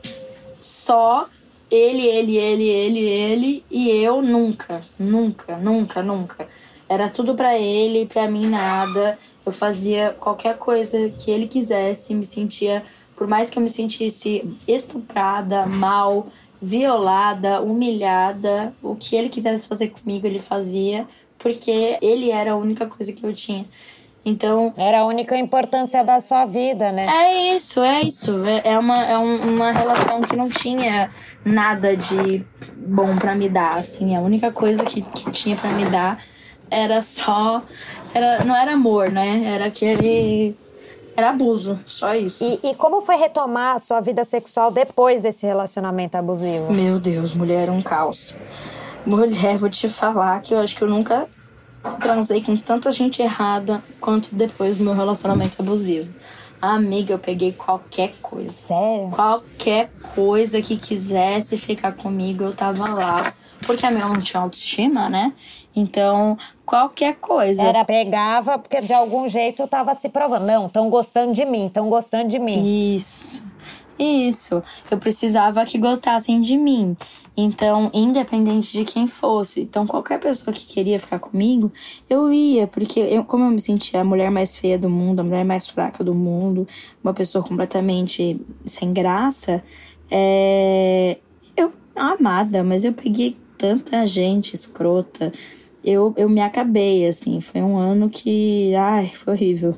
só 0.60 1.26
ele, 1.70 2.06
ele, 2.06 2.36
ele, 2.36 2.68
ele, 2.68 3.00
ele 3.00 3.64
e 3.70 3.88
eu 3.88 4.20
nunca, 4.20 4.82
nunca, 4.98 5.56
nunca, 5.56 6.02
nunca. 6.02 6.46
Era 6.86 7.08
tudo 7.08 7.34
para 7.34 7.58
ele, 7.58 8.04
para 8.04 8.30
mim 8.30 8.50
nada. 8.50 9.18
Eu 9.46 9.50
fazia 9.50 10.14
qualquer 10.20 10.58
coisa 10.58 11.08
que 11.08 11.30
ele 11.30 11.48
quisesse, 11.48 12.14
me 12.14 12.26
sentia, 12.26 12.84
por 13.16 13.26
mais 13.26 13.48
que 13.48 13.56
eu 13.58 13.62
me 13.62 13.68
sentisse 13.70 14.44
estuprada, 14.66 15.64
mal, 15.64 16.26
violada, 16.60 17.60
humilhada, 17.60 18.72
o 18.82 18.94
que 18.96 19.14
ele 19.14 19.28
quisesse 19.28 19.66
fazer 19.66 19.88
comigo, 19.88 20.26
ele 20.26 20.38
fazia, 20.38 21.06
porque 21.38 21.98
ele 22.02 22.30
era 22.30 22.52
a 22.52 22.56
única 22.56 22.86
coisa 22.86 23.12
que 23.12 23.24
eu 23.24 23.32
tinha. 23.32 23.64
Então. 24.24 24.72
Era 24.76 25.00
a 25.00 25.06
única 25.06 25.36
importância 25.36 26.04
da 26.04 26.20
sua 26.20 26.44
vida, 26.44 26.92
né? 26.92 27.06
É 27.06 27.54
isso, 27.54 27.80
é 27.82 28.02
isso. 28.02 28.44
É, 28.44 28.72
é 28.72 28.78
uma, 28.78 29.04
é 29.04 29.16
uma 29.16 29.70
relação 29.70 30.20
que 30.20 30.36
não 30.36 30.48
tinha 30.48 31.10
nada 31.44 31.96
de 31.96 32.44
bom 32.76 33.16
para 33.16 33.34
me 33.34 33.48
dar, 33.48 33.76
assim. 33.76 34.14
A 34.14 34.20
única 34.20 34.52
coisa 34.52 34.84
que, 34.84 35.02
que 35.02 35.30
tinha 35.30 35.56
para 35.56 35.70
me 35.70 35.84
dar 35.86 36.22
era 36.70 37.00
só. 37.00 37.62
Era, 38.12 38.44
não 38.44 38.54
era 38.54 38.72
amor, 38.72 39.10
né? 39.10 39.44
Era 39.44 39.66
aquele 39.66 40.54
Era 41.18 41.30
abuso, 41.30 41.76
só 41.84 42.14
isso. 42.14 42.44
E, 42.62 42.70
e 42.70 42.74
como 42.76 43.02
foi 43.02 43.16
retomar 43.16 43.74
a 43.74 43.80
sua 43.80 44.00
vida 44.00 44.22
sexual 44.22 44.70
depois 44.70 45.20
desse 45.20 45.44
relacionamento 45.44 46.16
abusivo? 46.16 46.72
Meu 46.72 47.00
Deus, 47.00 47.34
mulher, 47.34 47.62
era 47.62 47.72
um 47.72 47.82
caos. 47.82 48.36
Mulher, 49.04 49.56
vou 49.58 49.68
te 49.68 49.88
falar 49.88 50.40
que 50.40 50.54
eu 50.54 50.60
acho 50.60 50.76
que 50.76 50.82
eu 50.82 50.88
nunca 50.88 51.28
transei 52.00 52.40
com 52.40 52.56
tanta 52.56 52.92
gente 52.92 53.20
errada 53.20 53.82
quanto 54.00 54.32
depois 54.32 54.76
do 54.76 54.84
meu 54.84 54.94
relacionamento 54.94 55.60
abusivo. 55.60 56.08
Amiga, 56.62 57.14
eu 57.14 57.18
peguei 57.18 57.50
qualquer 57.50 58.14
coisa. 58.22 58.50
Sério? 58.50 59.10
Qualquer 59.10 59.90
coisa 60.14 60.62
que 60.62 60.76
quisesse 60.76 61.56
ficar 61.56 61.92
comigo, 61.92 62.44
eu 62.44 62.54
tava 62.54 62.88
lá. 62.88 63.34
Porque 63.66 63.84
a 63.84 63.90
minha 63.90 64.06
não 64.06 64.20
tinha 64.20 64.40
autoestima, 64.40 65.08
né? 65.08 65.32
Então, 65.78 66.36
qualquer 66.66 67.14
coisa. 67.16 67.62
Era 67.62 67.84
pegava 67.84 68.58
porque 68.58 68.80
de 68.80 68.92
algum 68.92 69.28
jeito 69.28 69.66
tava 69.68 69.94
se 69.94 70.08
provando. 70.08 70.46
Não, 70.46 70.66
estão 70.66 70.90
gostando 70.90 71.32
de 71.32 71.44
mim, 71.44 71.66
estão 71.66 71.88
gostando 71.88 72.28
de 72.28 72.38
mim. 72.38 72.94
Isso. 72.94 73.44
Isso. 73.98 74.62
Eu 74.90 74.98
precisava 74.98 75.64
que 75.64 75.78
gostassem 75.78 76.40
de 76.40 76.56
mim. 76.56 76.96
Então, 77.36 77.90
independente 77.94 78.72
de 78.72 78.84
quem 78.84 79.06
fosse. 79.06 79.62
Então, 79.62 79.86
qualquer 79.86 80.18
pessoa 80.18 80.52
que 80.52 80.66
queria 80.66 80.98
ficar 80.98 81.20
comigo, 81.20 81.72
eu 82.10 82.32
ia. 82.32 82.66
Porque, 82.66 82.98
eu, 82.98 83.24
como 83.24 83.44
eu 83.44 83.50
me 83.50 83.60
sentia 83.60 84.00
a 84.00 84.04
mulher 84.04 84.30
mais 84.30 84.56
feia 84.56 84.76
do 84.76 84.90
mundo, 84.90 85.20
a 85.20 85.24
mulher 85.24 85.44
mais 85.44 85.66
fraca 85.68 86.02
do 86.02 86.14
mundo, 86.14 86.66
uma 87.02 87.14
pessoa 87.14 87.44
completamente 87.44 88.40
sem 88.66 88.92
graça, 88.92 89.62
é, 90.10 91.18
eu, 91.56 91.72
amada, 91.94 92.64
mas 92.64 92.84
eu 92.84 92.92
peguei 92.92 93.36
tanta 93.56 94.06
gente 94.06 94.54
escrota. 94.54 95.32
Eu, 95.84 96.12
eu 96.16 96.28
me 96.28 96.40
acabei, 96.40 97.06
assim. 97.06 97.40
Foi 97.40 97.62
um 97.62 97.76
ano 97.76 98.10
que. 98.10 98.74
Ai, 98.74 99.08
foi 99.14 99.34
horrível. 99.34 99.76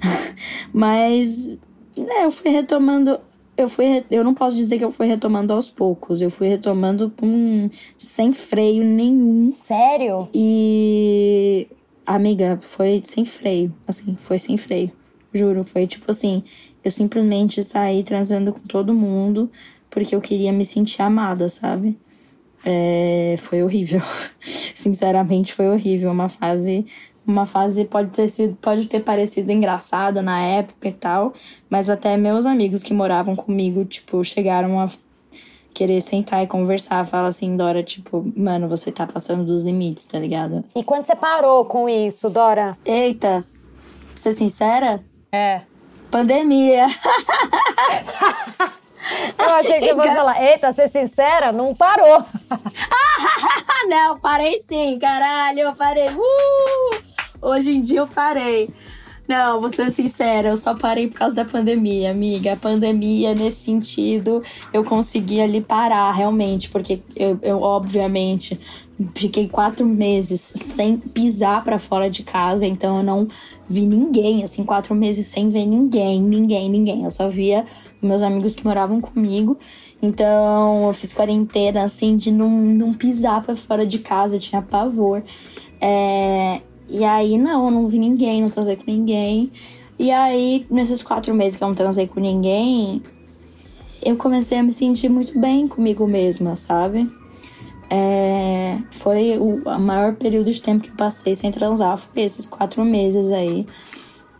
mas. 0.72 1.48
né, 1.96 2.24
eu 2.24 2.30
fui 2.30 2.50
retomando 2.50 3.20
eu 3.56 3.68
fui 3.68 4.04
eu 4.10 4.24
não 4.24 4.34
posso 4.34 4.56
dizer 4.56 4.78
que 4.78 4.84
eu 4.84 4.90
fui 4.90 5.06
retomando 5.06 5.52
aos 5.52 5.70
poucos. 5.70 6.22
Eu 6.22 6.30
fui 6.30 6.48
retomando 6.48 7.10
com 7.10 7.68
sem 7.96 8.32
freio 8.32 8.84
nenhum. 8.84 9.48
Sério? 9.48 10.28
E 10.34 11.68
amiga, 12.06 12.58
foi 12.60 13.02
sem 13.04 13.24
freio, 13.24 13.72
assim, 13.86 14.16
foi 14.18 14.38
sem 14.38 14.56
freio. 14.56 14.90
Juro, 15.32 15.64
foi 15.64 15.86
tipo 15.86 16.10
assim, 16.10 16.42
eu 16.84 16.90
simplesmente 16.90 17.62
saí 17.62 18.02
transando 18.02 18.52
com 18.52 18.60
todo 18.60 18.94
mundo 18.94 19.50
porque 19.88 20.14
eu 20.14 20.20
queria 20.20 20.52
me 20.52 20.64
sentir 20.64 21.02
amada, 21.02 21.48
sabe? 21.48 21.98
É, 22.64 23.34
foi 23.38 23.62
horrível. 23.62 24.00
Sinceramente, 24.74 25.52
foi 25.52 25.68
horrível. 25.68 26.10
Uma 26.10 26.28
fase 26.28 26.86
uma 27.26 27.46
fase 27.46 27.84
pode 27.84 28.10
ter 28.10 28.28
sido, 28.28 28.56
pode 28.60 28.86
ter 28.86 29.00
parecido 29.00 29.52
engraçada 29.52 30.20
na 30.20 30.40
época 30.40 30.88
e 30.88 30.92
tal, 30.92 31.32
mas 31.70 31.88
até 31.88 32.16
meus 32.16 32.46
amigos 32.46 32.82
que 32.82 32.92
moravam 32.92 33.36
comigo, 33.36 33.84
tipo, 33.84 34.24
chegaram 34.24 34.80
a 34.80 34.88
querer 35.72 36.00
sentar 36.00 36.42
e 36.42 36.46
conversar, 36.46 37.04
fala 37.06 37.28
assim, 37.28 37.56
Dora, 37.56 37.82
tipo, 37.82 38.30
mano, 38.36 38.68
você 38.68 38.90
tá 38.92 39.06
passando 39.06 39.44
dos 39.44 39.62
limites, 39.62 40.04
tá 40.04 40.18
ligado? 40.18 40.64
E 40.76 40.82
quando 40.82 41.06
você 41.06 41.16
parou 41.16 41.64
com 41.64 41.88
isso, 41.88 42.28
Dora? 42.28 42.76
Eita, 42.84 43.44
pra 44.08 44.16
ser 44.16 44.32
sincera? 44.32 45.00
É. 45.30 45.62
Pandemia. 46.10 46.86
Eu 49.38 49.54
achei 49.54 49.80
que 49.80 49.94
você 49.94 50.08
ia 50.08 50.14
falar, 50.14 50.42
eita, 50.42 50.72
ser 50.72 50.88
sincera, 50.88 51.52
não 51.52 51.74
parou. 51.74 52.24
não, 53.88 54.18
parei 54.18 54.58
sim, 54.58 54.98
caralho, 54.98 55.60
eu 55.60 55.74
parei. 55.74 56.06
Uh! 56.06 57.02
Hoje 57.40 57.72
em 57.72 57.80
dia 57.80 58.00
eu 58.00 58.06
parei. 58.06 58.70
Não, 59.26 59.60
vou 59.60 59.72
ser 59.72 59.90
sincera, 59.90 60.48
eu 60.48 60.56
só 60.56 60.74
parei 60.74 61.08
por 61.08 61.18
causa 61.18 61.34
da 61.34 61.44
pandemia, 61.44 62.10
amiga. 62.10 62.52
A 62.52 62.56
pandemia, 62.56 63.34
nesse 63.34 63.64
sentido, 63.64 64.42
eu 64.72 64.84
consegui 64.84 65.40
ali 65.40 65.60
parar, 65.60 66.10
realmente, 66.10 66.68
porque 66.68 67.00
eu, 67.16 67.38
eu 67.40 67.62
obviamente, 67.62 68.60
fiquei 69.14 69.48
quatro 69.48 69.86
meses 69.86 70.40
sem 70.40 70.96
pisar 70.96 71.62
para 71.64 71.78
fora 71.78 72.10
de 72.10 72.22
casa, 72.22 72.66
então 72.66 72.96
eu 72.98 73.02
não 73.02 73.28
vi 73.68 73.86
ninguém, 73.86 74.42
assim, 74.44 74.64
quatro 74.64 74.94
meses 74.94 75.26
sem 75.28 75.48
ver 75.48 75.66
ninguém, 75.66 76.20
ninguém, 76.20 76.68
ninguém. 76.68 77.04
Eu 77.04 77.10
só 77.10 77.28
via 77.28 77.64
meus 78.02 78.22
amigos 78.22 78.54
que 78.54 78.64
moravam 78.64 79.00
comigo. 79.00 79.56
Então 80.02 80.86
eu 80.88 80.92
fiz 80.92 81.12
quarentena, 81.12 81.84
assim, 81.84 82.16
de 82.16 82.30
não, 82.30 82.50
não 82.50 82.92
pisar 82.92 83.42
para 83.42 83.54
fora 83.54 83.86
de 83.86 84.00
casa, 84.00 84.36
eu 84.36 84.40
tinha 84.40 84.60
pavor. 84.60 85.22
É, 85.80 86.60
e 86.88 87.04
aí, 87.04 87.38
não, 87.38 87.66
eu 87.66 87.70
não 87.70 87.86
vi 87.86 87.98
ninguém, 87.98 88.42
não 88.42 88.50
transei 88.50 88.76
com 88.76 88.84
ninguém. 88.86 89.50
E 89.98 90.10
aí, 90.10 90.66
nesses 90.70 91.02
quatro 91.02 91.34
meses 91.34 91.56
que 91.56 91.64
eu 91.64 91.68
não 91.68 91.74
transei 91.74 92.06
com 92.06 92.20
ninguém, 92.20 93.02
eu 94.04 94.16
comecei 94.16 94.58
a 94.58 94.62
me 94.62 94.72
sentir 94.72 95.08
muito 95.08 95.38
bem 95.38 95.68
comigo 95.68 96.06
mesma, 96.06 96.56
sabe? 96.56 97.08
É, 97.88 98.78
foi 98.90 99.38
o 99.38 99.60
maior 99.78 100.14
período 100.14 100.50
de 100.50 100.60
tempo 100.60 100.82
que 100.82 100.90
eu 100.90 100.96
passei 100.96 101.34
sem 101.34 101.50
transar, 101.50 101.96
foi 101.96 102.22
esses 102.22 102.46
quatro 102.46 102.84
meses 102.84 103.30
aí. 103.30 103.66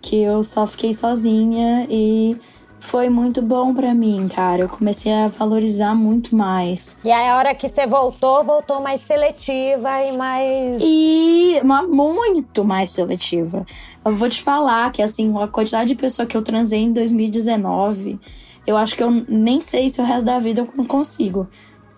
Que 0.00 0.16
eu 0.16 0.42
só 0.42 0.66
fiquei 0.66 0.92
sozinha 0.92 1.86
e 1.88 2.36
foi 2.82 3.08
muito 3.08 3.40
bom 3.40 3.72
para 3.72 3.94
mim, 3.94 4.26
cara. 4.28 4.62
Eu 4.62 4.68
comecei 4.68 5.12
a 5.12 5.28
valorizar 5.28 5.94
muito 5.94 6.34
mais. 6.34 6.98
E 7.04 7.10
aí, 7.12 7.28
a 7.28 7.36
hora 7.36 7.54
que 7.54 7.68
você 7.68 7.86
voltou, 7.86 8.42
voltou 8.42 8.82
mais 8.82 9.00
seletiva 9.00 9.88
e 10.04 10.16
mais. 10.16 10.82
E 10.84 11.60
uma, 11.62 11.82
muito 11.84 12.64
mais 12.64 12.90
seletiva. 12.90 13.64
Eu 14.04 14.14
vou 14.16 14.28
te 14.28 14.42
falar 14.42 14.90
que, 14.90 15.00
assim, 15.00 15.32
a 15.40 15.46
quantidade 15.46 15.88
de 15.88 15.94
pessoa 15.94 16.26
que 16.26 16.36
eu 16.36 16.42
transei 16.42 16.80
em 16.80 16.92
2019, 16.92 18.18
eu 18.66 18.76
acho 18.76 18.96
que 18.96 19.02
eu 19.02 19.10
nem 19.28 19.60
sei 19.60 19.88
se 19.88 20.00
o 20.00 20.04
resto 20.04 20.26
da 20.26 20.40
vida 20.40 20.68
eu 20.76 20.84
consigo. 20.84 21.46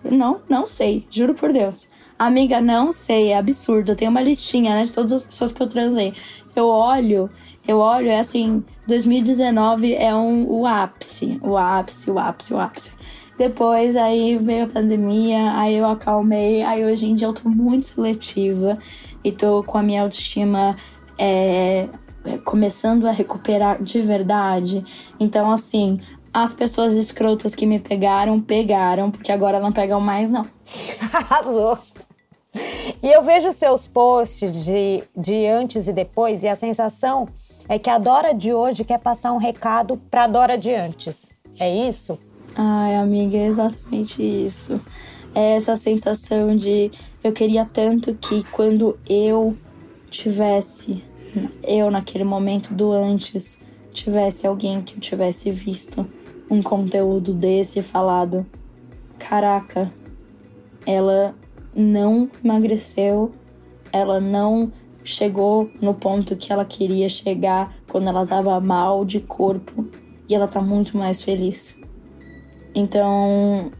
Não, 0.03 0.39
não 0.47 0.67
sei, 0.67 1.07
juro 1.09 1.33
por 1.33 1.51
Deus. 1.51 1.89
Amiga, 2.17 2.61
não 2.61 2.91
sei, 2.91 3.29
é 3.29 3.37
absurdo. 3.37 3.91
Eu 3.91 3.95
tenho 3.95 4.11
uma 4.11 4.21
listinha, 4.21 4.75
né, 4.75 4.83
de 4.83 4.91
todas 4.91 5.11
as 5.13 5.23
pessoas 5.23 5.51
que 5.51 5.61
eu 5.61 5.67
transei. 5.67 6.13
Eu 6.55 6.67
olho 6.67 7.27
eu 7.67 7.79
olho, 7.79 8.09
é 8.09 8.19
assim, 8.19 8.63
2019 8.87 9.93
é 9.95 10.13
um, 10.15 10.47
o 10.47 10.67
ápice, 10.67 11.39
o 11.41 11.57
ápice, 11.57 12.11
o 12.11 12.19
ápice, 12.19 12.53
o 12.53 12.59
ápice. 12.59 12.93
Depois 13.37 13.95
aí 13.95 14.37
veio 14.37 14.65
a 14.65 14.67
pandemia, 14.67 15.57
aí 15.57 15.75
eu 15.75 15.85
acalmei, 15.85 16.63
aí 16.63 16.85
hoje 16.85 17.07
em 17.07 17.15
dia 17.15 17.27
eu 17.27 17.33
tô 17.33 17.49
muito 17.49 17.87
seletiva 17.87 18.77
e 19.23 19.31
tô 19.31 19.61
com 19.63 19.77
a 19.77 19.83
minha 19.83 20.03
autoestima 20.03 20.77
é, 21.17 21.89
começando 22.45 23.07
a 23.07 23.11
recuperar 23.11 23.81
de 23.81 23.99
verdade. 23.99 24.85
Então, 25.19 25.51
assim, 25.51 25.99
as 26.33 26.53
pessoas 26.53 26.95
escrotas 26.95 27.55
que 27.55 27.65
me 27.65 27.79
pegaram, 27.79 28.39
pegaram, 28.39 29.11
porque 29.11 29.31
agora 29.31 29.59
não 29.59 29.71
pegam 29.71 29.99
mais, 29.99 30.29
não. 30.29 30.45
Arrasou! 31.11 31.77
E 33.03 33.11
eu 33.11 33.21
vejo 33.21 33.51
seus 33.51 33.85
posts 33.85 34.63
de, 34.63 35.03
de 35.15 35.45
antes 35.47 35.87
e 35.87 35.93
depois, 35.93 36.43
e 36.43 36.47
a 36.47 36.55
sensação 36.55 37.27
é 37.67 37.79
que 37.79 37.89
a 37.89 37.97
Dora 37.97 38.33
de 38.33 38.53
hoje 38.53 38.83
quer 38.83 38.99
passar 38.99 39.33
um 39.33 39.37
recado 39.37 39.97
pra 40.09 40.27
Dora 40.27 40.57
de 40.57 40.73
antes. 40.73 41.31
É 41.59 41.73
isso? 41.89 42.19
Ai, 42.55 42.95
amiga, 42.95 43.37
é 43.37 43.47
exatamente 43.47 44.21
isso. 44.21 44.79
É 45.33 45.55
essa 45.55 45.75
sensação 45.75 46.55
de 46.55 46.91
eu 47.23 47.33
queria 47.33 47.65
tanto 47.65 48.13
que 48.15 48.43
quando 48.51 48.97
eu 49.09 49.57
tivesse, 50.09 51.03
eu 51.63 51.91
naquele 51.91 52.23
momento 52.23 52.73
do 52.73 52.91
antes, 52.91 53.59
tivesse 53.91 54.47
alguém 54.47 54.81
que 54.81 54.95
eu 54.95 54.99
tivesse 54.99 55.51
visto 55.51 56.07
um 56.49 56.61
conteúdo 56.61 57.33
desse 57.33 57.79
e 57.79 57.81
falado: 57.81 58.45
caraca, 59.19 59.91
ela 60.85 61.35
não 61.75 62.29
emagreceu, 62.43 63.31
ela 63.91 64.21
não 64.21 64.71
chegou 65.05 65.69
no 65.79 65.93
ponto 65.93 66.35
que 66.35 66.51
ela 66.51 66.65
queria 66.65 67.07
chegar 67.07 67.73
quando 67.87 68.09
ela 68.09 68.23
estava 68.23 68.59
mal 68.59 69.05
de 69.05 69.19
corpo 69.19 69.87
e 70.27 70.33
ela 70.33 70.47
tá 70.47 70.59
muito 70.59 70.97
mais 70.97 71.21
feliz. 71.21 71.77
Então, 72.73 73.71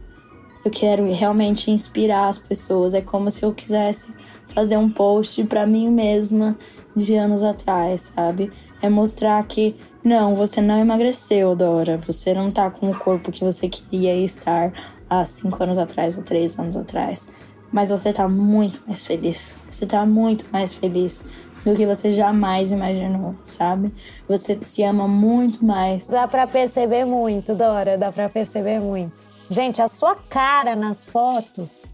eu 0.64 0.70
quero 0.70 1.12
realmente 1.12 1.70
inspirar 1.70 2.28
as 2.28 2.38
pessoas. 2.38 2.94
É 2.94 3.00
como 3.00 3.30
se 3.30 3.42
eu 3.42 3.52
quisesse 3.52 4.14
fazer 4.54 4.76
um 4.78 4.88
post 4.88 5.42
para 5.44 5.66
mim 5.66 5.90
mesma 5.90 6.56
de 6.94 7.16
anos 7.16 7.42
atrás, 7.42 8.12
sabe? 8.14 8.50
É 8.80 8.88
mostrar 8.88 9.44
que 9.46 9.74
não, 10.04 10.34
você 10.34 10.60
não 10.60 10.78
emagreceu, 10.78 11.56
Dora. 11.56 11.98
Você 11.98 12.32
não 12.32 12.52
tá 12.52 12.70
com 12.70 12.88
o 12.88 12.96
corpo 12.96 13.32
que 13.32 13.44
você 13.44 13.68
queria 13.68 14.16
estar 14.16 14.72
há 15.10 15.24
cinco 15.24 15.60
anos 15.62 15.78
atrás 15.78 16.16
ou 16.16 16.22
três 16.22 16.56
anos 16.56 16.76
atrás 16.76 17.28
mas 17.72 17.90
você 17.90 18.12
tá 18.12 18.28
muito 18.28 18.82
mais 18.86 19.06
feliz. 19.06 19.56
Você 19.68 19.86
tá 19.86 20.04
muito 20.06 20.44
mais 20.52 20.72
feliz 20.72 21.24
do 21.64 21.74
que 21.74 21.84
você 21.84 22.12
jamais 22.12 22.70
imaginou, 22.70 23.34
sabe? 23.44 23.92
Você 24.28 24.56
se 24.60 24.84
ama 24.84 25.08
muito 25.08 25.64
mais. 25.64 26.06
Dá 26.06 26.28
pra 26.28 26.46
perceber 26.46 27.04
muito, 27.04 27.54
Dora, 27.54 27.98
dá 27.98 28.12
pra 28.12 28.28
perceber 28.28 28.80
muito. 28.80 29.36
Gente, 29.50 29.82
a 29.82 29.88
sua 29.88 30.14
cara 30.14 30.76
nas 30.76 31.04
fotos, 31.04 31.90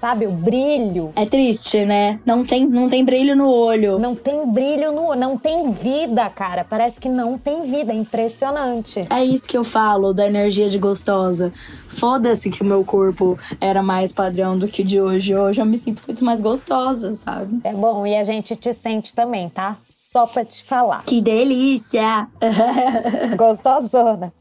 sabe? 0.00 0.26
O 0.26 0.32
brilho. 0.32 1.12
É 1.14 1.26
triste, 1.26 1.84
né? 1.84 2.18
Não 2.24 2.42
tem, 2.42 2.66
não 2.66 2.88
tem 2.88 3.04
brilho 3.04 3.36
no 3.36 3.50
olho. 3.50 3.98
Não 3.98 4.14
tem 4.14 4.50
brilho 4.50 4.92
no 4.92 5.14
não 5.14 5.36
tem 5.36 5.70
vida, 5.70 6.28
cara. 6.30 6.64
Parece 6.64 6.98
que 6.98 7.08
não 7.08 7.36
tem 7.36 7.62
vida, 7.62 7.92
é 7.92 7.94
impressionante. 7.94 9.06
É 9.10 9.22
isso 9.22 9.46
que 9.46 9.58
eu 9.58 9.62
falo 9.62 10.14
da 10.14 10.26
energia 10.26 10.70
de 10.70 10.78
gostosa. 10.78 11.52
Foda-se 11.86 12.48
que 12.48 12.62
o 12.62 12.64
meu 12.64 12.82
corpo 12.82 13.38
era 13.60 13.82
mais 13.82 14.12
padrão 14.12 14.58
do 14.58 14.66
que 14.66 14.80
o 14.80 14.84
de 14.84 15.00
hoje. 15.00 15.36
Hoje 15.36 15.60
eu 15.60 15.66
me 15.66 15.76
sinto 15.76 16.02
muito 16.06 16.24
mais 16.24 16.40
gostosa, 16.40 17.14
sabe? 17.14 17.60
É 17.62 17.72
bom, 17.74 18.06
e 18.06 18.16
a 18.16 18.24
gente 18.24 18.56
te 18.56 18.72
sente 18.72 19.12
também, 19.12 19.50
tá? 19.50 19.76
Só 19.86 20.26
pra 20.26 20.44
te 20.44 20.64
falar. 20.64 21.04
Que 21.04 21.20
delícia! 21.20 22.26
Gostosona. 23.36 24.32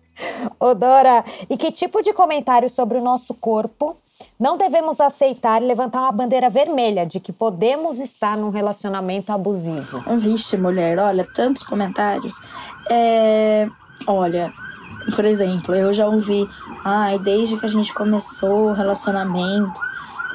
Ô, 0.60 0.74
Dora, 0.74 1.24
e 1.50 1.58
que 1.58 1.72
tipo 1.72 2.02
de 2.02 2.14
comentário 2.14 2.70
sobre 2.70 2.98
o 2.98 3.04
nosso 3.04 3.34
corpo 3.34 3.98
não 4.40 4.58
devemos 4.58 5.02
aceitar 5.02 5.62
e 5.62 5.66
levantar 5.66 6.02
uma 6.02 6.12
bandeira 6.12 6.50
vermelha 6.50 7.06
de 7.06 7.20
que 7.20 7.34
podemos 7.34 8.00
estar 8.00 8.38
num 8.38 8.50
relacionamento 8.50 9.34
abusivo? 9.34 10.02
Vixe, 10.18 10.56
mulher, 10.56 10.98
olha, 10.98 11.26
tantos 11.26 11.64
comentários. 11.64 12.36
É, 12.90 13.68
olha, 14.08 14.54
por 15.14 15.26
exemplo, 15.26 15.76
eu 15.76 15.94
já 15.94 16.08
ouvi, 16.08 16.48
ai, 16.86 17.20
desde 17.20 17.58
que 17.58 17.66
a 17.66 17.70
gente 17.70 17.94
começou 17.94 18.70
o 18.70 18.74
relacionamento, 18.74 19.82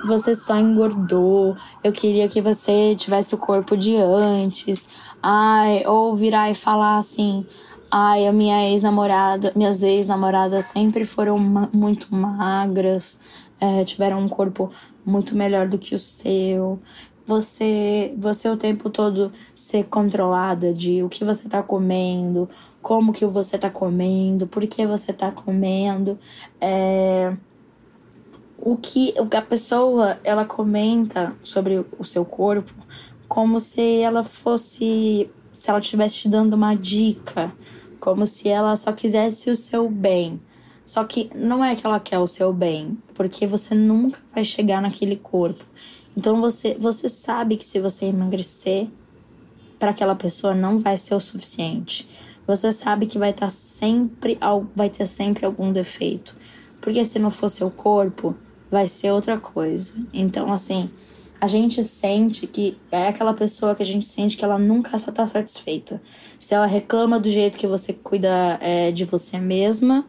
você 0.07 0.35
só 0.35 0.57
engordou, 0.59 1.57
eu 1.83 1.91
queria 1.91 2.29
que 2.29 2.41
você 2.41 2.95
tivesse 2.95 3.35
o 3.35 3.39
corpo 3.39 3.77
de 3.77 3.97
antes. 3.97 4.89
Ai, 5.23 5.83
ou 5.87 6.15
virar 6.15 6.51
e 6.51 6.55
falar 6.55 6.99
assim, 6.99 7.47
ai, 7.91 8.27
a 8.27 8.33
minha 8.33 8.69
ex-namorada, 8.69 9.53
minhas 9.57 9.83
ex-namoradas 9.83 10.67
sempre 10.67 11.05
foram 11.05 11.39
ma 11.39 11.69
muito 11.73 12.15
magras, 12.15 13.19
é, 13.65 13.85
tiveram 13.85 14.19
um 14.19 14.29
corpo 14.29 14.71
muito 15.05 15.35
melhor 15.35 15.67
do 15.67 15.79
que 15.79 15.95
o 15.95 15.99
seu. 15.99 16.79
Você, 17.27 18.15
você 18.19 18.51
o 18.51 18.57
tempo 18.57 18.91
todo 18.91 19.33
ser 19.55 19.85
controlada 19.85 20.75
de 20.75 21.03
o 21.03 21.09
que 21.09 21.25
você 21.25 21.49
tá 21.49 21.63
comendo, 21.63 22.47
como 22.83 23.13
que 23.13 23.25
você 23.25 23.57
tá 23.57 23.71
comendo, 23.71 24.47
por 24.47 24.67
que 24.67 24.87
você 24.87 25.11
tá 25.11 25.33
comendo. 25.33 26.19
É, 26.61 27.35
o 28.59 28.77
que, 28.77 29.15
a 29.35 29.43
pessoa 29.43 30.19
ela 30.23 30.45
comenta 30.45 31.35
sobre 31.43 31.85
o 31.99 32.05
seu 32.05 32.25
corpo 32.25 32.73
como 33.27 33.59
se 33.59 34.01
ela 34.01 34.23
fosse 34.23 35.31
se 35.53 35.71
ela 35.71 35.79
estivesse 35.81 36.19
te 36.19 36.29
dando 36.29 36.55
uma 36.55 36.75
dica 36.75 37.53
como 37.99 38.27
se 38.27 38.49
ela 38.49 38.77
só 38.77 38.93
quisesse 38.93 39.51
o 39.51 39.57
seu 39.57 39.89
bem 39.91 40.41
só 40.85 41.05
que 41.05 41.31
não 41.35 41.65
é 41.65 41.75
que 41.75 41.87
ela 41.87 41.99
quer 41.99 42.19
o 42.19 42.27
seu 42.27 42.53
bem, 42.53 42.99
porque 43.15 43.47
você 43.47 43.75
nunca 43.75 44.19
vai 44.35 44.45
chegar 44.45 44.83
naquele 44.83 45.17
corpo. 45.17 45.65
Então 46.17 46.41
você, 46.41 46.77
você 46.79 47.09
sabe 47.09 47.57
que 47.57 47.65
se 47.65 47.81
você 47.81 48.07
emagrecer, 48.07 48.89
para 49.79 49.91
aquela 49.91 50.15
pessoa 50.15 50.55
não 50.55 50.79
vai 50.79 50.97
ser 50.97 51.15
o 51.15 51.21
suficiente. 51.21 52.09
Você 52.47 52.71
sabe 52.71 53.07
que 53.07 53.19
vai 53.19 53.31
estar 53.31 53.47
tá 53.47 53.51
sempre 53.51 54.39
vai 54.75 54.89
ter 54.91 55.07
sempre 55.07 55.45
algum 55.45 55.73
defeito. 55.73 56.37
Porque 56.81 57.05
se 57.05 57.19
não 57.19 57.31
for 57.31 57.49
seu 57.49 57.71
corpo, 57.71 58.37
vai 58.71 58.87
ser 58.89 59.11
outra 59.11 59.39
coisa. 59.39 59.95
Então 60.13 60.53
assim, 60.53 60.91
a 61.41 61.47
gente 61.47 61.83
sente 61.83 62.47
que 62.47 62.79
é 62.91 63.09
aquela 63.09 63.35
pessoa 63.35 63.75
que 63.75 63.83
a 63.83 63.87
gente 63.87 64.05
sente 64.05 64.37
que 64.37 64.45
ela 64.45 64.59
nunca 64.59 64.97
está 64.97 65.27
satisfeita. 65.27 66.01
Se 66.39 66.55
ela 66.55 66.67
reclama 66.67 67.19
do 67.19 67.29
jeito 67.29 67.59
que 67.59 67.67
você 67.67 67.93
cuida 67.93 68.59
é, 68.61 68.91
de 68.91 69.05
você 69.05 69.39
mesma, 69.39 70.07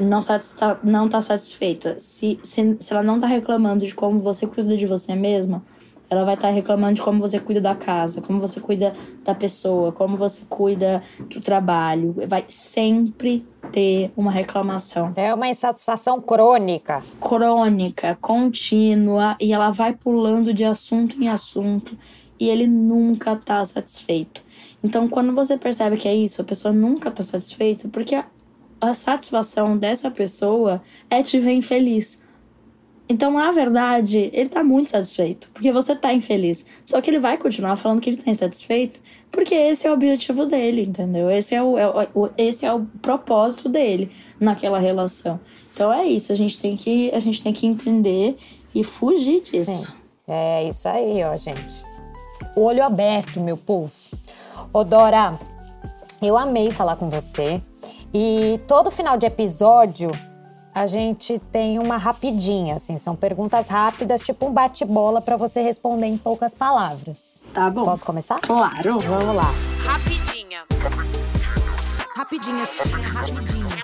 não 0.00 0.20
está 0.20 0.78
não 0.82 1.08
tá 1.08 1.20
satisfeita, 1.20 1.98
se, 1.98 2.38
se, 2.42 2.76
se 2.78 2.92
ela 2.92 3.02
não 3.02 3.16
está 3.16 3.26
reclamando 3.26 3.86
de 3.86 3.94
como 3.94 4.20
você 4.20 4.46
cuida 4.46 4.76
de 4.76 4.86
você 4.86 5.14
mesma, 5.14 5.62
ela 6.08 6.24
vai 6.24 6.34
estar 6.34 6.48
tá 6.48 6.54
reclamando 6.54 6.94
de 6.94 7.02
como 7.02 7.20
você 7.20 7.40
cuida 7.40 7.60
da 7.60 7.74
casa, 7.74 8.20
como 8.20 8.40
você 8.40 8.60
cuida 8.60 8.92
da 9.24 9.34
pessoa, 9.34 9.90
como 9.92 10.16
você 10.16 10.42
cuida 10.48 11.02
do 11.28 11.40
trabalho. 11.40 12.14
Vai 12.28 12.44
sempre 12.48 13.44
ter 13.72 14.12
uma 14.16 14.30
reclamação. 14.30 15.12
É 15.16 15.34
uma 15.34 15.48
insatisfação 15.48 16.20
crônica. 16.20 17.02
Crônica, 17.20 18.16
contínua, 18.20 19.36
e 19.40 19.52
ela 19.52 19.70
vai 19.70 19.92
pulando 19.92 20.54
de 20.54 20.64
assunto 20.64 21.20
em 21.20 21.28
assunto 21.28 21.96
e 22.38 22.48
ele 22.48 22.66
nunca 22.66 23.34
tá 23.34 23.64
satisfeito. 23.64 24.42
Então, 24.84 25.08
quando 25.08 25.34
você 25.34 25.56
percebe 25.56 25.96
que 25.96 26.06
é 26.06 26.14
isso, 26.14 26.40
a 26.40 26.44
pessoa 26.44 26.72
nunca 26.72 27.10
tá 27.10 27.22
satisfeita, 27.22 27.88
porque 27.88 28.14
a 28.80 28.92
satisfação 28.92 29.76
dessa 29.76 30.10
pessoa 30.10 30.82
é 31.10 31.22
te 31.22 31.38
ver 31.38 31.52
infeliz. 31.52 32.20
Então, 33.08 33.30
na 33.30 33.52
verdade, 33.52 34.30
ele 34.32 34.48
tá 34.48 34.64
muito 34.64 34.90
satisfeito, 34.90 35.48
porque 35.54 35.70
você 35.70 35.94
tá 35.94 36.12
infeliz. 36.12 36.66
Só 36.84 37.00
que 37.00 37.08
ele 37.08 37.20
vai 37.20 37.38
continuar 37.38 37.76
falando 37.76 38.00
que 38.00 38.10
ele 38.10 38.16
tá 38.16 38.28
insatisfeito, 38.28 38.98
porque 39.30 39.54
esse 39.54 39.86
é 39.86 39.90
o 39.90 39.94
objetivo 39.94 40.44
dele, 40.44 40.82
entendeu? 40.82 41.30
Esse 41.30 41.54
é 41.54 41.62
o, 41.62 41.78
é 41.78 41.88
o, 42.12 42.28
esse 42.36 42.66
é 42.66 42.72
o 42.72 42.84
propósito 43.00 43.68
dele 43.68 44.10
naquela 44.40 44.80
relação. 44.80 45.38
Então 45.72 45.92
é 45.92 46.04
isso, 46.04 46.32
a 46.32 46.34
gente 46.34 46.58
tem 46.58 46.74
que, 46.76 47.10
a 47.14 47.20
gente 47.20 47.40
tem 47.40 47.52
que 47.52 47.66
entender 47.66 48.36
e 48.74 48.82
fugir 48.82 49.40
disso. 49.40 49.70
Sim. 49.70 49.86
É 50.26 50.68
isso 50.68 50.88
aí, 50.88 51.22
ó, 51.22 51.36
gente. 51.36 51.84
Olho 52.56 52.82
aberto, 52.82 53.38
meu 53.38 53.56
povo. 53.56 53.92
Ô, 54.72 54.82
Dora, 54.82 55.38
eu 56.20 56.36
amei 56.36 56.72
falar 56.72 56.96
com 56.96 57.08
você. 57.08 57.62
E 58.12 58.60
todo 58.66 58.90
final 58.90 59.16
de 59.16 59.26
episódio 59.26 60.10
a 60.74 60.86
gente 60.86 61.38
tem 61.50 61.78
uma 61.78 61.96
rapidinha, 61.96 62.76
assim, 62.76 62.98
são 62.98 63.16
perguntas 63.16 63.68
rápidas, 63.68 64.20
tipo 64.20 64.46
um 64.46 64.52
bate-bola 64.52 65.22
para 65.22 65.34
você 65.36 65.62
responder 65.62 66.06
em 66.06 66.18
poucas 66.18 66.54
palavras. 66.54 67.42
Tá 67.54 67.70
bom. 67.70 67.86
Posso 67.86 68.04
começar? 68.04 68.40
Claro. 68.40 68.98
Vamos 68.98 69.34
lá. 69.34 69.50
Rapidinha. 69.84 70.64
Rapidinhas, 72.14 72.68
rapidinhas. 73.14 73.82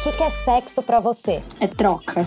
O 0.00 0.02
que, 0.04 0.12
que 0.12 0.22
é 0.22 0.30
sexo 0.30 0.82
para 0.82 1.00
você? 1.00 1.42
É 1.60 1.66
troca. 1.66 2.26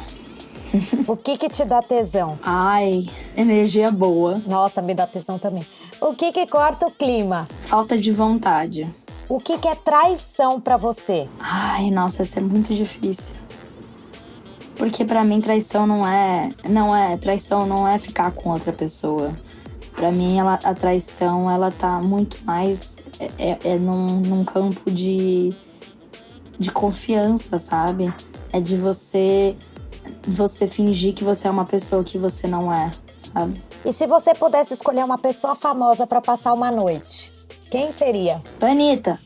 O 1.08 1.16
que 1.16 1.38
que 1.38 1.50
te 1.50 1.64
dá 1.64 1.82
tesão? 1.82 2.38
Ai, 2.44 3.06
energia 3.36 3.90
boa. 3.90 4.42
Nossa, 4.46 4.82
me 4.82 4.94
dá 4.94 5.08
tesão 5.08 5.40
também. 5.40 5.66
O 6.02 6.14
que 6.14 6.32
que 6.32 6.46
corta 6.46 6.88
o 6.88 6.92
clima? 6.92 7.48
Falta 7.64 7.98
de 7.98 8.12
vontade. 8.12 8.88
O 9.30 9.40
que, 9.40 9.58
que 9.58 9.68
é 9.68 9.76
traição 9.76 10.60
para 10.60 10.78
você? 10.78 11.28
Ai, 11.40 11.90
nossa, 11.90 12.22
isso 12.24 12.40
é 12.40 12.42
muito 12.42 12.74
difícil. 12.74 13.36
Porque 14.78 15.04
para 15.04 15.24
mim 15.24 15.42
traição 15.42 15.86
não 15.86 16.08
é, 16.08 16.50
não 16.70 16.96
é, 16.96 17.18
traição 17.18 17.66
não 17.66 17.88
é 17.88 17.98
ficar 17.98 18.32
com 18.32 18.52
outra 18.52 18.72
pessoa. 18.72 19.36
Para 19.94 20.12
mim 20.12 20.38
ela, 20.38 20.60
a 20.64 20.74
traição 20.74 21.50
ela 21.50 21.72
tá 21.72 22.00
muito 22.00 22.38
mais 22.46 22.96
é, 23.20 23.32
é, 23.38 23.58
é 23.64 23.78
num, 23.78 24.22
num 24.22 24.46
campo 24.46 24.90
de 24.90 25.54
de 26.60 26.72
confiança, 26.72 27.60
sabe? 27.60 28.14
É 28.52 28.60
de 28.60 28.78
você 28.78 29.56
você 30.26 30.68
fingir 30.68 31.14
que 31.14 31.24
você 31.24 31.48
é 31.48 31.52
uma 31.52 31.66
pessoa 31.66 32.04
que 32.04 32.18
você 32.18 32.48
não 32.48 32.72
é, 32.72 32.92
sabe? 33.18 33.62
E 33.84 33.92
se 33.92 34.08
você 34.08 34.34
pudesse 34.34 34.74
escolher 34.74 35.04
uma 35.04 35.18
pessoa 35.18 35.54
famosa 35.54 36.08
para 36.08 36.22
passar 36.22 36.54
uma 36.54 36.72
noite? 36.72 37.37
Quem 37.70 37.92
seria? 37.92 38.42
Anitta. 38.62 39.20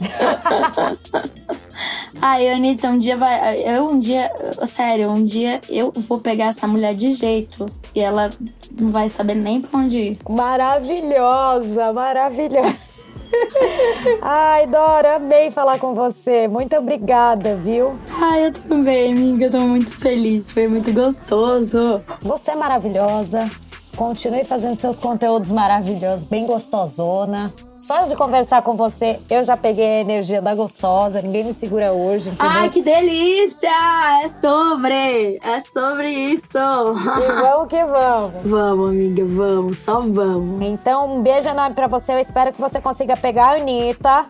Ai, 2.22 2.48
Anitta, 2.48 2.88
um 2.88 2.98
dia 2.98 3.16
vai. 3.16 3.60
Eu 3.60 3.88
um 3.88 3.98
dia. 3.98 4.30
Sério, 4.66 5.10
um 5.10 5.24
dia 5.24 5.60
eu 5.68 5.92
vou 5.92 6.18
pegar 6.18 6.46
essa 6.46 6.66
mulher 6.66 6.94
de 6.94 7.12
jeito. 7.12 7.66
E 7.94 8.00
ela 8.00 8.30
não 8.78 8.90
vai 8.90 9.08
saber 9.08 9.34
nem 9.34 9.60
pra 9.60 9.80
onde 9.80 9.98
ir. 9.98 10.18
Maravilhosa, 10.28 11.92
maravilhosa. 11.92 12.90
Ai, 14.22 14.66
Dora, 14.66 15.16
amei 15.16 15.50
falar 15.50 15.78
com 15.78 15.94
você. 15.94 16.48
Muito 16.48 16.76
obrigada, 16.76 17.56
viu? 17.56 17.98
Ai, 18.10 18.46
eu 18.46 18.52
também, 18.52 19.12
amiga. 19.12 19.46
Eu 19.46 19.50
tô 19.50 19.60
muito 19.60 19.96
feliz. 19.96 20.50
Foi 20.50 20.68
muito 20.68 20.92
gostoso. 20.92 22.00
Você 22.20 22.50
é 22.50 22.54
maravilhosa. 22.54 23.48
Continue 23.96 24.44
fazendo 24.44 24.78
seus 24.78 24.98
conteúdos 24.98 25.50
maravilhosos, 25.50 26.24
bem 26.24 26.46
gostosona. 26.46 27.52
Só 27.80 28.02
de 28.04 28.14
conversar 28.14 28.60
com 28.60 28.76
você, 28.76 29.18
eu 29.30 29.42
já 29.42 29.56
peguei 29.56 29.84
a 29.84 30.00
energia 30.00 30.42
da 30.42 30.54
gostosa, 30.54 31.22
ninguém 31.22 31.44
me 31.44 31.54
segura 31.54 31.92
hoje, 31.92 32.28
entendeu? 32.28 32.46
Ai, 32.46 32.68
que 32.68 32.82
delícia! 32.82 33.70
É 34.22 34.28
sobre! 34.28 35.40
É 35.42 35.60
sobre 35.72 36.10
isso! 36.10 36.58
E 36.58 37.32
vamos 37.40 37.68
que 37.68 37.82
vamos! 37.82 38.32
Vamos, 38.44 38.90
amiga, 38.90 39.24
vamos, 39.24 39.78
só 39.78 40.00
vamos. 40.00 40.62
Então, 40.62 41.16
um 41.16 41.22
beijo 41.22 41.48
enorme 41.48 41.74
pra 41.74 41.86
você, 41.86 42.12
eu 42.12 42.18
espero 42.18 42.52
que 42.52 42.60
você 42.60 42.80
consiga 42.80 43.16
pegar 43.16 43.52
a 43.52 43.56
Anitta 43.56 44.26